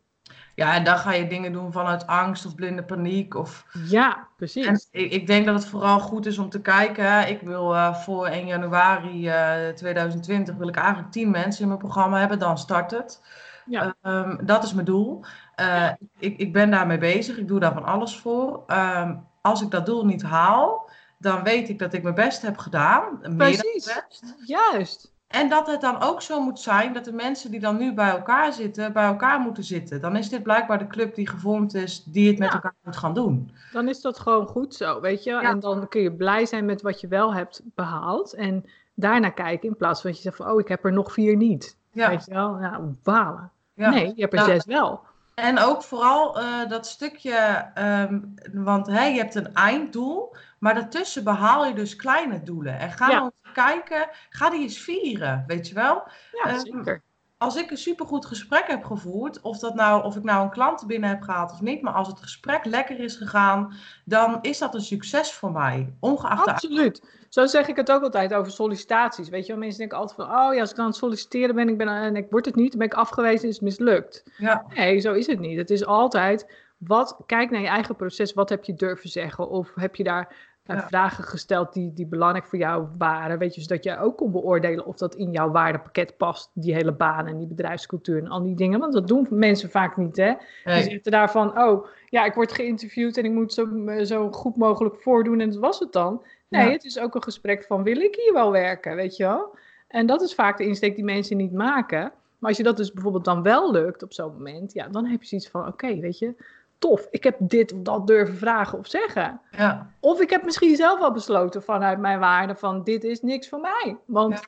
Ja, 0.58 0.74
en 0.74 0.84
dan 0.84 0.98
ga 0.98 1.12
je 1.12 1.26
dingen 1.26 1.52
doen 1.52 1.72
vanuit 1.72 2.06
angst 2.06 2.46
of 2.46 2.54
blinde 2.54 2.82
paniek. 2.82 3.34
Of... 3.34 3.66
Ja, 3.84 4.28
precies. 4.36 4.66
En 4.66 4.80
ik, 4.90 5.12
ik 5.12 5.26
denk 5.26 5.46
dat 5.46 5.54
het 5.54 5.66
vooral 5.66 6.00
goed 6.00 6.26
is 6.26 6.38
om 6.38 6.48
te 6.48 6.60
kijken. 6.60 7.12
hè. 7.12 7.26
Ik 7.26 7.40
wil 7.40 7.74
eh, 7.74 7.94
voor 7.94 8.26
1 8.26 8.46
januari 8.46 9.28
eh, 9.28 9.68
2020 9.68 10.54
wil 10.54 10.68
ik 10.68 10.76
eigenlijk 10.76 11.12
10 11.12 11.30
mensen 11.30 11.62
in 11.62 11.68
mijn 11.68 11.80
programma 11.80 12.18
hebben. 12.18 12.38
Dan 12.38 12.58
start 12.58 12.90
het. 12.90 13.22
Ja. 13.66 13.94
Ehm, 14.02 14.46
dat 14.46 14.64
is 14.64 14.72
mijn 14.72 14.86
doel. 14.86 15.24
Eh, 15.54 15.90
ik, 16.18 16.38
ik 16.38 16.52
ben 16.52 16.70
daarmee 16.70 16.98
bezig. 16.98 17.38
Ik 17.38 17.48
doe 17.48 17.60
daar 17.60 17.72
van 17.72 17.84
alles 17.84 18.16
voor. 18.16 18.62
Ehm, 18.66 19.16
als 19.40 19.62
ik 19.62 19.70
dat 19.70 19.86
doel 19.86 20.04
niet 20.04 20.22
haal, 20.22 20.90
dan 21.18 21.42
weet 21.42 21.68
ik 21.68 21.78
dat 21.78 21.92
ik 21.92 22.02
mijn 22.02 22.14
best 22.14 22.42
heb 22.42 22.58
gedaan. 22.58 23.18
Meer 23.20 23.36
Precies. 23.36 23.84
best. 23.84 24.34
Juist. 24.44 25.16
En 25.28 25.48
dat 25.48 25.66
het 25.66 25.80
dan 25.80 26.00
ook 26.02 26.22
zo 26.22 26.40
moet 26.40 26.60
zijn 26.60 26.92
dat 26.92 27.04
de 27.04 27.12
mensen 27.12 27.50
die 27.50 27.60
dan 27.60 27.76
nu 27.76 27.94
bij 27.94 28.08
elkaar 28.10 28.52
zitten, 28.52 28.92
bij 28.92 29.04
elkaar 29.04 29.40
moeten 29.40 29.64
zitten. 29.64 30.00
Dan 30.00 30.16
is 30.16 30.28
dit 30.28 30.42
blijkbaar 30.42 30.78
de 30.78 30.86
club 30.86 31.14
die 31.14 31.28
gevormd 31.28 31.74
is, 31.74 32.04
die 32.04 32.28
het 32.28 32.38
met 32.38 32.48
Ja. 32.48 32.54
elkaar 32.54 32.74
moet 32.82 32.96
gaan 32.96 33.14
doen. 33.14 33.50
Dan 33.72 33.88
is 33.88 34.00
dat 34.00 34.18
gewoon 34.18 34.46
goed 34.46 34.74
zo, 34.74 35.00
weet 35.00 35.24
je. 35.24 35.30
Ja. 35.30 35.42
En 35.42 35.60
dan 35.60 35.88
kun 35.88 36.00
je 36.00 36.12
blij 36.12 36.46
zijn 36.46 36.64
met 36.64 36.82
wat 36.82 37.00
je 37.00 37.08
wel 37.08 37.34
hebt 37.34 37.60
behaald. 37.74 38.34
En 38.34 38.64
daarna 38.94 39.28
kijken 39.30 39.68
in 39.68 39.76
plaats 39.76 40.00
van 40.00 40.10
dat 40.10 40.18
je 40.18 40.24
zegt 40.24 40.36
van... 40.36 40.50
oh, 40.50 40.60
ik 40.60 40.68
heb 40.68 40.84
er 40.84 40.92
nog 40.92 41.12
vier 41.12 41.36
niet. 41.36 41.76
Ja. 41.92 42.08
Weet 42.08 42.24
je 42.24 42.34
wel? 42.34 42.54
Nou, 42.54 42.94
balen. 43.02 43.50
Ja. 43.74 43.90
Nee, 43.90 44.12
je 44.14 44.20
hebt 44.22 44.32
er 44.32 44.38
Ja. 44.38 44.44
zes 44.44 44.64
wel. 44.64 45.00
En 45.34 45.58
ook 45.58 45.82
vooral 45.82 46.38
eh, 46.38 46.68
dat 46.68 46.86
stukje, 46.86 47.34
ehm, 47.74 48.20
want 48.52 48.86
hè, 48.86 49.04
je 49.04 49.18
hebt 49.18 49.34
een 49.34 49.54
einddoel, 49.54 50.36
maar 50.58 50.74
daartussen 50.74 51.24
behaal 51.24 51.66
je 51.66 51.74
dus 51.74 51.96
kleine 51.96 52.42
doelen. 52.42 52.78
En 52.78 52.90
ga 52.92 53.10
Ja. 53.10 53.30
Kijken, 53.64 54.08
ga 54.28 54.50
die 54.50 54.60
eens 54.60 54.78
vieren, 54.78 55.44
weet 55.46 55.68
je 55.68 55.74
wel. 55.74 56.02
Ja, 56.32 56.50
Ehm, 56.50 56.58
zeker. 56.58 57.02
Als 57.38 57.56
ik 57.56 57.70
een 57.70 57.76
supergoed 57.76 58.26
gesprek 58.26 58.64
heb 58.66 58.84
gevoerd, 58.84 59.40
of, 59.40 59.58
dat 59.58 59.74
nou, 59.74 60.04
of 60.04 60.16
ik 60.16 60.22
nou 60.22 60.44
een 60.44 60.50
klant 60.50 60.86
binnen 60.86 61.08
heb 61.08 61.22
gehaald 61.22 61.52
of 61.52 61.60
niet, 61.60 61.82
maar 61.82 61.92
als 61.92 62.08
het 62.08 62.20
gesprek 62.20 62.64
lekker 62.64 62.98
is 63.00 63.16
gegaan, 63.16 63.72
dan 64.04 64.38
is 64.42 64.58
dat 64.58 64.74
een 64.74 64.80
succes 64.80 65.32
voor 65.32 65.52
mij, 65.52 65.92
ongeacht 66.00 66.44
de 66.44 66.50
Absoluut. 66.50 67.02
Zo 67.28 67.46
zeg 67.46 67.68
ik 67.68 67.76
het 67.76 67.90
ook 67.92 68.02
altijd 68.02 68.34
over 68.34 68.52
sollicitaties. 68.52 69.28
Weet 69.28 69.46
je 69.46 69.52
wel, 69.52 69.60
mensen 69.60 69.78
denken 69.78 69.98
altijd 69.98 70.16
van... 70.16 70.38
oh 70.38 70.54
ja, 70.54 70.60
als 70.60 70.70
ik 70.70 70.76
dan 70.76 70.84
aan 70.84 70.90
het 70.90 71.00
solliciteren 71.00 71.54
ben 71.54 71.68
ik 71.68 71.78
ben, 71.78 71.88
en 71.88 72.16
ik 72.16 72.26
word 72.30 72.44
het 72.44 72.54
niet... 72.54 72.70
dan 72.70 72.78
ben 72.78 72.88
ik 72.88 72.94
afgewezen, 72.94 73.48
is 73.48 73.54
het 73.54 73.64
mislukt. 73.64 74.22
Ja, 74.36 74.64
Nee, 74.74 74.98
zo 74.98 75.12
is 75.12 75.26
het 75.26 75.38
niet. 75.38 75.58
Het 75.58 75.70
is 75.70 75.84
altijd, 75.84 76.52
wat, 76.78 77.16
kijk 77.26 77.50
naar 77.50 77.60
je 77.60 77.66
eigen 77.66 77.96
proces. 77.96 78.32
Wat 78.32 78.48
heb 78.48 78.64
je 78.64 78.74
durven 78.74 79.08
zeggen? 79.08 79.48
Of 79.48 79.72
heb 79.74 79.96
je 79.96 80.04
daar 80.04 80.47
Ja. 80.76 80.86
vragen 80.86 81.24
gesteld 81.24 81.72
die, 81.72 81.92
die 81.92 82.06
belangrijk 82.06 82.46
voor 82.46 82.58
jou 82.58 82.86
waren? 82.98 83.38
Weet 83.38 83.54
je, 83.54 83.60
zodat 83.60 83.84
jij 83.84 83.98
ook 83.98 84.16
kon 84.16 84.30
beoordelen 84.30 84.86
of 84.86 84.96
dat 84.96 85.14
in 85.14 85.30
jouw 85.30 85.50
waardepakket 85.50 86.16
past. 86.16 86.50
Die 86.54 86.74
hele 86.74 86.92
baan 86.92 87.26
en 87.26 87.38
die 87.38 87.46
bedrijfscultuur 87.46 88.18
en 88.18 88.28
al 88.28 88.42
die 88.42 88.54
dingen. 88.54 88.80
Want 88.80 88.92
dat 88.92 89.08
doen 89.08 89.26
mensen 89.30 89.70
vaak 89.70 89.96
niet, 89.96 90.16
hè? 90.16 90.32
Die 90.64 90.74
nee. 90.74 90.82
zitten 90.82 91.12
daarvan, 91.12 91.58
oh, 91.58 91.86
ja, 92.06 92.24
ik 92.24 92.34
word 92.34 92.52
geïnterviewd 92.52 93.16
en 93.16 93.24
ik 93.24 93.32
moet 93.32 93.52
zo, 93.52 93.66
zo 94.02 94.30
goed 94.30 94.56
mogelijk 94.56 94.96
voordoen 94.96 95.40
en 95.40 95.50
dat 95.50 95.58
was 95.58 95.78
het 95.78 95.92
dan. 95.92 96.22
Nee, 96.48 96.66
Ja. 96.66 96.72
het 96.72 96.84
is 96.84 96.98
ook 96.98 97.14
een 97.14 97.22
gesprek 97.22 97.64
van, 97.64 97.82
wil 97.82 98.00
ik 98.00 98.14
hier 98.14 98.32
wel 98.32 98.52
werken, 98.52 98.96
weet 98.96 99.16
je 99.16 99.24
wel? 99.24 99.56
En 99.88 100.06
dat 100.06 100.22
is 100.22 100.34
vaak 100.34 100.58
de 100.58 100.64
insteek 100.66 100.94
die 100.94 101.04
mensen 101.04 101.36
niet 101.36 101.52
maken. 101.52 102.12
Maar 102.38 102.48
als 102.48 102.56
je 102.56 102.62
dat 102.62 102.76
dus 102.76 102.92
bijvoorbeeld 102.92 103.24
dan 103.24 103.42
wel 103.42 103.72
lukt 103.72 104.02
op 104.02 104.12
zo'n 104.12 104.32
moment, 104.32 104.72
ja, 104.72 104.88
dan 104.88 105.06
heb 105.06 105.20
je 105.22 105.28
zoiets 105.28 105.48
van, 105.48 105.66
oké, 105.66 106.00
weet 106.00 106.18
je, 106.18 106.34
tof, 106.78 107.06
ik 107.10 107.24
heb 107.24 107.36
dit 107.38 107.72
of 107.72 107.78
dat 107.82 108.06
durven 108.06 108.36
vragen 108.36 108.78
of 108.78 108.86
zeggen. 108.86 109.40
ja, 109.50 109.90
Of 110.00 110.20
ik 110.20 110.30
heb 110.30 110.44
misschien 110.44 110.76
zelf 110.76 111.00
al 111.00 111.12
besloten 111.12 111.62
vanuit 111.62 111.98
mijn 111.98 112.18
waarde 112.18 112.54
van, 112.54 112.84
dit 112.84 113.04
is 113.04 113.22
niks 113.22 113.48
voor 113.48 113.60
mij. 113.60 113.96
Want 114.04 114.32
Ja. 114.34 114.40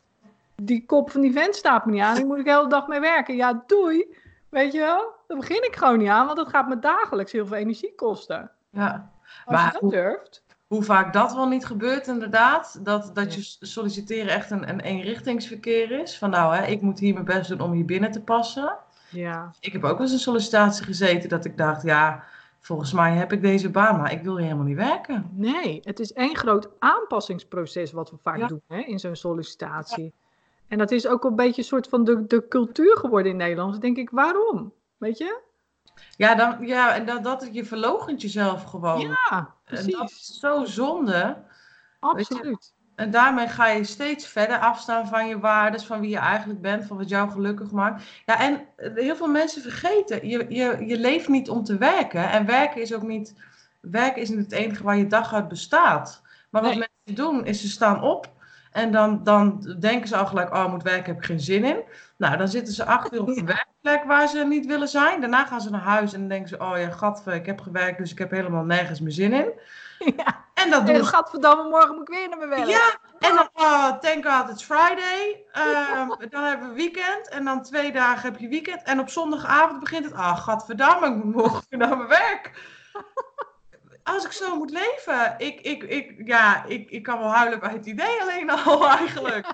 die 0.56 0.86
kop 0.86 1.10
van 1.10 1.20
die 1.20 1.32
vent 1.32 1.54
staat 1.56 1.86
me 1.86 1.92
niet 1.92 2.02
aan, 2.02 2.16
ik 2.18 2.24
moet 2.26 2.38
ik 2.38 2.44
de 2.44 2.50
hele 2.50 2.68
dag 2.68 2.86
mee 2.86 3.00
werken. 3.00 3.36
Ja, 3.36 3.62
doei, 3.66 4.16
weet 4.48 4.72
je 4.72 4.78
wel? 4.78 5.12
Daar 5.26 5.38
begin 5.38 5.64
ik 5.64 5.76
gewoon 5.76 5.98
niet 5.98 6.08
aan, 6.08 6.24
want 6.26 6.38
dat 6.38 6.48
gaat 6.48 6.68
me 6.68 6.78
dagelijks 6.78 7.32
heel 7.32 7.46
veel 7.46 7.56
energie 7.56 7.94
kosten. 7.94 8.50
ja. 8.70 9.10
Als 9.44 9.56
Maar 9.56 9.66
je 9.66 9.72
dat 9.72 9.80
hoe- 9.80 9.90
durft. 9.90 10.42
Hoe 10.66 10.82
vaak 10.82 11.12
dat 11.12 11.34
wel 11.34 11.48
niet 11.48 11.66
gebeurt, 11.66 12.06
inderdaad. 12.06 12.78
Dat, 12.84 13.10
dat 13.14 13.34
je 13.34 13.66
solliciteren 13.66 14.32
echt 14.32 14.50
een, 14.50 14.68
een 14.68 14.80
eenrichtingsverkeer 14.80 15.90
is. 16.00 16.18
Van 16.18 16.30
nou, 16.30 16.54
hè, 16.56 16.66
ik 16.66 16.80
moet 16.80 16.98
hier 16.98 17.12
mijn 17.12 17.24
best 17.24 17.48
doen 17.48 17.60
om 17.60 17.72
hier 17.72 17.84
binnen 17.84 18.10
te 18.10 18.22
passen. 18.22 18.76
Ja, 19.10 19.52
Ik 19.60 19.72
heb 19.72 19.84
ook 19.84 19.90
wel 19.92 20.00
eens 20.00 20.12
een 20.12 20.18
sollicitatie 20.18 20.84
gezeten 20.84 21.28
dat 21.28 21.44
ik 21.44 21.56
dacht, 21.56 21.82
ja, 21.82 22.24
volgens 22.60 22.92
mij 22.92 23.14
heb 23.14 23.32
ik 23.32 23.42
deze 23.42 23.70
baan, 23.70 23.96
maar 23.96 24.12
ik 24.12 24.22
wil 24.22 24.34
hier 24.36 24.44
helemaal 24.44 24.64
niet 24.66 24.76
werken. 24.76 25.28
nee, 25.32 25.80
het 25.84 26.00
is 26.00 26.12
één 26.12 26.36
groot 26.36 26.68
aanpassingsproces 26.78 27.92
wat 27.92 28.10
we 28.10 28.16
vaak 28.22 28.38
Ja. 28.38 28.46
doen 28.46 28.62
hè, 28.66 28.78
in 28.78 28.98
zo'n 28.98 29.16
sollicitatie. 29.16 30.12
En 30.68 30.78
dat 30.78 30.90
is 30.90 31.06
ook 31.06 31.24
een 31.24 31.36
beetje 31.36 31.60
een 31.60 31.66
soort 31.68 31.88
van 31.88 32.04
de, 32.04 32.26
de 32.26 32.48
cultuur 32.48 32.96
geworden 32.96 33.30
in 33.32 33.38
Nederland. 33.38 33.72
Dan 33.72 33.80
denk 33.80 33.96
ik, 33.96 34.10
waarom? 34.10 34.72
Weet 34.96 35.18
je? 35.18 35.40
Ja, 36.16 36.34
dan, 36.34 36.66
ja 36.66 36.94
en 36.94 37.06
dat, 37.06 37.24
dat 37.24 37.48
je 37.52 37.64
verloochent 37.64 38.22
jezelf 38.22 38.62
gewoon. 38.64 39.00
Ja, 39.00 39.14
en 39.30 39.46
dat 39.64 39.84
precies. 39.84 40.00
is 40.30 40.38
zo 40.38 40.64
zonde. 40.64 41.36
Absoluut. 42.00 42.74
En 43.00 43.10
daarmee 43.10 43.48
ga 43.48 43.66
je 43.66 43.84
steeds 43.84 44.26
verder 44.26 44.58
afstaan 44.58 45.06
van 45.08 45.28
je 45.28 45.38
waardes, 45.38 45.84
van 45.84 46.00
wie 46.00 46.10
je 46.10 46.18
eigenlijk 46.18 46.60
bent, 46.60 46.86
van 46.86 46.96
wat 46.96 47.08
jou 47.08 47.30
gelukkig 47.30 47.70
maakt. 47.70 48.02
Ja, 48.26 48.40
en 48.40 48.60
heel 48.76 49.16
veel 49.16 49.28
mensen 49.28 49.62
vergeten, 49.62 50.28
je, 50.28 50.46
je, 50.48 50.86
je 50.86 50.98
leeft 50.98 51.28
niet 51.28 51.50
om 51.50 51.64
te 51.64 51.78
werken. 51.78 52.30
En 52.30 52.46
werken 52.46 52.80
is 52.80 52.94
ook 52.94 53.02
niet, 53.02 53.34
werken 53.80 54.22
is 54.22 54.28
niet 54.28 54.38
het 54.38 54.52
enige 54.52 54.82
waar 54.82 54.96
je 54.96 55.06
dag 55.06 55.34
uit 55.34 55.48
bestaat. 55.48 56.22
Maar 56.50 56.62
wat 56.62 56.70
Nee. 56.74 56.88
mensen 57.04 57.24
doen, 57.24 57.46
is 57.46 57.60
ze 57.60 57.68
staan 57.68 58.02
op 58.02 58.32
en 58.72 58.92
dan, 58.92 59.24
dan 59.24 59.76
denken 59.78 60.08
ze 60.08 60.16
al 60.16 60.26
gelijk, 60.26 60.54
oh, 60.54 60.62
ik 60.64 60.70
moet 60.70 60.82
werken, 60.82 61.12
heb 61.12 61.16
ik 61.16 61.24
geen 61.24 61.40
zin 61.40 61.64
in. 61.64 61.82
Nou, 62.16 62.36
dan 62.36 62.48
zitten 62.48 62.74
ze 62.74 62.84
acht 62.84 63.12
uur 63.12 63.20
op 63.20 63.34
de 63.34 63.44
werkplek 63.82 64.04
waar 64.04 64.28
ze 64.28 64.44
niet 64.44 64.66
willen 64.66 64.88
zijn. 64.88 65.20
Daarna 65.20 65.44
gaan 65.46 65.60
ze 65.60 65.70
naar 65.70 65.80
huis 65.80 66.12
en 66.12 66.18
dan 66.20 66.28
denken 66.28 66.48
ze, 66.48 66.58
oh 66.58 66.78
ja, 66.78 66.90
gadver, 66.90 67.34
ik 67.34 67.46
heb 67.46 67.60
gewerkt, 67.60 67.98
dus 67.98 68.12
ik 68.12 68.18
heb 68.18 68.30
helemaal 68.30 68.64
nergens 68.64 69.00
meer 69.00 69.12
zin 69.12 69.32
in. 69.32 69.50
Ja. 70.16 70.48
En 70.64 70.70
dat 70.70 70.86
doen 70.86 70.94
En 70.94 71.04
ze. 71.04 71.10
gadverdamme, 71.10 71.68
morgen 71.68 71.94
moet 71.94 72.08
ik 72.08 72.14
weer 72.14 72.28
naar 72.28 72.38
mijn 72.38 72.50
werk. 72.50 72.68
Ja, 72.68 72.98
en 73.18 73.34
dan, 73.34 73.48
oh, 73.52 73.98
thank 73.98 74.26
God 74.26 74.50
it's 74.50 74.64
Friday. 74.64 75.44
Ehm, 75.52 76.08
dan 76.30 76.42
hebben 76.42 76.68
we 76.68 76.74
weekend 76.74 77.28
en 77.28 77.44
dan 77.44 77.62
twee 77.62 77.92
dagen 77.92 78.30
heb 78.32 78.40
je 78.40 78.48
weekend. 78.48 78.82
En 78.82 79.00
op 79.00 79.08
zondagavond 79.08 79.80
begint 79.80 80.04
het, 80.04 80.14
ah, 80.14 80.36
gadverdamme, 80.36 81.06
ik 81.06 81.24
moet 81.24 81.34
morgen 81.34 81.64
weer 81.68 81.78
naar 81.78 81.96
mijn 81.96 82.08
werk. 82.08 82.50
Als 84.02 84.24
ik 84.24 84.32
zo 84.32 84.56
moet 84.56 84.70
leven, 84.70 85.34
ik, 85.38 85.60
ik, 85.60 85.82
ik, 85.82 86.26
ja, 86.26 86.64
ik, 86.64 86.90
ik 86.90 87.02
kan 87.02 87.18
wel 87.18 87.32
huilen 87.32 87.60
bij 87.60 87.72
het 87.72 87.86
idee 87.86 88.20
alleen 88.20 88.50
al 88.64 88.88
eigenlijk. 88.88 89.52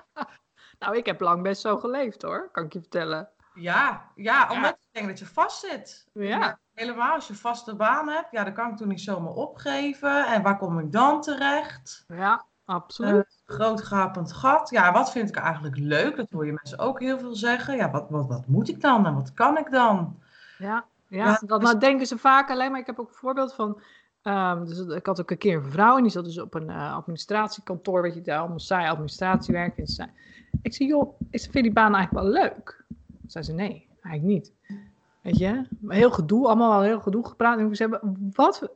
Nou, 0.79 0.97
ik 0.97 1.05
heb 1.05 1.19
lang 1.19 1.43
best 1.43 1.61
zo 1.61 1.77
geleefd 1.77 2.21
hoor, 2.21 2.49
kan 2.51 2.63
ik 2.63 2.73
je 2.73 2.79
vertellen. 2.79 3.29
Ja, 3.53 4.11
ja 4.15 4.51
omdat 4.51 4.71
ik 4.71 4.87
denk 4.91 5.07
dat 5.07 5.19
je 5.19 5.25
vastzit. 5.25 6.07
Ja. 6.13 6.59
Helemaal 6.77 7.13
als 7.13 7.27
je 7.27 7.35
vaste 7.35 7.75
baan 7.75 8.09
hebt, 8.09 8.31
ja, 8.31 8.43
dan 8.43 8.53
kan 8.53 8.69
ik 8.71 8.77
toen 8.77 8.87
niet 8.87 9.01
zomaar 9.01 9.33
opgeven. 9.33 10.25
En 10.25 10.41
waar 10.41 10.57
kom 10.57 10.79
ik 10.79 10.91
dan 10.91 11.21
terecht? 11.21 12.05
Ja, 12.07 12.45
absoluut. 12.65 13.41
Groot 13.45 13.83
gapend 13.83 14.33
gat. 14.33 14.69
Ja, 14.69 14.91
wat 14.91 15.11
vind 15.11 15.29
ik 15.29 15.35
eigenlijk 15.35 15.77
leuk? 15.77 16.15
Dat 16.15 16.29
hoor 16.31 16.45
je 16.45 16.51
mensen 16.51 16.79
ook 16.79 16.99
heel 16.99 17.19
veel 17.19 17.35
zeggen. 17.35 17.75
Ja, 17.75 17.91
wat, 17.91 18.09
wat, 18.09 18.27
wat 18.27 18.47
moet 18.47 18.69
ik 18.69 18.81
dan 18.81 19.05
en 19.05 19.13
wat 19.13 19.33
kan 19.33 19.57
ik 19.57 19.71
dan? 19.71 20.19
Ja, 20.57 20.85
ja, 21.07 21.25
Ja, 21.25 21.39
dat 21.45 21.59
dus- 21.59 21.69
nou 21.69 21.79
denken 21.79 22.07
ze 22.07 22.17
vaak 22.17 22.49
alleen 22.49 22.71
maar. 22.71 22.79
Ik 22.79 22.85
heb 22.85 22.99
ook 22.99 23.09
een 23.09 23.15
voorbeeld 23.15 23.53
van. 23.53 23.81
ehm, 24.21 24.65
dus 24.65 24.79
ik 24.79 25.05
had 25.05 25.21
ook 25.21 25.31
een 25.31 25.37
keer 25.37 25.57
een 25.57 25.71
vrouw 25.71 25.95
en 25.97 26.01
die 26.01 26.11
zat 26.11 26.25
dus 26.25 26.39
op 26.39 26.53
een 26.53 26.69
eh, 26.69 26.93
administratiekantoor, 26.95 28.01
weet 28.01 28.13
je, 28.13 28.21
daar 28.21 28.39
allemaal 28.39 28.59
saai 28.59 28.87
administratiewerk. 28.89 29.77
En 29.77 29.87
zei, 29.87 30.09
ik 30.61 30.73
zei, 30.73 30.89
joh, 30.89 31.19
ik 31.29 31.39
vind 31.41 31.53
je 31.53 31.61
die 31.61 31.73
baan 31.73 31.95
eigenlijk 31.95 32.25
wel 32.25 32.33
leuk? 32.43 32.83
Zei 33.27 33.43
ze, 33.43 33.53
nee, 33.53 33.87
eigenlijk 34.01 34.23
niet. 34.23 34.53
Weet 35.27 35.37
je, 35.37 35.67
heel 35.87 36.11
gedoe, 36.11 36.45
allemaal 36.47 36.69
wel 36.71 36.81
heel 36.81 36.99
gedoe 36.99 37.27
gepraat. 37.27 37.59
En 37.59 37.67
ik 37.67 37.75
zei, 37.75 37.99
wat, 38.33 38.69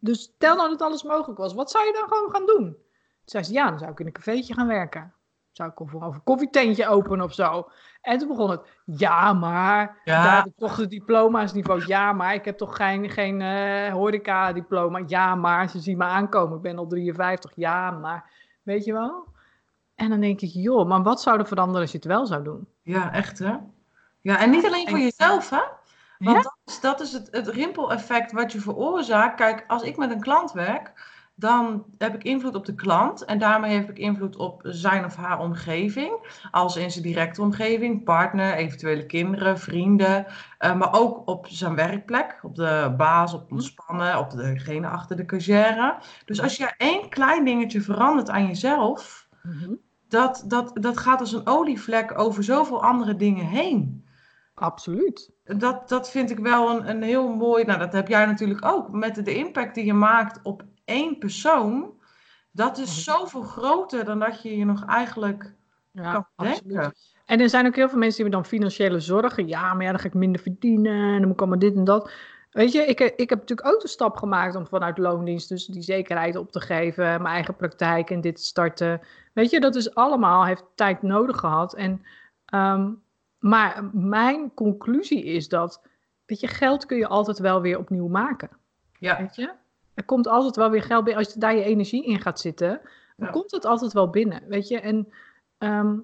dus 0.00 0.20
stel 0.22 0.56
nou 0.56 0.68
dat 0.68 0.82
alles 0.82 1.02
mogelijk 1.02 1.38
was, 1.38 1.54
wat 1.54 1.70
zou 1.70 1.86
je 1.86 1.92
dan 1.92 2.08
gewoon 2.08 2.30
gaan 2.30 2.46
doen? 2.46 2.64
Toen 2.64 2.76
zei 3.24 3.44
ze, 3.44 3.52
ja, 3.52 3.68
dan 3.68 3.78
zou 3.78 3.90
ik 3.90 4.00
in 4.00 4.06
een 4.06 4.12
cafeetje 4.12 4.54
gaan 4.54 4.66
werken. 4.66 5.12
Zou 5.52 5.70
ik 5.70 5.80
of, 5.80 5.94
of 5.94 6.14
een 6.14 6.22
koffietentje 6.24 6.88
openen 6.88 7.24
of 7.24 7.34
zo. 7.34 7.68
En 8.00 8.18
toen 8.18 8.28
begon 8.28 8.50
het, 8.50 8.60
ja, 8.84 9.32
maar 9.32 10.00
Ja. 10.04 10.22
daar 10.22 10.36
heb 10.36 10.46
ik 10.46 10.56
toch 10.56 10.76
de 10.76 10.86
diploma's 10.86 11.52
niveau. 11.52 11.86
Ja, 11.86 12.12
maar 12.12 12.34
ik 12.34 12.44
heb 12.44 12.56
toch 12.56 12.76
geen, 12.76 13.10
geen 13.10 13.40
eh, 13.40 13.92
horeca-diploma. 13.92 15.02
Ja, 15.06 15.34
maar 15.34 15.68
ze 15.68 15.78
zien 15.78 15.96
me 15.98 16.04
aankomen. 16.04 16.56
Ik 16.56 16.62
ben 16.62 16.78
al 16.78 16.86
53. 16.86 17.52
Ja, 17.54 17.90
maar 17.90 18.30
weet 18.62 18.84
je 18.84 18.92
wel? 18.92 19.26
En 19.94 20.08
dan 20.10 20.20
denk 20.20 20.40
ik, 20.40 20.50
joh, 20.52 20.88
maar 20.88 21.02
wat 21.02 21.20
zou 21.22 21.38
er 21.38 21.46
veranderen 21.46 21.80
als 21.82 21.90
je 21.90 21.96
het 21.98 22.06
wel 22.06 22.26
zou 22.26 22.42
doen? 22.44 22.68
Ja, 22.82 23.12
echt 23.12 23.38
hè? 23.38 23.56
Ja, 24.28 24.38
en 24.38 24.50
niet 24.50 24.66
alleen 24.66 24.88
voor 24.88 24.98
En- 24.98 25.04
jezelf 25.04 25.50
hè? 25.50 25.60
Want 26.18 26.36
Ja? 26.36 26.42
dat 26.42 26.56
is, 26.66 26.80
dat 26.80 27.00
is 27.00 27.12
het, 27.12 27.28
het 27.30 27.48
rimpeleffect 27.48 28.32
wat 28.32 28.52
je 28.52 28.60
veroorzaakt. 28.60 29.34
Kijk, 29.36 29.64
als 29.66 29.82
ik 29.82 29.96
met 29.96 30.10
een 30.10 30.20
klant 30.20 30.52
werk, 30.52 30.92
dan 31.34 31.84
heb 31.98 32.14
ik 32.14 32.24
invloed 32.24 32.54
op 32.54 32.66
de 32.66 32.74
klant. 32.74 33.24
En 33.24 33.38
daarmee 33.38 33.76
heb 33.78 33.90
ik 33.90 33.98
invloed 33.98 34.36
op 34.36 34.60
zijn 34.64 35.04
of 35.04 35.16
haar 35.16 35.38
omgeving. 35.38 36.40
Als 36.50 36.76
in 36.76 36.90
zijn 36.90 37.04
directe 37.04 37.42
omgeving, 37.42 38.04
partner, 38.04 38.54
eventuele 38.54 39.06
kinderen, 39.06 39.58
vrienden. 39.58 40.26
eh, 40.58 40.74
maar 40.74 40.92
ook 40.92 41.22
op 41.28 41.46
zijn 41.48 41.74
werkplek, 41.74 42.38
op 42.42 42.54
de 42.54 42.94
baas, 42.96 43.34
op 43.34 43.52
ontspannen, 43.52 44.18
op 44.18 44.30
degene 44.30 44.88
achter 44.88 45.16
de 45.16 45.24
cashier. 45.24 45.96
Dus 46.24 46.42
als 46.42 46.56
je 46.56 46.74
één 46.76 47.08
klein 47.08 47.44
dingetje 47.44 47.80
verandert 47.80 48.30
aan 48.30 48.46
jezelf, 48.46 49.28
Mhm. 49.42 49.72
dat, 50.08 50.44
dat, 50.46 50.70
dat 50.74 50.98
gaat 50.98 51.20
als 51.20 51.32
een 51.32 51.46
olievlek 51.46 52.18
over 52.18 52.44
zoveel 52.44 52.82
andere 52.82 53.16
dingen 53.16 53.46
heen. 53.46 54.06
Absoluut. 54.58 55.30
Dat, 55.44 55.88
dat 55.88 56.10
vind 56.10 56.30
ik 56.30 56.38
wel 56.38 56.70
een, 56.70 56.88
een 56.90 57.02
heel 57.02 57.28
mooi. 57.28 57.64
Nou, 57.64 57.78
dat 57.78 57.92
heb 57.92 58.08
jij 58.08 58.26
natuurlijk 58.26 58.64
ook. 58.64 58.88
Met 58.92 59.24
de, 59.24 59.34
impact 59.34 59.74
die 59.74 59.84
je 59.84 59.92
maakt 59.94 60.40
op 60.42 60.62
één 60.84 61.18
persoon. 61.18 61.92
Dat 62.52 62.78
is 62.78 63.06
Mhm. 63.06 63.16
zoveel 63.16 63.42
groter 63.42 64.04
dan 64.04 64.18
dat 64.18 64.42
je 64.42 64.56
je 64.56 64.64
nog 64.64 64.84
eigenlijk 64.84 65.54
Ja, 65.92 66.12
kan 66.12 66.26
absoluut. 66.36 66.68
denken. 66.68 66.94
En 67.24 67.40
er 67.40 67.48
zijn 67.48 67.66
ook 67.66 67.76
heel 67.76 67.88
veel 67.88 67.98
mensen 67.98 68.22
die 68.22 68.30
hebben 68.32 68.42
dan 68.50 68.58
financiële 68.60 69.00
zorgen. 69.00 69.48
Ja, 69.48 69.74
maar 69.74 69.84
ja, 69.84 69.90
dan 69.90 70.00
ga 70.00 70.06
ik 70.06 70.14
minder 70.14 70.40
verdienen 70.40 70.92
en 70.92 71.12
dan 71.12 71.22
moet 71.22 71.32
ik 71.32 71.38
allemaal 71.40 71.58
dit 71.58 71.74
en 71.74 71.84
dat. 71.84 72.10
Weet 72.50 72.72
je, 72.72 72.84
ik, 72.86 73.00
ik 73.00 73.28
heb 73.30 73.38
natuurlijk 73.38 73.68
ook 73.74 73.80
de 73.80 73.88
stap 73.88 74.16
gemaakt 74.16 74.54
om 74.54 74.66
vanuit 74.66 74.98
loondienst 74.98 75.48
dus 75.48 75.66
die 75.66 75.82
zekerheid 75.82 76.36
op 76.36 76.52
te 76.52 76.60
geven, 76.60 77.04
mijn 77.04 77.34
eigen 77.34 77.56
praktijk 77.56 78.10
en 78.10 78.20
dit 78.20 78.36
te 78.36 78.42
starten. 78.44 79.00
Weet 79.32 79.50
je, 79.50 79.60
dat 79.60 79.74
is 79.74 79.94
allemaal, 79.94 80.44
heeft 80.44 80.64
tijd 80.74 81.02
nodig 81.02 81.36
gehad. 81.36 81.74
En, 81.74 82.02
ehm, 82.44 82.90
maar 83.38 83.84
mijn 83.92 84.54
conclusie 84.54 85.24
is 85.24 85.48
dat, 85.48 85.82
weet 86.26 86.40
je, 86.40 86.46
geld 86.46 86.86
kun 86.86 86.96
je 86.96 87.06
altijd 87.08 87.38
wel 87.38 87.60
weer 87.60 87.78
opnieuw 87.78 88.08
maken. 88.08 88.50
Ja, 88.98 89.16
Weet 89.18 89.34
je? 89.36 89.52
Er 89.94 90.04
komt 90.04 90.26
altijd 90.26 90.56
wel 90.56 90.70
weer 90.70 90.82
geld 90.82 91.04
binnen. 91.04 91.24
Als 91.24 91.32
je 91.34 91.40
daar 91.40 91.54
je 91.56 91.62
energie 91.62 92.04
in 92.04 92.20
gaat 92.20 92.40
zitten, 92.40 92.80
dan 93.16 93.26
Ja. 93.26 93.32
komt 93.32 93.50
het 93.50 93.64
altijd 93.64 93.92
wel 93.92 94.10
binnen. 94.10 94.42
Weet 94.48 94.68
je? 94.68 94.80
En, 94.80 95.12
ehm, 95.58 95.96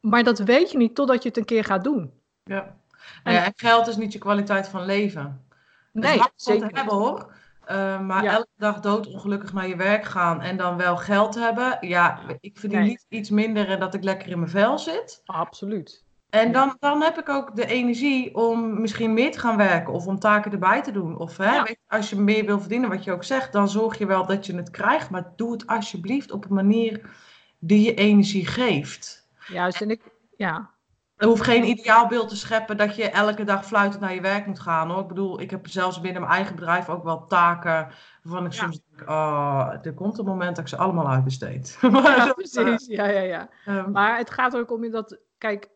maar 0.00 0.22
dat 0.24 0.38
weet 0.38 0.70
je 0.70 0.76
niet 0.78 0.94
totdat 0.94 1.22
je 1.22 1.28
het 1.28 1.38
een 1.38 1.44
keer 1.44 1.64
gaat 1.64 1.84
doen. 1.84 2.12
ja. 2.44 2.78
Nou 3.24 3.36
ja, 3.36 3.44
en 3.44 3.52
geld 3.56 3.86
is 3.86 3.96
niet 3.96 4.12
je 4.12 4.18
kwaliteit 4.18 4.68
van 4.68 4.84
leven. 4.84 5.44
Is 5.92 6.02
Nee, 6.02 6.20
zeker 6.36 6.70
hebben 6.72 6.94
hoor. 6.94 7.32
Eh, 7.64 8.00
maar 8.00 8.22
Ja. 8.22 8.32
elke 8.32 8.48
dag 8.56 8.80
doodongelukkig 8.80 9.52
naar 9.52 9.68
je 9.68 9.76
werk 9.76 10.04
gaan 10.04 10.40
en 10.40 10.56
dan 10.56 10.76
wel 10.76 10.96
geld 10.96 11.34
hebben. 11.34 11.78
Ja, 11.80 12.20
ik 12.40 12.58
verdien 12.58 12.78
Nee. 12.78 12.88
niet 12.88 13.06
iets 13.08 13.30
minder 13.30 13.68
en 13.68 13.80
dat 13.80 13.94
ik 13.94 14.02
lekker 14.04 14.28
in 14.28 14.38
mijn 14.38 14.50
vel 14.50 14.78
zit. 14.78 15.20
Absoluut. 15.24 16.04
En 16.30 16.52
dan, 16.52 16.76
dan 16.78 17.02
heb 17.02 17.18
ik 17.18 17.28
ook 17.28 17.56
de 17.56 17.66
energie 17.66 18.34
om 18.34 18.80
misschien 18.80 19.14
meer 19.14 19.32
te 19.32 19.38
gaan 19.38 19.56
werken 19.56 19.92
of 19.92 20.06
om 20.06 20.18
taken 20.18 20.52
erbij 20.52 20.82
te 20.82 20.92
doen. 20.92 21.18
Of 21.18 21.36
hè, 21.36 21.54
Ja. 21.54 21.62
weet 21.62 21.68
je, 21.88 21.96
als 21.96 22.10
je 22.10 22.16
meer 22.16 22.44
wil 22.44 22.60
verdienen, 22.60 22.88
wat 22.88 23.04
je 23.04 23.12
ook 23.12 23.24
zegt, 23.24 23.52
dan 23.52 23.68
zorg 23.68 23.98
je 23.98 24.06
wel 24.06 24.26
dat 24.26 24.46
je 24.46 24.56
het 24.56 24.70
krijgt. 24.70 25.10
Maar 25.10 25.32
doe 25.36 25.52
het 25.52 25.66
alsjeblieft 25.66 26.30
op 26.32 26.44
een 26.44 26.54
manier 26.54 27.10
die 27.58 27.84
je 27.84 27.94
energie 27.94 28.46
geeft. 28.46 29.28
Juist, 29.48 29.80
en 29.80 29.90
ik, 29.90 30.02
ja, 30.36 30.70
Er 31.16 31.26
hoeft 31.26 31.42
geen 31.42 31.64
ideaalbeeld 31.64 32.28
te 32.28 32.36
scheppen 32.36 32.76
dat 32.76 32.96
je 32.96 33.10
elke 33.10 33.44
dag 33.44 33.66
fluitend 33.66 34.00
naar 34.02 34.14
je 34.14 34.20
werk 34.20 34.46
moet 34.46 34.60
gaan. 34.60 34.90
Hoor. 34.90 35.00
Ik 35.00 35.08
bedoel, 35.08 35.40
ik 35.40 35.50
heb 35.50 35.66
zelfs 35.68 36.00
binnen 36.00 36.20
mijn 36.22 36.34
eigen 36.34 36.54
bedrijf 36.54 36.88
ook 36.88 37.04
wel 37.04 37.26
taken 37.26 37.88
waarvan 38.22 38.46
ik 38.46 38.52
Ja. 38.52 38.58
soms 38.58 38.80
denk, 38.90 39.10
oh, 39.10 39.70
er 39.82 39.94
komt 39.94 40.18
een 40.18 40.24
moment 40.24 40.56
dat 40.56 40.64
ik 40.64 40.70
ze 40.70 40.76
allemaal 40.76 41.08
uitbesteed. 41.08 41.78
Ja 41.80 42.32
precies. 42.32 42.86
Ja, 42.86 43.06
ja, 43.06 43.20
ja. 43.20 43.48
eh, 43.64 43.76
ehm, 43.78 43.90
Maar 43.90 44.16
het 44.18 44.30
gaat 44.30 44.54
er 44.54 44.60
ook 44.60 44.72
om 44.72 44.90
dat, 44.90 45.18
kijk, 45.38 45.68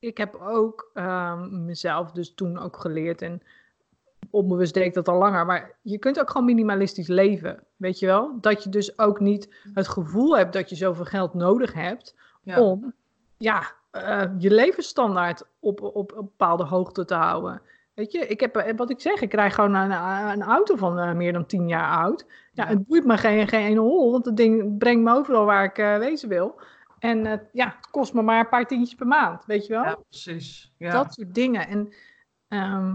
ik 0.00 0.16
heb 0.18 0.34
ook 0.34 0.90
ehm, 0.94 1.64
mezelf 1.64 2.12
dus 2.12 2.34
toen 2.34 2.58
ook 2.58 2.76
geleerd 2.76 3.22
en 3.22 3.42
onbewust 4.30 4.74
deed 4.74 4.84
ik 4.84 4.94
dat 4.94 5.08
al 5.08 5.18
langer, 5.18 5.46
maar 5.46 5.76
je 5.82 5.98
kunt 5.98 6.20
ook 6.20 6.30
gewoon 6.30 6.46
minimalistisch 6.46 7.08
leven, 7.08 7.64
weet 7.76 7.98
je 7.98 8.06
wel? 8.06 8.38
Dat 8.40 8.64
je 8.64 8.70
dus 8.70 8.98
ook 8.98 9.20
niet 9.20 9.54
het 9.74 9.88
gevoel 9.88 10.36
hebt 10.36 10.52
dat 10.52 10.68
je 10.68 10.76
zoveel 10.76 11.04
geld 11.04 11.34
nodig 11.34 11.72
hebt 11.72 12.14
ja. 12.42 12.60
om 12.60 12.94
ja, 13.36 13.72
eh, 13.90 14.24
je 14.38 14.50
levensstandaard 14.50 15.44
op, 15.60 15.80
op, 15.80 15.94
op 15.94 16.12
een 16.12 16.24
bepaalde 16.24 16.64
hoogte 16.64 17.04
te 17.04 17.14
houden. 17.14 17.62
Weet 17.94 18.12
je, 18.12 18.26
ik 18.26 18.40
heb, 18.40 18.56
eh, 18.56 18.76
wat 18.76 18.90
ik 18.90 19.00
zeg, 19.00 19.20
ik 19.20 19.28
krijg 19.28 19.54
gewoon 19.54 19.74
een, 19.74 19.90
een 20.30 20.42
auto 20.42 20.76
van 20.76 20.98
eh, 20.98 21.12
meer 21.12 21.32
dan 21.32 21.46
10 21.46 21.68
jaar 21.68 21.96
oud. 21.96 22.24
Ja, 22.52 22.64
Ja. 22.64 22.70
het 22.70 22.86
boeit 22.86 23.04
me 23.04 23.16
geen, 23.18 23.48
geen 23.48 23.64
ene 23.64 23.80
hol, 23.80 24.12
want 24.12 24.24
het 24.24 24.36
ding 24.36 24.78
brengt 24.78 25.02
me 25.02 25.14
overal 25.14 25.44
waar 25.44 25.64
ik 25.64 25.76
wezen 25.98 26.28
wil. 26.28 26.60
En 27.00 27.26
eh, 27.26 27.38
ja, 27.52 27.74
het 27.76 27.90
kost 27.90 28.14
me 28.14 28.22
maar 28.22 28.40
een 28.40 28.48
paar 28.48 28.66
tientjes 28.66 28.94
per 28.94 29.06
maand, 29.06 29.44
weet 29.46 29.66
je 29.66 29.72
wel? 29.72 29.84
Ja, 29.84 29.98
precies. 30.08 30.72
Ja. 30.76 30.90
Dat 30.90 31.14
soort 31.14 31.34
dingen. 31.34 31.68
En 31.68 31.92
ehm, 32.48 32.94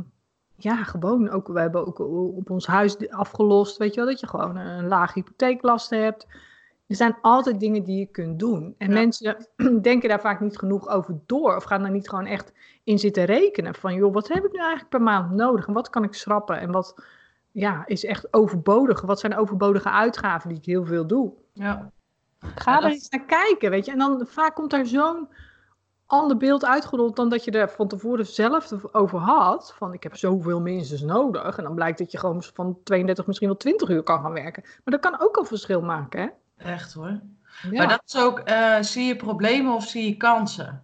ja, 0.55 0.83
gewoon 0.83 1.29
ook, 1.29 1.47
we 1.47 1.59
hebben 1.59 1.87
ook 1.87 1.99
op 2.37 2.49
ons 2.49 2.67
huis 2.67 3.09
afgelost, 3.09 3.77
weet 3.77 3.93
je 3.93 3.99
wel, 3.99 4.09
dat 4.09 4.19
je 4.19 4.27
gewoon 4.27 4.55
een 4.55 4.87
laag 4.87 5.13
hypotheeklast 5.13 5.89
hebt. 5.89 6.27
Er 6.87 6.95
zijn 6.95 7.17
altijd 7.21 7.59
dingen 7.59 7.83
die 7.83 7.99
je 7.99 8.05
kunt 8.05 8.39
doen. 8.39 8.75
En 8.77 8.87
Ja. 8.87 8.93
mensen 8.93 9.47
denken 9.81 10.09
daar 10.09 10.21
vaak 10.21 10.39
niet 10.39 10.57
genoeg 10.57 10.87
over 10.87 11.19
door. 11.25 11.55
Of 11.55 11.63
gaan 11.63 11.81
daar 11.81 11.91
niet 11.91 12.09
gewoon 12.09 12.25
echt 12.25 12.53
in 12.83 12.99
zitten 12.99 13.25
rekenen. 13.25 13.75
Van 13.75 13.93
joh, 13.93 14.13
wat 14.13 14.27
heb 14.27 14.45
ik 14.45 14.51
nu 14.51 14.59
eigenlijk 14.59 14.89
per 14.89 15.01
maand 15.01 15.31
nodig? 15.31 15.67
En 15.67 15.73
wat 15.73 15.89
kan 15.89 16.03
ik 16.03 16.13
schrappen? 16.13 16.59
En 16.59 16.71
wat 16.71 17.03
ja, 17.51 17.83
is 17.85 18.05
echt 18.05 18.33
overbodig? 18.33 19.01
Wat 19.01 19.19
zijn 19.19 19.35
overbodige 19.37 19.89
uitgaven 19.89 20.49
die 20.49 20.57
ik 20.57 20.65
heel 20.65 20.85
veel 20.85 21.07
doe? 21.07 21.33
ja. 21.53 21.91
Ga 22.39 22.71
Ja, 22.71 22.83
er 22.85 22.91
eens 22.91 23.09
naar 23.09 23.25
kijken, 23.25 23.69
weet 23.69 23.85
je. 23.85 23.91
En 23.91 23.97
dan 23.97 24.25
vaak 24.27 24.55
komt 24.55 24.71
daar 24.71 24.85
zo'n 24.85 25.27
ander 26.05 26.37
beeld 26.37 26.65
uitgerold 26.65 27.15
dan 27.15 27.29
dat 27.29 27.43
je 27.43 27.51
er 27.51 27.69
van 27.69 27.87
tevoren 27.87 28.25
zelf 28.25 28.71
over 28.91 29.19
had. 29.19 29.73
Van 29.77 29.93
ik 29.93 30.03
heb 30.03 30.15
zoveel 30.15 30.61
minstens 30.61 31.01
nodig. 31.01 31.57
En 31.57 31.63
dan 31.63 31.75
blijkt 31.75 31.97
dat 31.97 32.11
je 32.11 32.17
gewoon 32.17 32.43
van 32.43 32.77
32 32.83 33.27
misschien 33.27 33.47
wel 33.47 33.57
20 33.57 33.89
uur 33.89 34.03
kan 34.03 34.21
gaan 34.21 34.33
werken. 34.33 34.63
Maar 34.63 34.99
dat 34.99 34.99
kan 34.99 35.19
ook 35.19 35.37
al 35.37 35.45
verschil 35.45 35.81
maken, 35.81 36.21
hè? 36.21 36.27
Echt 36.71 36.93
hoor. 36.93 37.19
Ja. 37.61 37.77
Maar 37.77 37.87
dat 37.87 38.01
is 38.05 38.17
ook, 38.17 38.39
eh, 38.39 38.81
zie 38.81 39.05
je 39.05 39.15
problemen 39.15 39.73
of 39.73 39.87
zie 39.87 40.05
je 40.09 40.17
kansen? 40.17 40.83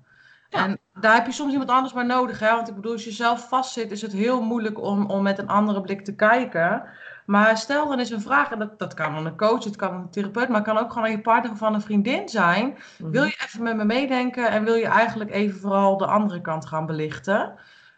Ja. 0.50 0.66
En 0.66 0.80
daar 0.94 1.16
heb 1.16 1.26
je 1.26 1.32
soms 1.32 1.52
iemand 1.52 1.70
anders 1.70 1.94
bij 1.94 2.04
nodig. 2.04 2.40
Hè? 2.40 2.56
Want 2.56 2.68
ik 2.70 2.76
bedoel, 2.76 2.92
als 2.92 3.04
je 3.04 3.12
zelf 3.12 3.48
vastzit, 3.48 3.92
is 3.92 4.02
het 4.02 4.12
heel 4.12 4.42
moeilijk 4.42 4.82
om, 4.82 5.06
om 5.06 5.24
met 5.24 5.38
een 5.40 5.48
andere 5.48 5.82
blik 5.82 6.04
te 6.04 6.16
kijken. 6.16 6.84
Maar 7.26 7.58
stel 7.58 7.88
dan 7.88 8.00
eens 8.00 8.10
een 8.10 8.22
vraag, 8.22 8.52
en 8.52 8.60
dat, 8.60 8.80
dat 8.80 8.94
kan 8.94 9.26
een 9.26 9.38
coach, 9.38 9.64
het 9.64 9.76
kan 9.76 9.94
een 9.94 10.10
therapeut, 10.10 10.48
maar 10.48 10.58
het 10.58 10.68
kan 10.68 10.78
ook 10.78 10.90
gewoon 10.90 11.04
aan 11.08 11.12
je 11.14 11.22
partner 11.22 11.56
van 11.58 11.74
een 11.74 11.82
vriendin 11.82 12.30
zijn. 12.30 12.78
Mhm. 12.98 13.12
Wil 13.12 13.24
je 13.24 13.42
even 13.46 13.64
met 13.64 13.76
me 13.76 13.84
meedenken 13.86 14.50
en 14.50 14.64
wil 14.64 14.74
je 14.76 14.86
eigenlijk 14.88 15.32
even 15.32 15.60
vooral 15.60 15.98
de 15.98 16.06
andere 16.06 16.42
kant 16.42 16.66
gaan 16.66 16.86
belichten? 16.86 17.54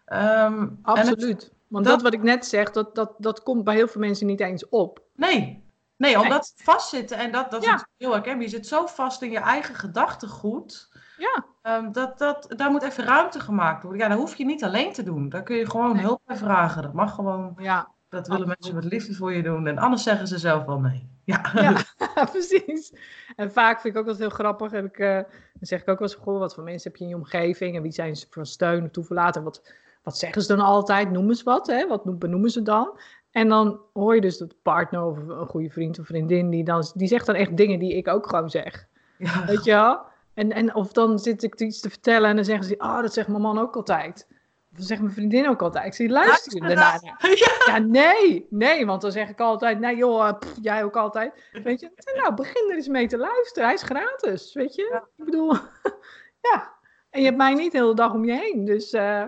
Ehm, 0.06 0.62
het- 0.62 0.70
Absoluut. 0.84 1.52
Want 1.68 1.86
dat- 1.86 1.94
dat 1.94 2.04
wat 2.04 2.14
ik 2.14 2.24
net 2.24 2.46
zeg, 2.46 2.72
dat, 2.72 2.96
dat, 2.96 3.14
dat 3.18 3.44
komt 3.44 3.64
bij 3.64 3.76
heel 3.76 3.88
veel 3.88 4.02
mensen 4.02 4.28
niet 4.28 4.40
eens 4.40 4.70
op. 4.70 5.02
nee, 5.16 5.64
nee, 5.98 6.20
omdat 6.20 6.54
vastzitten, 6.56 7.18
en 7.18 7.32
dat, 7.32 7.52
dat 7.52 7.62
is 7.64 7.70
Ja. 7.70 7.88
heel 7.98 8.12
herkenbaar, 8.12 8.44
je 8.44 8.50
zit 8.50 8.68
zo 8.68 8.86
vast 8.86 9.22
in 9.22 9.32
je 9.32 9.40
eigen 9.40 9.76
gedachtegoed. 9.76 10.92
Ja, 11.18 11.46
Ehm, 11.62 11.92
dat, 11.92 12.18
dat, 12.18 12.54
daar 12.58 12.72
moet 12.72 12.82
even 12.84 13.04
ruimte 13.04 13.40
gemaakt 13.40 13.84
worden. 13.84 14.02
Ja, 14.02 14.08
dat 14.08 14.18
hoef 14.18 14.36
je 14.36 14.46
niet 14.46 14.64
alleen 14.64 14.94
te 14.94 15.04
doen. 15.04 15.30
Daar 15.30 15.44
kun 15.44 15.56
je 15.56 15.70
gewoon 15.70 15.94
Nee. 15.96 16.04
hulp 16.04 16.22
bij 16.26 16.38
vragen. 16.38 16.82
Dat 16.82 16.94
mag 16.94 17.16
gewoon. 17.16 17.54
ja, 17.58 17.88
Dat 18.14 18.28
willen 18.28 18.48
mensen 18.48 18.76
met 18.76 18.84
liefde 18.84 19.14
voor 19.14 19.34
je 19.34 19.44
doen. 19.44 19.68
En 19.68 19.78
anders 19.78 20.04
zeggen 20.04 20.28
ze 20.28 20.38
zelf 20.38 20.66
wel 20.66 20.80
nee. 20.80 21.10
Ja. 21.24 21.52
ja 21.54 21.84
precies. 22.32 22.94
En 23.36 23.52
vaak 23.52 23.82
vind 23.82 23.94
ik 23.94 24.00
ook 24.00 24.06
wel 24.06 24.16
heel 24.16 24.30
grappig. 24.30 24.72
Heb 24.72 24.86
ik, 24.86 25.00
eh, 25.00 25.14
dan 25.14 25.28
zeg 25.60 25.82
ik 25.82 25.90
ook 25.90 26.00
wel 26.00 26.08
eens, 26.08 26.18
goh, 26.18 26.40
wat 26.40 26.54
voor 26.54 26.64
mensen 26.64 26.92
heb 26.92 27.00
je 27.00 27.04
in 27.04 27.10
je 27.10 27.16
omgeving? 27.16 27.76
En 27.76 27.82
wie 27.82 27.92
zijn 27.92 28.16
ze 28.16 28.28
van 28.30 28.46
steun 28.46 28.92
toeverlaten? 28.92 29.42
En 29.42 29.48
wat, 29.48 29.74
wat 30.04 30.18
zeggen 30.18 30.42
ze 30.42 30.56
dan 30.56 30.66
altijd? 30.66 31.12
Noem 31.12 31.30
eens 31.30 31.44
wat, 31.44 31.68
hè? 31.68 31.88
Wat 31.88 32.06
noem- 32.06 32.20
benoemen 32.20 32.50
ze 32.50 32.62
dan? 32.62 33.00
En 33.32 33.48
dan 33.50 33.80
hoor 33.94 34.16
je 34.16 34.22
dus 34.22 34.38
dat 34.38 34.56
partner 34.62 35.04
of 35.04 35.18
een 35.18 35.48
goede 35.48 35.70
vriend 35.70 36.00
of 36.00 36.06
vriendin, 36.06 36.50
die, 36.50 36.64
dan, 36.64 36.92
die 36.96 37.08
zegt 37.08 37.26
dan 37.26 37.36
echt 37.36 37.58
dingen 37.58 37.80
die 37.80 37.96
ik 37.96 38.08
ook 38.08 38.28
gewoon 38.28 38.50
zeg. 38.50 38.88
ja. 39.18 39.46
Weet 39.46 39.64
je 39.64 39.72
wel? 39.72 40.02
En, 40.34 40.52
en 40.52 40.76
of 40.76 40.92
dan 40.92 41.20
zit 41.20 41.44
ik 41.44 41.60
iets 41.60 41.80
te 41.80 41.90
vertellen 41.90 42.30
en 42.30 42.36
dan 42.36 42.46
zeggen 42.46 42.66
ze, 42.66 42.76
oh, 42.78 43.02
dat 43.02 43.14
zegt 43.14 43.28
mijn 43.28 43.42
man 43.42 43.60
ook 43.60 43.76
altijd. 43.76 44.28
Dan 44.76 44.86
zegt 44.86 45.02
mijn 45.02 45.14
vriendin 45.14 45.50
ook 45.50 45.62
altijd. 45.62 45.86
Ik 45.86 45.94
zie, 45.94 46.10
luister 46.10 46.54
je 46.54 46.62
daarna? 46.62 47.00
Ja. 47.66 47.78
Nee, 47.78 48.48
nee, 48.50 48.86
want 48.86 49.02
dan 49.02 49.12
zeg 49.12 49.30
ik 49.30 49.40
altijd, 49.40 49.80
nee 49.80 49.96
joh, 49.96 50.28
eh, 50.28 50.38
pff, 50.38 50.54
jij 50.62 50.84
ook 50.84 50.96
altijd. 50.96 51.50
Weet 51.64 51.80
je, 51.80 51.92
nou, 52.16 52.34
begin 52.34 52.70
er 52.70 52.76
eens 52.76 52.88
mee 52.88 53.08
te 53.08 53.18
luisteren. 53.18 53.64
Hij 53.64 53.74
is 53.74 53.84
gratis, 53.84 54.54
weet 54.54 54.76
je. 54.76 54.90
Ja. 54.92 55.08
Ik 55.18 55.26
bedoel, 55.26 55.54
ja. 56.52 56.74
En 57.10 57.20
je 57.20 57.26
hebt 57.26 57.38
mij 57.38 57.54
niet 57.54 57.72
de 57.72 57.78
hele 57.78 57.96
dag 57.96 58.14
om 58.14 58.26
je 58.26 58.34
heen, 58.34 58.66
dus 58.66 58.92
eh, 58.92 59.24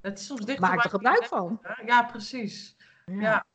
Het 0.00 0.18
is 0.18 0.26
soms 0.26 0.44
dichter 0.44 0.68
maak 0.68 0.84
er 0.84 0.90
gebruik 0.90 1.24
van. 1.24 1.60
Ja, 1.86 2.02
precies. 2.02 2.76
Ja. 3.06 3.46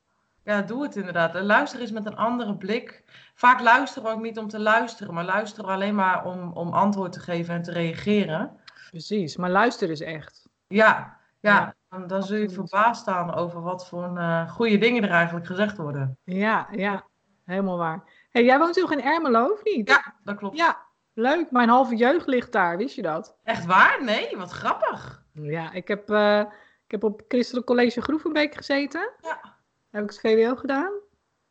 Ja, 0.44 0.62
doe 0.62 0.84
het 0.84 0.96
inderdaad. 0.96 1.34
Luister 1.34 1.80
eens 1.80 1.92
met 1.92 2.06
een 2.06 2.16
andere 2.16 2.56
blik. 2.56 3.04
Vaak 3.36 3.62
luisteren 3.62 4.10
we 4.10 4.16
ook 4.16 4.22
niet 4.22 4.38
om 4.38 4.48
te 4.48 4.60
luisteren, 4.60 5.14
maar 5.14 5.26
luisteren 5.26 5.66
we 5.66 5.72
alleen 5.72 5.96
maar 5.96 6.26
om, 6.26 6.52
om 6.54 6.74
antwoord 6.74 7.12
te 7.12 7.20
geven 7.20 7.56
en 7.56 7.62
te 7.62 7.72
reageren. 7.72 8.60
Precies, 8.90 9.38
maar 9.38 9.50
luister 9.50 9.90
is 9.90 10.02
echt. 10.02 10.50
Ja, 10.68 11.18
ja. 11.52 11.76
Dan, 11.90 12.08
dan 12.08 12.24
zul 12.24 12.38
je 12.38 12.50
verbaasd 12.50 13.02
staan 13.02 13.34
over 13.34 13.62
wat 13.62 13.88
voor 13.88 14.18
eh, 14.18 14.50
goede 14.50 14.78
dingen 14.78 15.04
er 15.04 15.10
eigenlijk 15.10 15.46
gezegd 15.46 15.78
worden. 15.78 16.18
Ja, 16.24 16.68
ja, 16.72 17.06
helemaal 17.46 17.78
waar. 17.78 18.04
hey, 18.30 18.44
jij 18.44 18.60
woont 18.60 18.74
toch 18.74 18.92
in 18.92 19.02
Ermelo, 19.02 19.52
of 19.52 19.64
niet? 19.64 19.90
Ja, 19.90 20.16
dat 20.24 20.36
klopt. 20.36 20.58
Ja, 20.58 20.78
leuk. 21.14 21.52
Mijn 21.52 21.70
halve 21.70 21.96
jeugd 21.96 22.28
ligt 22.28 22.52
daar, 22.52 22.78
wist 22.78 22.96
je 22.96 23.02
dat? 23.02 23.38
Echt 23.44 23.66
waar? 23.66 24.04
Nee, 24.04 24.38
wat 24.38 24.52
grappig. 24.52 25.24
Ja, 25.34 25.72
ik 25.72 25.88
heb, 25.88 26.10
eh, 26.10 26.40
ik 26.86 26.92
heb 26.92 27.04
op 27.04 27.22
Christelijk 27.28 27.66
College 27.66 28.02
Groevenbeek 28.02 28.56
gezeten. 28.56 29.12
Ja. 29.22 29.56
Heb 29.90 30.04
ik 30.04 30.10
het 30.10 30.20
VWO 30.20 30.56
gedaan. 30.56 30.92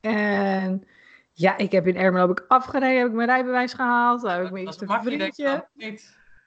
En 0.01 0.87
ja, 1.33 1.57
ik 1.57 1.73
heb 1.73 1.87
in 1.87 1.97
Ermelo 1.97 2.29
heb 2.29 2.39
ik 2.39 2.45
afgereden, 2.49 2.99
heb 2.99 3.09
ik 3.09 3.15
mijn 3.15 3.29
rijbewijs 3.29 3.73
gehaald. 3.73 4.23
Daar 4.23 4.37
heb 4.37 4.47
ik 4.47 4.53
mijn 4.53 4.67
eerste 4.67 4.85
een 4.89 5.03
vriendje. 5.03 5.69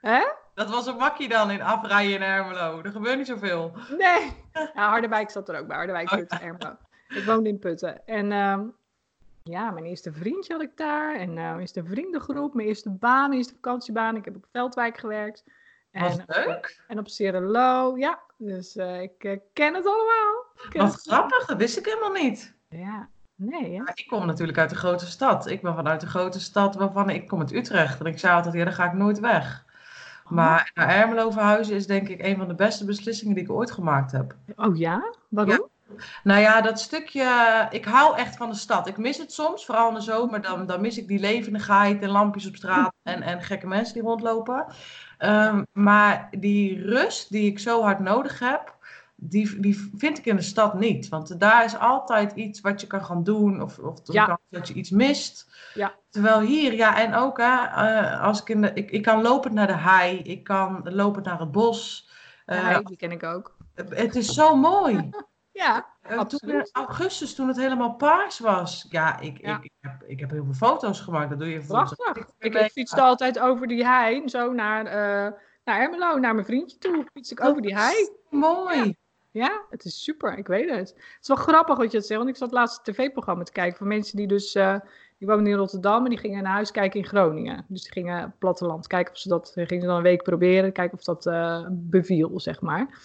Hè? 0.02 0.24
Dat 0.56 0.70
was 0.70 0.88
een 0.88 0.96
makkie 0.98 1.28
dan 1.30 1.52
in 1.52 1.62
afrijden 1.62 2.14
in 2.14 2.22
Ermelo. 2.22 2.82
Er 2.84 2.92
gebeurt 2.92 3.18
niet 3.18 3.28
zoveel. 3.28 3.72
Nee. 3.98 4.44
Ja, 4.54 4.88
Harderwijk 4.90 5.30
zat 5.30 5.50
er 5.50 5.60
ook 5.60 5.68
bij. 5.68 5.76
Harderwijk, 5.76 6.12
Oh, 6.12 6.18
Putten, 6.18 6.42
Ermelo. 6.42 6.76
Ik 7.08 7.24
woonde 7.26 7.50
in 7.50 7.60
Putten. 7.60 8.06
En 8.08 8.32
ehm, 8.32 8.62
ja, 9.44 9.72
mijn 9.72 9.86
eerste 9.86 10.12
vriendje 10.14 10.54
had 10.54 10.62
ik 10.62 10.78
daar. 10.78 11.16
En 11.16 11.30
eh, 11.30 11.36
mijn 11.36 11.60
eerste 11.60 11.84
vriendengroep, 11.86 12.54
mijn 12.54 12.68
eerste 12.68 12.90
baan, 12.90 13.28
mijn 13.28 13.38
eerste 13.40 13.54
vakantiebaan. 13.54 14.16
Ik 14.16 14.26
heb 14.26 14.36
op 14.36 14.46
Veldwijk 14.52 14.98
gewerkt. 14.98 15.44
En, 15.92 16.24
leuk. 16.28 16.84
en 16.88 17.00
op 17.00 17.08
Cirelo, 17.10 17.98
ja. 17.98 18.20
Dus 18.38 18.76
eh, 18.76 19.02
ik 19.02 19.24
eh, 19.24 19.38
ken 19.54 19.74
het 19.74 19.86
allemaal. 19.86 20.46
Ken 20.70 20.82
Wat 20.82 20.94
het- 20.94 21.02
grappig, 21.02 21.46
dat 21.46 21.58
wist 21.58 21.78
ik 21.78 21.86
helemaal 21.86 22.12
niet. 22.12 22.56
Ja, 22.70 23.10
nee 23.36 23.82
ik 23.94 24.08
kom 24.08 24.26
natuurlijk 24.26 24.58
uit 24.58 24.70
de 24.70 24.76
grote 24.76 25.06
stad. 25.06 25.48
Ik 25.48 25.62
ben 25.62 25.76
vanuit 25.76 26.02
de 26.02 26.08
grote 26.08 26.40
stad 26.40 26.76
waarvan 26.76 27.10
ik 27.10 27.28
kom 27.28 27.40
uit 27.40 27.52
Utrecht. 27.54 28.00
En 28.00 28.06
ik 28.06 28.20
zei 28.20 28.36
altijd, 28.36 28.54
ja, 28.56 28.64
daar 28.64 28.74
ga 28.74 28.86
ik 28.86 28.94
nooit 28.94 29.20
weg. 29.20 29.65
Maar 30.30 30.72
naar 30.74 30.90
Ermelo 30.90 31.32
verhuizen 31.32 31.76
is 31.76 31.88
denk 31.88 32.10
ik 32.10 32.24
een 32.24 32.38
van 32.38 32.48
de 32.48 32.56
beste 32.56 32.86
beslissingen 32.86 33.36
die 33.36 33.44
ik 33.44 33.52
ooit 33.52 33.72
gemaakt 33.72 34.12
heb. 34.12 34.36
Oh 34.56 34.78
ja? 34.78 35.14
Waarom? 35.30 35.70
Nou 36.24 36.42
ja, 36.42 36.62
dat 36.62 36.80
stukje, 36.80 37.68
ik 37.70 37.86
hou 37.86 38.18
echt 38.18 38.38
van 38.38 38.50
de 38.50 38.56
stad. 38.56 38.88
Ik 38.88 38.98
mis 38.98 39.18
het 39.18 39.32
soms, 39.32 39.66
vooral 39.66 39.88
in 39.88 39.94
de 39.94 40.02
zomer. 40.02 40.42
Dan, 40.42 40.66
dan 40.66 40.82
mis 40.82 40.98
ik 40.98 41.08
die 41.08 41.20
levendigheid 41.20 42.02
en 42.02 42.10
lampjes 42.10 42.48
op 42.48 42.56
straat 42.56 42.94
en, 43.04 43.22
en 43.22 43.42
gekke 43.42 43.68
mensen 43.68 43.94
die 43.94 44.04
rondlopen. 44.04 44.66
Ehm, 45.18 45.64
maar 45.72 46.28
die 46.40 46.82
rust 46.82 47.32
die 47.32 47.50
ik 47.52 47.60
zo 47.60 47.82
hard 47.82 48.00
nodig 48.00 48.40
heb, 48.40 48.76
die, 49.16 49.60
die 49.60 49.92
vind 49.98 50.18
ik 50.18 50.26
in 50.26 50.36
de 50.36 50.42
stad 50.42 50.80
niet. 50.80 51.10
Want 51.10 51.40
daar 51.40 51.66
is 51.66 51.78
altijd 51.78 52.32
iets 52.32 52.62
wat 52.62 52.82
je 52.82 52.88
kan 52.88 53.06
gaan 53.06 53.24
doen 53.24 53.62
of, 53.62 53.80
of 53.80 54.00
Ja. 54.04 54.40
dat 54.50 54.68
je 54.68 54.74
iets 54.74 54.90
mist. 54.90 55.55
Ja. 55.76 55.96
Terwijl 56.10 56.40
hier, 56.40 56.74
ja, 56.74 56.98
en 56.98 57.14
ook 57.14 57.38
hè, 57.38 57.64
eh, 57.66 58.22
als 58.22 58.42
ik 58.42 58.50
in 58.50 58.62
de, 58.62 58.72
ik, 58.74 58.92
ik 58.92 59.02
kan 59.02 59.22
lopend 59.22 59.54
naar 59.54 59.68
de 59.68 59.74
hei, 59.78 60.18
ik 60.20 60.44
kan 60.44 60.82
lopend 60.94 61.26
naar 61.26 61.40
het 61.40 61.52
bos. 61.52 62.10
Eh, 62.46 62.72
Ja, 62.72 62.80
die 62.82 62.98
ken 62.98 63.12
ik 63.12 63.24
ook. 63.24 63.56
het 63.90 64.16
is 64.16 64.34
zo 64.34 64.56
mooi. 64.56 65.10
Ja, 65.52 65.86
Eh, 66.02 66.22
toen 66.22 66.50
in 66.50 66.70
augustus, 66.72 67.36
toen 67.36 67.48
het 67.48 67.58
helemaal 67.58 67.94
paars 67.94 68.40
was. 68.40 68.86
Ja, 68.90 69.20
ik, 69.20 69.38
Ja. 69.42 69.58
Ik, 69.58 69.64
ik, 69.64 69.72
heb, 69.80 70.04
ik 70.08 70.20
heb 70.20 70.30
heel 70.30 70.44
veel 70.44 70.54
foto's 70.54 71.00
gemaakt. 71.00 71.30
Dat 71.30 71.40
doe 71.40 71.50
je 71.50 71.66
prachtig. 71.68 72.28
Ik, 72.40 72.54
ik 72.54 72.72
fietste 72.72 73.02
altijd 73.02 73.40
over 73.40 73.68
die 73.68 73.86
hei, 73.86 74.30
zo 74.30 74.54
naar, 74.54 74.86
eh, 74.86 75.32
naar 75.64 75.80
Ermelo, 75.82 76.18
naar 76.18 76.34
mijn 76.34 76.46
vriendje 76.46 76.78
toe. 76.78 77.06
Fiets 77.14 77.32
ik 77.32 77.44
over 77.44 77.62
die 77.62 77.76
hei. 77.76 78.10
Mooi. 78.30 78.96
Ja, 79.32 79.62
het 79.70 79.86
is 79.86 80.04
super, 80.04 80.38
ik 80.38 80.48
weet 80.48 80.70
het. 80.70 80.90
Het 80.90 81.18
is 81.22 81.28
wel 81.28 81.38
grappig 81.38 81.78
wat 81.78 81.92
je 81.92 81.98
het 81.98 82.06
zegt, 82.06 82.20
want 82.20 82.32
ik 82.32 82.38
zat 82.38 82.52
laatst 82.52 82.88
een 82.88 82.94
tv-programma 82.94 83.44
te 83.44 83.52
kijken 83.52 83.78
van 83.78 83.88
mensen 83.88 84.18
die 84.18 84.28
dus, 84.28 84.56
eh, 84.56 84.76
die 85.26 85.36
woonden 85.36 85.54
in 85.54 85.60
Rotterdam 85.60 86.04
en 86.04 86.10
die 86.10 86.20
gingen 86.20 86.44
naar 86.44 86.52
huis 86.52 86.72
kijken 86.72 87.00
in 87.00 87.06
Groningen. 87.06 87.66
Dus 87.68 87.82
die 87.84 87.92
gingen 87.92 88.36
platteland 88.40 88.88
kijken 88.88 89.14
of 89.14 89.20
ze 89.20 89.30
dat, 89.30 89.52
gingen 89.56 89.88
dan 89.88 89.98
een 89.98 90.04
week 90.04 90.24
proberen, 90.24 90.72
kijken 90.72 90.98
of 90.98 91.04
dat 91.04 91.26
eh, 91.26 91.66
beviel, 91.70 92.40
zeg 92.40 92.62
maar. 92.62 93.00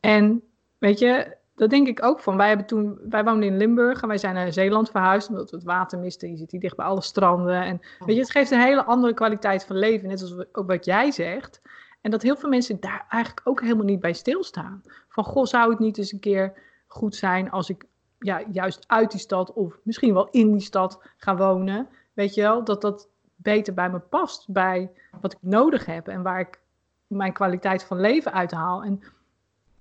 En 0.00 0.42
weet 0.78 0.98
je, 0.98 1.36
dat 1.54 1.70
denk 1.70 1.88
ik 1.88 2.02
ook 2.02 2.20
van. 2.20 2.36
Wij, 2.36 2.48
hebben 2.48 2.66
toen, 2.66 2.98
wij 3.08 3.24
woonden 3.24 3.48
in 3.48 3.56
Limburg 3.56 4.02
en 4.02 4.08
wij 4.08 4.18
zijn 4.18 4.34
naar 4.34 4.52
Zeeland 4.52 4.90
verhuisd 4.90 5.28
omdat 5.28 5.50
we 5.50 5.56
het 5.56 5.66
water 5.66 5.98
misten. 5.98 6.30
Je 6.30 6.36
zit 6.36 6.50
hier 6.50 6.60
dicht 6.60 6.76
bij 6.76 6.86
alle 6.86 7.02
stranden. 7.02 7.62
En 7.62 7.80
weet 7.98 8.14
je, 8.14 8.22
het 8.22 8.30
geeft 8.30 8.50
een 8.50 8.60
hele 8.60 8.84
andere 8.84 9.14
kwaliteit 9.14 9.64
van 9.64 9.76
leven, 9.76 10.08
net 10.08 10.20
als 10.22 10.34
ook 10.52 10.66
wat 10.66 10.84
jij 10.84 11.10
zegt. 11.10 11.60
En 12.00 12.10
dat 12.10 12.22
heel 12.22 12.36
veel 12.36 12.48
mensen 12.48 12.80
daar 12.80 13.06
eigenlijk 13.08 13.48
ook 13.48 13.60
helemaal 13.60 13.84
niet 13.84 14.00
bij 14.00 14.12
stilstaan. 14.12 14.82
Van, 15.08 15.24
goh, 15.24 15.44
zou 15.44 15.70
het 15.70 15.78
niet 15.78 15.98
eens 15.98 16.12
een 16.12 16.20
keer 16.20 16.52
goed 16.86 17.14
zijn 17.14 17.50
als 17.50 17.70
ik 17.70 17.84
ja, 18.20 18.42
juist 18.52 18.84
uit 18.86 19.10
die 19.10 19.20
stad 19.20 19.52
of 19.52 19.78
misschien 19.82 20.14
wel 20.14 20.28
in 20.30 20.52
die 20.52 20.60
stad 20.60 21.02
ga 21.16 21.36
wonen. 21.36 21.88
Weet 22.12 22.34
je 22.34 22.40
wel, 22.40 22.64
dat 22.64 22.80
dat 22.80 23.08
beter 23.36 23.74
bij 23.74 23.90
me 23.90 23.98
past, 23.98 24.48
bij 24.48 24.90
wat 25.20 25.32
ik 25.32 25.38
nodig 25.40 25.86
heb 25.86 26.08
en 26.08 26.22
waar 26.22 26.40
ik 26.40 26.60
mijn 27.06 27.32
kwaliteit 27.32 27.84
van 27.84 28.00
leven 28.00 28.32
uithaal. 28.32 28.82
En 28.82 29.02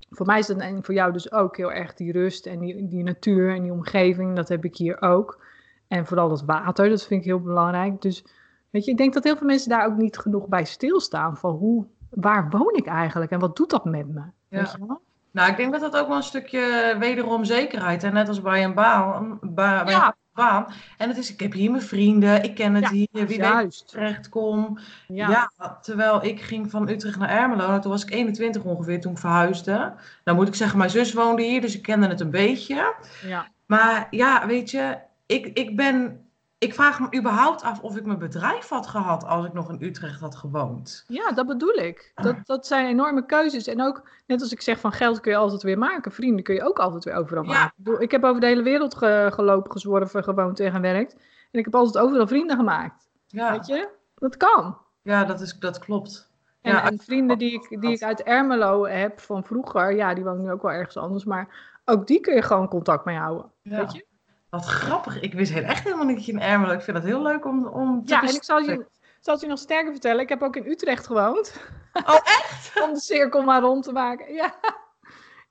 voor 0.10 0.26
mij 0.26 0.40
is 0.40 0.48
dat 0.48 0.58
en 0.58 0.84
voor 0.84 0.94
jou 0.94 1.12
dus 1.12 1.32
ook 1.32 1.58
heel 1.58 1.72
erg 1.72 1.94
die 1.94 2.12
rust 2.12 2.46
en 2.46 2.60
die, 2.60 2.88
die 2.88 3.04
natuur 3.04 3.56
en 3.56 3.62
die 3.62 3.72
omgeving. 3.72 4.36
Dat 4.36 4.50
heb 4.50 4.66
ik 4.66 4.78
hier 4.78 5.02
ook. 5.02 5.46
En 5.88 6.06
vooral 6.06 6.30
dat 6.30 6.44
water, 6.44 6.90
dat 6.90 7.06
vind 7.06 7.20
ik 7.22 7.28
heel 7.28 7.42
belangrijk. 7.42 8.02
Dus 8.02 8.26
weet 8.70 8.86
je, 8.86 8.92
ik 8.92 8.98
denk 8.98 9.14
dat 9.14 9.24
heel 9.24 9.38
veel 9.38 9.48
mensen 9.48 9.70
daar 9.70 9.86
ook 9.86 9.98
niet 9.98 10.18
genoeg 10.18 10.48
bij 10.48 10.66
stilstaan. 10.66 11.38
Van 11.38 11.52
hoe, 11.52 11.86
waar 12.10 12.50
woon 12.50 12.76
ik 12.76 12.86
eigenlijk 12.86 13.32
en 13.32 13.40
wat 13.40 13.56
doet 13.56 13.70
dat 13.70 13.86
met 13.86 14.08
me? 14.08 14.22
Ja. 14.48 14.60
Weet 14.60 14.72
je 14.72 14.86
wel? 14.88 15.02
Nou, 15.32 15.50
ik 15.52 15.58
denk 15.58 15.72
dat 15.72 15.82
dat 15.82 15.98
ook 15.98 16.08
wel 16.08 16.18
een 16.18 16.24
stukje 16.24 16.96
wederom 17.00 17.46
zekerheid. 17.46 18.04
En 18.04 18.14
net 18.14 18.28
als 18.28 18.42
bij 18.42 18.64
een 18.64 18.74
baan. 18.74 19.40
Ja. 19.56 20.08
een 20.08 20.14
baan. 20.34 20.68
En 20.98 21.08
het 21.10 21.18
is, 21.18 21.34
ik 21.34 21.40
heb 21.40 21.54
hier 21.54 21.72
mijn 21.72 21.84
vrienden. 21.84 22.44
Ik 22.44 22.56
ken 22.56 22.74
het 22.74 22.84
Ja, 22.84 22.92
hier. 22.92 23.08
Wie 23.12 23.26
weet 23.26 23.36
Juist. 23.36 23.88
terecht 23.90 24.30
kom. 24.30 24.80
Ja. 25.08 25.30
Ja. 25.30 25.78
terwijl 25.82 26.24
ik 26.24 26.42
ging 26.42 26.70
van 26.72 26.90
Utrecht 26.90 27.18
naar 27.18 27.30
Ermelo. 27.30 27.72
En 27.72 27.82
toen 27.82 27.92
was 27.92 28.04
ik 28.04 28.12
21 28.12 28.64
ongeveer 28.64 29.02
toen 29.02 29.12
ik 29.12 29.18
verhuisde. 29.18 29.94
Nou 30.24 30.38
moet 30.38 30.48
ik 30.48 30.56
zeggen, 30.56 30.78
mijn 30.78 30.90
zus 30.90 31.14
woonde 31.14 31.44
hier. 31.44 31.62
Dus 31.62 31.76
ik 31.76 31.82
kende 31.82 32.08
het 32.08 32.20
een 32.20 32.32
beetje. 32.32 32.94
Ja. 33.26 33.48
Maar 33.66 34.08
ja, 34.10 34.48
weet 34.48 34.72
je, 34.72 34.98
ik, 35.26 35.46
ik 35.46 35.76
ben. 35.76 36.24
Ik 36.60 36.74
vraag 36.74 37.00
me 37.00 37.18
überhaupt 37.18 37.62
af 37.64 37.82
of 37.82 37.96
ik 37.98 38.06
mijn 38.06 38.20
bedrijf 38.20 38.70
had 38.70 38.88
gehad 38.88 39.26
als 39.26 39.46
ik 39.46 39.54
nog 39.54 39.70
in 39.70 39.78
Utrecht 39.84 40.20
had 40.20 40.36
gewoond. 40.36 41.04
Ja, 41.08 41.32
dat 41.32 41.46
bedoel 41.48 41.74
ik. 41.74 42.12
Dat, 42.16 42.36
dat 42.44 42.68
zijn 42.68 42.86
enorme 42.88 43.26
keuzes. 43.26 43.68
En 43.68 43.82
ook, 43.82 44.10
net 44.28 44.42
als 44.42 44.52
ik 44.52 44.62
zeg 44.62 44.80
van 44.80 44.92
geld 44.92 45.20
kun 45.20 45.32
je 45.32 45.38
altijd 45.38 45.64
weer 45.64 45.78
maken. 45.78 46.12
Vrienden 46.12 46.44
kun 46.44 46.56
je 46.56 46.64
ook 46.64 46.80
altijd 46.80 47.04
weer 47.04 47.14
overal 47.14 47.44
Ja. 47.44 47.50
maken. 47.50 47.68
Ik, 47.78 47.84
bedoel, 47.84 48.02
ik 48.02 48.12
heb 48.12 48.24
over 48.24 48.42
de 48.42 48.48
hele 48.48 48.62
wereld 48.64 48.96
ge- 48.96 49.30
gelopen, 49.34 49.72
gezworven, 49.72 50.24
gewoond 50.24 50.60
en 50.60 50.72
gewerkt. 50.72 51.14
En 51.52 51.60
ik 51.60 51.66
heb 51.66 51.76
altijd 51.76 52.04
overal 52.06 52.28
vrienden 52.28 52.56
gemaakt. 52.58 53.10
Ja, 53.28 53.52
Weet 53.52 53.66
je? 53.68 53.90
Dat 54.16 54.38
kan. 54.38 54.78
ja 55.02 55.24
dat, 55.26 55.42
is, 55.42 55.54
dat 55.60 55.80
klopt. 55.80 56.32
En, 56.62 56.72
Ja, 56.72 56.90
en 56.92 56.98
vrienden 57.00 57.38
die 57.38 57.52
ik, 57.54 57.82
die 57.82 57.92
ik 57.92 58.04
uit 58.04 58.24
Ermelo 58.24 58.86
heb 58.86 59.20
van 59.20 59.44
vroeger, 59.44 59.96
ja, 59.96 60.14
die 60.14 60.24
wonen 60.24 60.42
nu 60.42 60.52
ook 60.52 60.62
wel 60.62 60.72
ergens 60.72 60.98
anders. 60.98 61.24
Maar 61.24 61.48
ook 61.86 62.08
die 62.08 62.20
kun 62.20 62.34
je 62.36 62.42
gewoon 62.42 62.68
contact 62.68 63.06
mee 63.06 63.18
houden. 63.18 63.52
Ja. 63.62 63.78
Weet 63.78 63.92
je? 63.94 64.06
Wat 64.50 64.66
grappig. 64.66 65.22
Ik 65.22 65.34
wist 65.34 65.54
echt 65.56 65.84
helemaal 65.84 66.06
niet 66.06 66.16
dat 66.16 66.26
je 66.26 66.32
in 66.32 66.40
Ermelo... 66.42 66.74
Ik 66.74 66.82
vind 66.82 66.98
dat 66.98 67.06
heel 67.06 67.22
leuk 67.22 67.46
om, 67.46 67.66
om 67.68 68.06
te 68.06 68.14
Ja, 68.14 68.22
en 68.22 68.36
ik 68.36 68.44
zal 68.44 68.60
je, 68.60 68.86
zal 69.20 69.34
het 69.34 69.44
je 69.44 69.50
nog 69.50 69.60
sterker 69.60 69.92
vertellen. 69.92 70.22
Ik 70.22 70.30
heb 70.30 70.42
ook 70.42 70.56
in 70.56 70.66
Utrecht 70.66 71.06
gewoond. 71.08 71.62
Oh, 71.94 72.16
echt? 72.24 72.72
om 72.84 72.94
de 72.94 73.00
cirkel 73.00 73.42
maar 73.44 73.62
rond 73.62 73.84
te 73.84 73.92
maken. 73.92 74.34
Ja, 74.34 74.54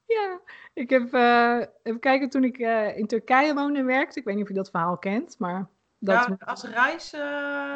ja. 0.06 0.40
ik 0.72 0.90
heb... 0.90 1.12
eh, 1.14 1.56
even 1.82 2.00
kijken, 2.00 2.28
toen 2.30 2.44
ik 2.44 2.58
eh, 2.58 2.96
in 2.96 3.06
Turkije 3.06 3.54
woonde 3.54 3.78
en 3.78 3.86
werkte. 3.86 4.18
Ik 4.18 4.24
weet 4.24 4.34
niet 4.34 4.42
of 4.44 4.48
je 4.50 4.56
dat 4.56 4.70
verhaal 4.70 4.96
kent, 4.98 5.38
maar... 5.38 5.66
Dat, 5.98 6.26
Ja, 6.26 6.36
als 6.46 6.64
reis... 6.64 7.12
eh, 7.12 7.20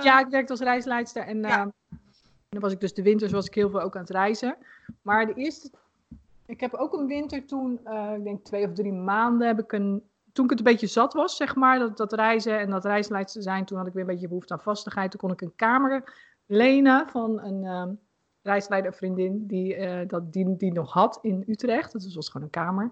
Ja, 0.03 0.21
ik 0.21 0.29
werkte 0.29 0.53
als 0.53 0.61
reisleidster 0.61 1.23
en 1.23 1.41
Ja. 1.41 1.57
dan 2.49 2.61
was 2.61 2.73
ik 2.73 2.81
dus 2.81 2.95
de 2.95 3.03
winters 3.03 3.33
was 3.33 3.47
ik 3.47 3.55
heel 3.55 3.71
veel 3.71 3.81
ook 3.81 3.95
aan 3.95 4.01
het 4.01 4.11
reizen. 4.11 4.57
Maar 5.03 5.27
de 5.27 5.35
eerste, 5.35 5.71
ik 6.47 6.61
heb 6.61 6.75
ook 6.75 6.93
een 6.93 7.07
winter 7.07 7.45
toen, 7.47 7.73
ik 8.17 8.25
denk 8.25 8.45
twee 8.45 8.67
of 8.67 8.73
drie 8.73 8.93
maanden, 8.93 9.47
heb 9.47 9.59
ik 9.59 9.73
een, 9.73 10.11
toen 10.33 10.45
ik 10.45 10.51
het 10.51 10.59
een 10.59 10.73
beetje 10.73 10.87
zat 10.87 11.13
was, 11.13 11.37
zeg 11.37 11.55
maar, 11.55 11.79
dat, 11.79 11.97
dat 11.97 12.13
reizen 12.13 12.59
en 12.59 12.71
dat 12.71 12.85
reisleidster 12.85 13.43
zijn, 13.43 13.65
toen 13.65 13.79
had 13.79 13.87
ik 13.87 13.93
weer 13.93 14.03
een 14.03 14.09
beetje 14.09 14.29
behoefte 14.29 14.53
aan 14.53 14.61
vastigheid. 14.61 15.11
Toen 15.11 15.21
kon 15.21 15.33
ik 15.33 15.41
een 15.41 15.57
kamer 15.57 16.15
lenen 16.47 17.09
van 17.09 17.41
een 17.41 17.65
ehm 17.65 17.91
reisleidervriendin 18.43 19.47
die, 19.47 19.75
eh, 19.75 20.09
dat, 20.09 20.33
die 20.33 20.57
die 20.57 20.73
nog 20.73 20.93
had 20.93 21.19
in 21.23 21.45
Utrecht. 21.47 21.93
Dat 21.93 22.13
was 22.15 22.29
gewoon 22.29 22.47
een 22.47 22.53
kamer. 22.53 22.91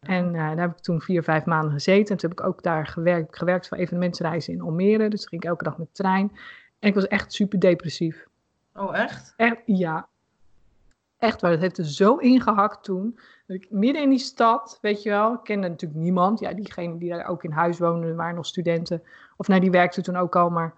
En 0.00 0.26
eh, 0.26 0.32
daar 0.32 0.60
heb 0.60 0.70
ik 0.70 0.82
toen 0.82 1.00
vier, 1.00 1.22
vijf 1.22 1.44
maanden 1.44 1.72
gezeten. 1.72 2.10
En 2.10 2.16
toen 2.16 2.30
heb 2.30 2.38
ik 2.38 2.46
ook 2.46 2.62
daar 2.62 2.86
gewerkt, 2.86 3.36
gewerkt 3.36 3.68
voor 3.68 3.78
evenementsreizen 3.78 4.52
in 4.52 4.60
Almere. 4.60 5.08
Dus 5.08 5.26
ging 5.26 5.42
ik 5.42 5.48
elke 5.48 5.64
dag 5.64 5.78
met 5.78 5.86
de 5.86 5.92
trein. 5.92 6.32
En 6.78 6.88
ik 6.88 6.94
was 6.94 7.06
echt 7.06 7.32
super 7.32 7.58
depressief. 7.58 8.26
Oh, 8.74 8.96
echt? 8.96 9.34
Echt, 9.36 9.62
ja. 9.64 10.08
Echt 11.18 11.40
waar, 11.40 11.50
het 11.50 11.60
heeft 11.60 11.78
er 11.78 11.84
zo 11.86 12.16
ingehakt 12.16 12.84
toen. 12.84 13.18
Dat 13.46 13.56
ik 13.56 13.66
midden 13.70 14.02
in 14.02 14.10
die 14.10 14.18
stad, 14.18 14.78
weet 14.80 15.02
je 15.02 15.10
wel, 15.10 15.32
ik 15.32 15.40
kende 15.42 15.68
natuurlijk 15.68 16.00
niemand. 16.00 16.40
Ja, 16.40 16.52
diegenen 16.52 16.98
die 16.98 17.10
daar 17.10 17.26
ook 17.26 17.44
in 17.44 17.50
huis 17.50 17.78
woonden, 17.78 18.16
waren 18.16 18.34
nog 18.34 18.46
studenten. 18.46 19.02
Of 19.36 19.48
nee, 19.48 19.60
die 19.60 19.70
werkten 19.70 20.02
toen 20.02 20.16
ook 20.16 20.36
al, 20.36 20.50
maar 20.50 20.74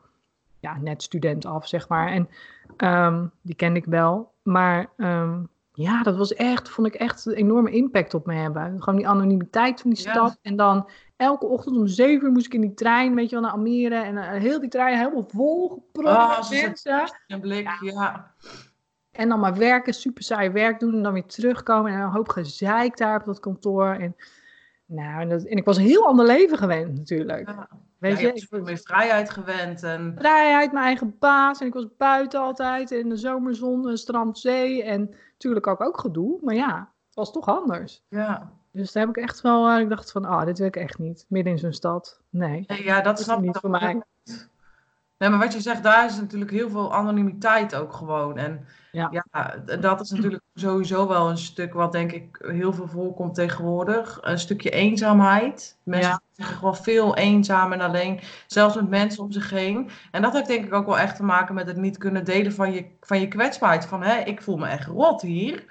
ja, 0.60 0.76
net 0.80 1.02
student 1.02 1.44
af, 1.46 1.68
zeg 1.68 1.88
maar. 1.88 2.08
En 2.08 2.28
ehm, 2.76 3.26
die 3.42 3.54
kende 3.54 3.78
ik 3.78 3.84
wel. 3.84 4.32
Maar 4.42 4.90
ehm, 4.96 5.42
ja, 5.72 6.02
dat 6.02 6.16
was 6.16 6.34
echt, 6.34 6.68
vond 6.68 6.86
ik 6.86 6.94
echt 6.94 7.26
een 7.26 7.32
enorme 7.32 7.70
impact 7.70 8.14
op 8.14 8.26
me 8.26 8.34
hebben. 8.34 8.82
Gewoon 8.82 8.98
die 8.98 9.08
anonimiteit 9.08 9.80
van 9.80 9.90
die 9.90 9.98
stad. 9.98 10.38
En 10.42 10.56
dan 10.56 10.90
elke 11.16 11.46
ochtend 11.46 11.76
om 11.76 11.86
zeven 11.86 12.26
uur 12.26 12.32
moest 12.32 12.46
ik 12.46 12.54
in 12.54 12.60
die 12.60 12.74
trein, 12.74 13.14
weet 13.14 13.28
je 13.28 13.34
wel, 13.34 13.44
naar 13.44 13.52
Almere. 13.52 13.94
En 13.94 14.16
eh, 14.16 14.40
heel 14.40 14.60
die 14.60 14.68
trein 14.68 14.98
helemaal 14.98 15.28
vol 15.28 15.68
gepropt 15.68 16.08
Oh, 16.16 16.36
met 16.36 16.46
ze 16.46 16.54
zit 16.54 16.66
mensen. 16.66 17.20
een 17.26 17.40
blik, 17.40 17.78
ja. 17.80 18.34
En 19.20 19.28
dan 19.28 19.40
maar 19.40 19.56
werken, 19.56 19.94
super 19.94 20.22
saai 20.22 20.50
werk 20.50 20.80
doen 20.80 20.94
en 20.94 21.02
dan 21.02 21.12
weer 21.12 21.26
terugkomen. 21.26 21.92
En 21.92 22.00
een 22.00 22.10
hoop 22.10 22.28
gezeik 22.28 22.96
daar 22.96 23.20
op 23.20 23.24
dat 23.24 23.40
kantoor. 23.40 23.88
En, 23.88 24.16
nou, 24.86 25.20
en, 25.20 25.28
dat, 25.28 25.42
en 25.42 25.56
ik 25.56 25.64
was 25.64 25.76
een 25.76 25.84
heel 25.84 26.06
ander 26.06 26.26
leven 26.26 26.58
gewend 26.58 26.94
natuurlijk. 26.94 27.48
Ja. 27.48 27.68
Weet 27.98 28.20
Ja, 28.20 28.28
je, 28.28 28.34
ik 28.34 28.46
was 28.50 28.60
meer 28.60 28.78
vrijheid 28.78 29.30
gewend. 29.30 29.82
En... 29.82 30.14
vrijheid, 30.18 30.72
mijn 30.72 30.84
eigen 30.84 31.16
baas. 31.18 31.60
En 31.60 31.66
ik 31.66 31.74
was 31.74 31.86
buiten 31.96 32.40
altijd 32.40 32.90
in 32.90 33.08
de 33.08 33.16
zomerzon, 33.16 33.88
eh, 33.88 33.94
strand, 33.94 34.38
zee. 34.38 34.82
En 34.82 35.14
natuurlijk 35.32 35.66
ook, 35.66 35.80
ook 35.80 36.00
gedoe. 36.00 36.38
Maar 36.42 36.54
ja, 36.54 36.78
het 37.06 37.14
was 37.14 37.32
toch 37.32 37.46
anders. 37.46 38.04
Ja. 38.08 38.52
Dus 38.72 38.92
daar 38.92 39.06
heb 39.06 39.16
ik 39.16 39.22
echt 39.22 39.40
wel, 39.40 39.68
eh, 39.68 39.80
ik 39.80 39.88
dacht 39.88 40.12
van, 40.12 40.24
ah, 40.24 40.44
dit 40.44 40.58
wil 40.58 40.66
ik 40.66 40.76
echt 40.76 40.98
niet. 40.98 41.26
Midden 41.28 41.52
in 41.52 41.58
zo'n 41.58 41.72
stad. 41.72 42.20
Nee, 42.30 42.64
ja, 42.66 42.94
dat 42.94 43.04
dat 43.04 43.18
is 43.18 43.24
snap 43.24 43.38
ik 43.38 43.44
niet 43.44 43.58
voor 43.58 43.70
mij. 43.70 43.92
goed. 43.92 44.48
Nee, 45.20 45.30
maar 45.30 45.38
wat 45.38 45.52
je 45.52 45.60
zegt, 45.60 45.82
daar 45.82 46.04
is 46.06 46.16
natuurlijk 46.16 46.50
heel 46.50 46.70
veel 46.70 46.94
anonimiteit 46.94 47.74
ook 47.74 47.92
gewoon. 47.92 48.36
En 48.38 48.66
Ja. 48.92 49.12
dat 49.80 50.00
is 50.00 50.10
natuurlijk 50.10 50.42
sowieso 50.54 51.08
wel 51.08 51.30
een 51.30 51.38
stuk 51.38 51.72
wat 51.72 51.92
denk 51.92 52.12
ik 52.12 52.38
heel 52.46 52.72
veel 52.72 52.86
voorkomt 52.88 53.34
tegenwoordig. 53.34 54.18
Een 54.20 54.38
stukje 54.38 54.70
eenzaamheid. 54.70 55.78
Mensen 55.82 56.10
Ja. 56.10 56.20
zich 56.44 56.60
wel 56.60 56.74
veel 56.74 57.16
eenzaam 57.16 57.72
en 57.72 57.80
alleen, 57.80 58.20
zelfs 58.46 58.74
met 58.74 58.88
mensen 58.88 59.22
om 59.22 59.32
zich 59.32 59.50
heen. 59.50 59.90
En 60.10 60.22
dat 60.22 60.32
heeft 60.32 60.46
denk 60.46 60.64
ik 60.64 60.72
ook 60.74 60.86
wel 60.86 60.98
echt 60.98 61.16
te 61.16 61.22
maken 61.22 61.54
met 61.54 61.66
het 61.66 61.76
niet 61.76 61.98
kunnen 61.98 62.24
delen 62.24 62.52
van 62.52 62.72
je, 62.72 62.86
van 63.00 63.20
je 63.20 63.28
kwetsbaarheid. 63.28 63.86
Van, 63.86 64.02
hè, 64.02 64.16
ik 64.18 64.42
voel 64.42 64.56
me 64.56 64.66
echt 64.66 64.86
rot 64.86 65.22
hier. 65.22 65.64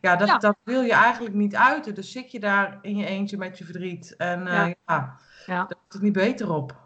Ja 0.00 0.16
dat, 0.16 0.28
Ja. 0.28 0.38
dat 0.38 0.56
wil 0.62 0.80
je 0.82 0.92
eigenlijk 0.92 1.34
niet 1.34 1.56
uiten. 1.56 1.94
Dus 1.94 2.12
zit 2.12 2.30
je 2.30 2.40
daar 2.40 2.78
in 2.82 2.96
je 2.96 3.06
eentje 3.06 3.36
met 3.36 3.58
je 3.58 3.64
verdriet. 3.64 4.14
En 4.16 4.46
eh, 4.46 4.54
Ja. 4.86 5.16
daar 5.46 5.56
wordt 5.56 5.92
het 5.92 6.02
niet 6.02 6.12
beter 6.12 6.52
op. 6.52 6.82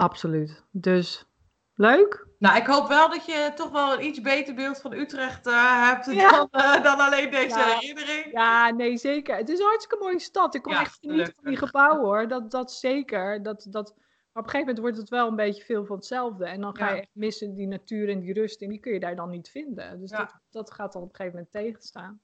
absoluut. 0.00 0.64
Dus, 0.70 1.26
leuk. 1.74 2.26
Nou, 2.38 2.56
ik 2.56 2.66
hoop 2.66 2.88
wel 2.88 3.10
dat 3.10 3.26
je 3.26 3.52
toch 3.54 3.70
wel 3.70 3.92
een 3.92 4.04
iets 4.04 4.20
beter 4.20 4.54
beeld 4.54 4.80
van 4.80 4.92
Utrecht 4.92 5.46
eh, 5.46 5.88
hebt 5.90 6.06
Ja. 6.12 6.30
dan, 6.30 6.48
eh, 6.50 6.82
dan 6.82 6.98
alleen 6.98 7.30
deze 7.30 7.58
Ja. 7.58 7.64
herinnering. 7.78 8.32
Ja, 8.32 8.70
nee, 8.70 8.96
zeker. 8.96 9.36
Het 9.36 9.48
is 9.48 9.58
een 9.58 9.66
hartstikke 9.66 10.04
mooie 10.04 10.18
stad. 10.18 10.54
Ik 10.54 10.62
kon 10.62 10.72
Ja, 10.72 10.80
echt 10.80 10.98
genieten 11.00 11.34
van 11.34 11.44
die 11.44 11.56
gebouwen 11.58 12.04
hoor. 12.04 12.28
Dat, 12.28 12.50
dat 12.50 12.72
zeker. 12.72 13.42
Dat, 13.42 13.66
dat, 13.70 13.94
maar 13.96 14.42
op 14.42 14.44
een 14.44 14.50
gegeven 14.50 14.58
moment 14.58 14.78
wordt 14.78 14.96
het 14.96 15.08
wel 15.08 15.28
een 15.28 15.36
beetje 15.36 15.64
veel 15.64 15.84
van 15.84 15.96
hetzelfde. 15.96 16.46
En 16.46 16.60
dan 16.60 16.76
ga 16.76 16.90
je 16.90 17.00
echt 17.00 17.08
missen 17.12 17.54
die 17.54 17.66
natuur 17.66 18.08
en 18.08 18.20
die 18.20 18.32
rust. 18.32 18.62
En 18.62 18.68
die 18.68 18.80
kun 18.80 18.92
je 18.92 19.00
daar 19.00 19.16
dan 19.16 19.30
niet 19.30 19.48
vinden. 19.50 20.00
Dus 20.00 20.10
dat, 20.10 20.34
dat 20.50 20.70
gaat 20.70 20.92
dan 20.92 21.02
op 21.02 21.08
een 21.08 21.14
gegeven 21.16 21.38
moment 21.38 21.52
tegenstaan. 21.52 22.20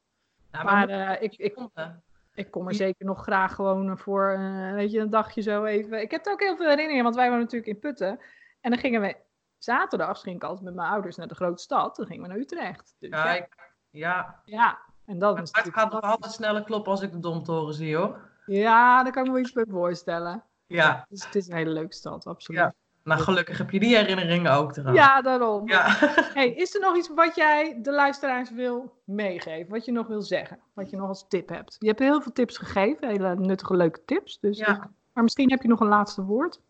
Nou, 0.51 0.65
Maar 0.65 0.89
eh, 0.89 1.23
ik, 1.23 1.35
ik, 1.37 1.55
vonden. 1.55 2.03
Ik 2.35 2.51
kom 2.51 2.69
er 2.69 2.75
zeker 2.75 3.07
nog 3.07 3.23
graag 3.23 3.55
gewoon 3.55 3.99
voor, 3.99 4.31
eh, 4.31 4.73
weet 4.73 4.93
je, 4.93 4.99
een 4.99 5.11
dagje 5.11 5.43
zo 5.43 5.65
even. 5.65 6.01
Ik 6.01 6.11
heb 6.11 6.27
er 6.27 6.33
ook 6.33 6.41
heel 6.41 6.57
veel 6.57 6.69
herinneringen, 6.69 7.03
want 7.03 7.15
wij 7.17 7.29
waren 7.29 7.43
natuurlijk 7.43 7.73
in 7.73 7.79
Putten. 7.79 8.21
En 8.61 8.71
dan 8.71 8.79
gingen 8.79 9.01
we, 9.01 9.17
zaterdags 9.59 10.23
ging 10.23 10.37
ik 10.37 10.43
altijd 10.43 10.65
met 10.65 10.75
mijn 10.75 10.89
ouders 10.89 11.17
naar 11.17 11.29
de 11.29 11.35
grote 11.35 11.63
stad. 11.63 11.97
Dan 11.97 12.07
gingen 12.07 12.23
we 12.23 12.29
naar 12.29 12.39
Utrecht. 12.39 12.95
Dus 12.99 13.11
ja, 13.11 13.23
Kijk, 13.23 13.73
ja. 13.91 14.41
ja. 14.45 14.79
En 15.07 15.19
dat 15.19 15.39
het 15.39 15.69
gaat 15.73 15.93
nog 15.93 16.01
altijd 16.01 16.33
sneller 16.33 16.65
kloppen 16.65 16.93
als 16.93 17.01
ik 17.01 17.13
de 17.13 17.19
Domtoren 17.19 17.75
zie, 17.75 17.97
hoor. 17.97 18.33
Ja, 18.47 19.03
daar 19.03 19.13
kan 19.13 19.23
ik 19.23 19.29
me 19.29 19.35
wel 19.35 19.45
iets 19.45 19.53
bij 19.53 19.67
voorstellen. 19.69 20.45
Ja, 20.67 21.07
Dus 21.09 21.25
het 21.25 21.35
is 21.35 21.49
een 21.49 21.57
hele 21.57 21.71
leuke 21.71 21.95
stad, 21.95 22.27
absoluut. 22.27 22.61
Ja. 22.61 22.75
Nou 23.05 23.21
gelukkig 23.21 23.59
heb 23.59 23.71
je 23.71 23.81
die 23.81 23.97
herinneringen 23.97 24.53
ook 24.53 24.77
eraan. 24.77 24.95
Ja, 24.95 25.23
daarom. 25.23 25.69
Ja. 25.69 25.97
Hey, 26.35 26.49
is 26.49 26.75
er 26.75 26.81
nog 26.81 26.97
iets 26.97 27.11
wat 27.15 27.35
jij 27.35 27.79
de 27.83 27.93
luisteraars 27.93 28.51
wil 28.51 29.01
meegeven? 29.05 29.73
Wat 29.73 29.85
je 29.85 29.93
nog 29.93 30.07
wil 30.07 30.23
zeggen? 30.23 30.59
Wat 30.73 30.91
je 30.91 30.97
nog 30.97 31.09
als 31.09 31.29
tip 31.29 31.49
hebt? 31.49 31.77
Je 31.79 31.87
hebt 31.87 31.99
heel 31.99 32.23
veel 32.23 32.33
tips 32.33 32.57
gegeven, 32.59 33.09
hele 33.09 33.35
nuttige, 33.37 33.77
leuke 33.77 34.05
tips. 34.05 34.39
Dus, 34.41 34.59
Ja. 34.59 34.91
Maar 35.13 35.23
misschien 35.23 35.51
heb 35.51 35.63
je 35.63 35.69
nog 35.69 35.81
een 35.81 35.89
laatste 35.89 36.25
woord. 36.25 36.61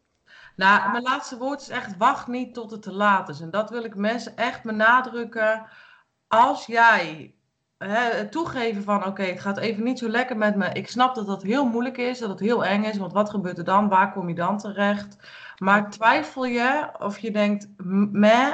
Nou, 0.57 0.91
mijn 0.91 1.03
laatste 1.03 1.39
woord 1.39 1.61
is 1.61 1.68
echt: 1.68 1.97
wacht 1.97 2.26
niet 2.26 2.55
tot 2.55 2.70
het 2.70 2.82
te 2.82 2.93
laat 2.93 3.28
is. 3.28 3.41
En 3.41 3.51
dat 3.51 3.70
wil 3.70 3.85
ik 3.85 3.95
mensen 3.95 4.37
echt 4.37 4.62
benadrukken. 4.62 5.66
Als 6.28 6.66
jij 6.66 7.35
hè, 7.87 8.16
het 8.16 8.32
toegeven 8.32 8.82
van: 8.82 9.07
oké, 9.07 9.22
het 9.22 9.41
gaat 9.41 9.59
even 9.59 9.85
niet 9.85 9.99
zo 9.99 10.09
lekker 10.09 10.37
met 10.37 10.57
me. 10.57 10.72
Ik 10.72 10.89
snap 10.89 11.14
dat 11.14 11.26
dat 11.26 11.43
heel 11.43 11.66
moeilijk 11.68 11.97
is, 11.97 12.18
dat 12.18 12.28
het 12.28 12.41
heel 12.41 12.64
eng 12.64 12.85
is. 12.85 12.97
Want 12.97 13.12
wat 13.12 13.30
gebeurt 13.30 13.59
er 13.59 13.64
dan? 13.64 13.89
Waar 13.89 14.12
kom 14.12 14.28
je 14.28 14.35
dan 14.35 14.59
terecht? 14.59 15.16
Maar 15.59 15.91
twijfel 15.91 16.45
je 16.45 16.89
of 16.99 17.18
je 17.18 17.30
denkt: 17.30 17.68
meh, 18.12 18.53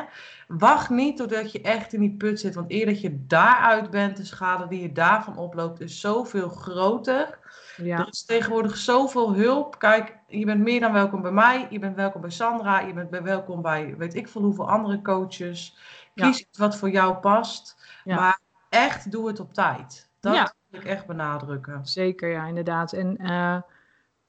wacht 0.48 0.90
niet 0.90 1.16
totdat 1.16 1.52
je 1.52 1.60
echt 1.60 1.92
in 1.92 2.00
die 2.00 2.16
put 2.16 2.40
zit. 2.40 2.54
Want 2.54 2.70
eer 2.70 2.86
dat 2.86 3.00
je 3.00 3.26
daaruit 3.26 3.90
bent, 3.90 4.16
de 4.16 4.24
schade 4.24 4.68
die 4.68 4.82
je 4.82 4.92
daarvan 4.92 5.36
oploopt, 5.36 5.80
is 5.80 6.00
zoveel 6.00 6.48
groter. 6.48 7.38
Ja, 7.76 7.98
Er 7.98 8.08
is 8.10 8.24
tegenwoordig 8.24 8.76
zoveel 8.76 9.34
hulp. 9.34 9.78
Kijk, 9.78 10.18
je 10.26 10.44
bent 10.44 10.60
meer 10.60 10.80
dan 10.80 10.92
welkom 10.92 11.22
bij 11.22 11.30
mij. 11.30 11.66
Je 11.70 11.78
bent 11.78 11.96
welkom 11.96 12.20
bij 12.20 12.30
Sandra. 12.30 12.80
Je 12.80 12.92
bent 12.92 13.10
welkom 13.22 13.62
bij 13.62 13.94
weet 13.98 14.14
ik 14.14 14.28
veel 14.28 14.42
hoeveel 14.42 14.70
andere 14.70 15.02
coaches. 15.02 15.76
Ja. 16.14 16.26
Kies 16.26 16.40
iets 16.40 16.58
wat 16.58 16.76
voor 16.76 16.90
jou 16.90 17.14
past. 17.14 17.76
Ja. 18.04 18.16
Maar 18.16 18.40
echt 18.70 19.10
doe 19.10 19.26
het 19.28 19.40
op 19.40 19.54
tijd. 19.54 20.10
Dat 20.20 20.34
Ja. 20.34 20.54
wil 20.68 20.80
ik 20.80 20.86
echt 20.86 21.06
benadrukken. 21.06 21.80
zeker, 21.86 22.28
ja, 22.30 22.46
inderdaad. 22.46 22.92
En 22.92 23.16
eh, 23.16 23.56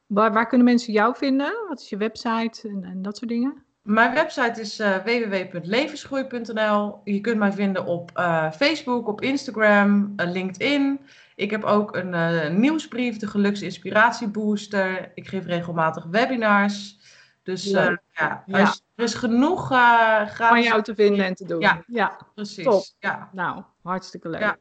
waar, 0.05 0.33
waar 0.33 0.47
kunnen 0.47 0.67
mensen 0.67 0.93
jou 0.93 1.15
vinden? 1.15 1.53
Wat 1.67 1.79
is 1.79 1.89
je 1.89 1.97
website 1.97 2.67
en, 2.67 2.83
en 2.83 3.01
dat 3.01 3.17
soort 3.17 3.29
dingen? 3.29 3.63
Mijn 3.81 4.13
website 4.13 4.61
is 4.61 4.79
eh, 4.79 4.95
www.levensgroei.nl. 4.95 7.01
Je 7.03 7.21
kunt 7.21 7.37
mij 7.37 7.51
vinden 7.51 7.85
op 7.85 8.11
eh, 8.13 8.51
Facebook, 8.51 9.07
op 9.07 9.21
Instagram, 9.21 10.13
LinkedIn. 10.15 10.99
Ik 11.35 11.51
heb 11.51 11.63
ook 11.63 11.95
een 11.95 12.59
nieuwsbrief, 12.59 13.17
de 13.17 13.27
Gelukse 13.27 13.65
Inspiratie 13.65 14.27
Booster. 14.27 15.11
Ik 15.15 15.27
geef 15.27 15.45
regelmatig 15.45 16.05
webinars. 16.05 16.99
Dus 17.43 17.63
ja, 17.63 18.01
Ja. 18.13 18.43
Er, 18.47 18.59
is, 18.61 18.83
er 18.95 19.03
is 19.03 19.13
genoeg 19.13 19.71
eh 19.71 20.17
Van 20.17 20.27
gratis. 20.27 20.65
jou 20.65 20.81
te 20.81 20.95
vinden 20.95 21.25
en 21.25 21.35
te 21.35 21.45
doen. 21.45 21.59
Ja. 21.59 21.83
ja. 21.87 22.17
Precies. 22.35 22.63
Top. 22.63 22.83
Ja. 22.99 23.29
nou, 23.31 23.63
hartstikke 23.83 24.29
leuk. 24.29 24.41
Ja. 24.41 24.57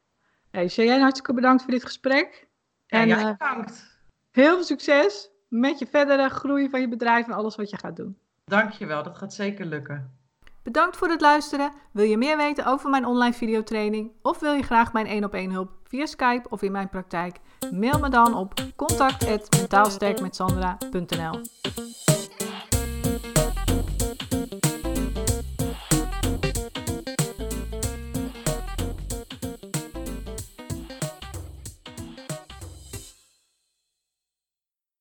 Hey, 0.50 0.68
Cheyenne, 0.68 1.00
hartstikke 1.00 1.34
bedankt 1.34 1.62
voor 1.62 1.70
dit 1.72 1.84
gesprek. 1.84 2.48
En 2.86 3.00
En 3.00 3.08
jij 3.08 3.18
eh, 3.18 3.24
bedankt. 3.30 3.98
heel 4.30 4.54
veel 4.54 4.64
succes 4.64 5.30
met 5.48 5.78
je 5.78 5.86
verdere 5.86 6.28
groei 6.28 6.70
van 6.70 6.80
je 6.80 6.88
bedrijf 6.88 7.26
en 7.26 7.32
alles 7.32 7.56
wat 7.56 7.70
je 7.70 7.78
gaat 7.78 7.96
doen. 7.96 8.18
Dankjewel, 8.44 9.02
dat 9.02 9.18
gaat 9.18 9.34
zeker 9.34 9.66
lukken. 9.66 10.18
Bedankt 10.62 10.96
voor 10.96 11.08
het 11.08 11.20
luisteren. 11.20 11.72
Wil 11.92 12.04
je 12.04 12.16
meer 12.16 12.36
weten 12.36 12.66
over 12.66 12.90
mijn 12.90 13.04
online 13.04 13.34
videotraining 13.34 14.12
of 14.22 14.38
wil 14.38 14.52
je 14.52 14.62
graag 14.62 14.92
mijn 14.92 15.06
1 15.06 15.24
op 15.24 15.34
1 15.34 15.50
hulp 15.50 15.70
via 15.84 16.06
Skype 16.06 16.48
of 16.48 16.62
in 16.62 16.72
mijn 16.72 16.88
praktijk? 16.88 17.36
Mail 17.70 17.98
me 17.98 18.08
dan 18.08 18.34
op 18.34 18.54
contact@mentaalsterkmetsandra.nl. 18.76 21.40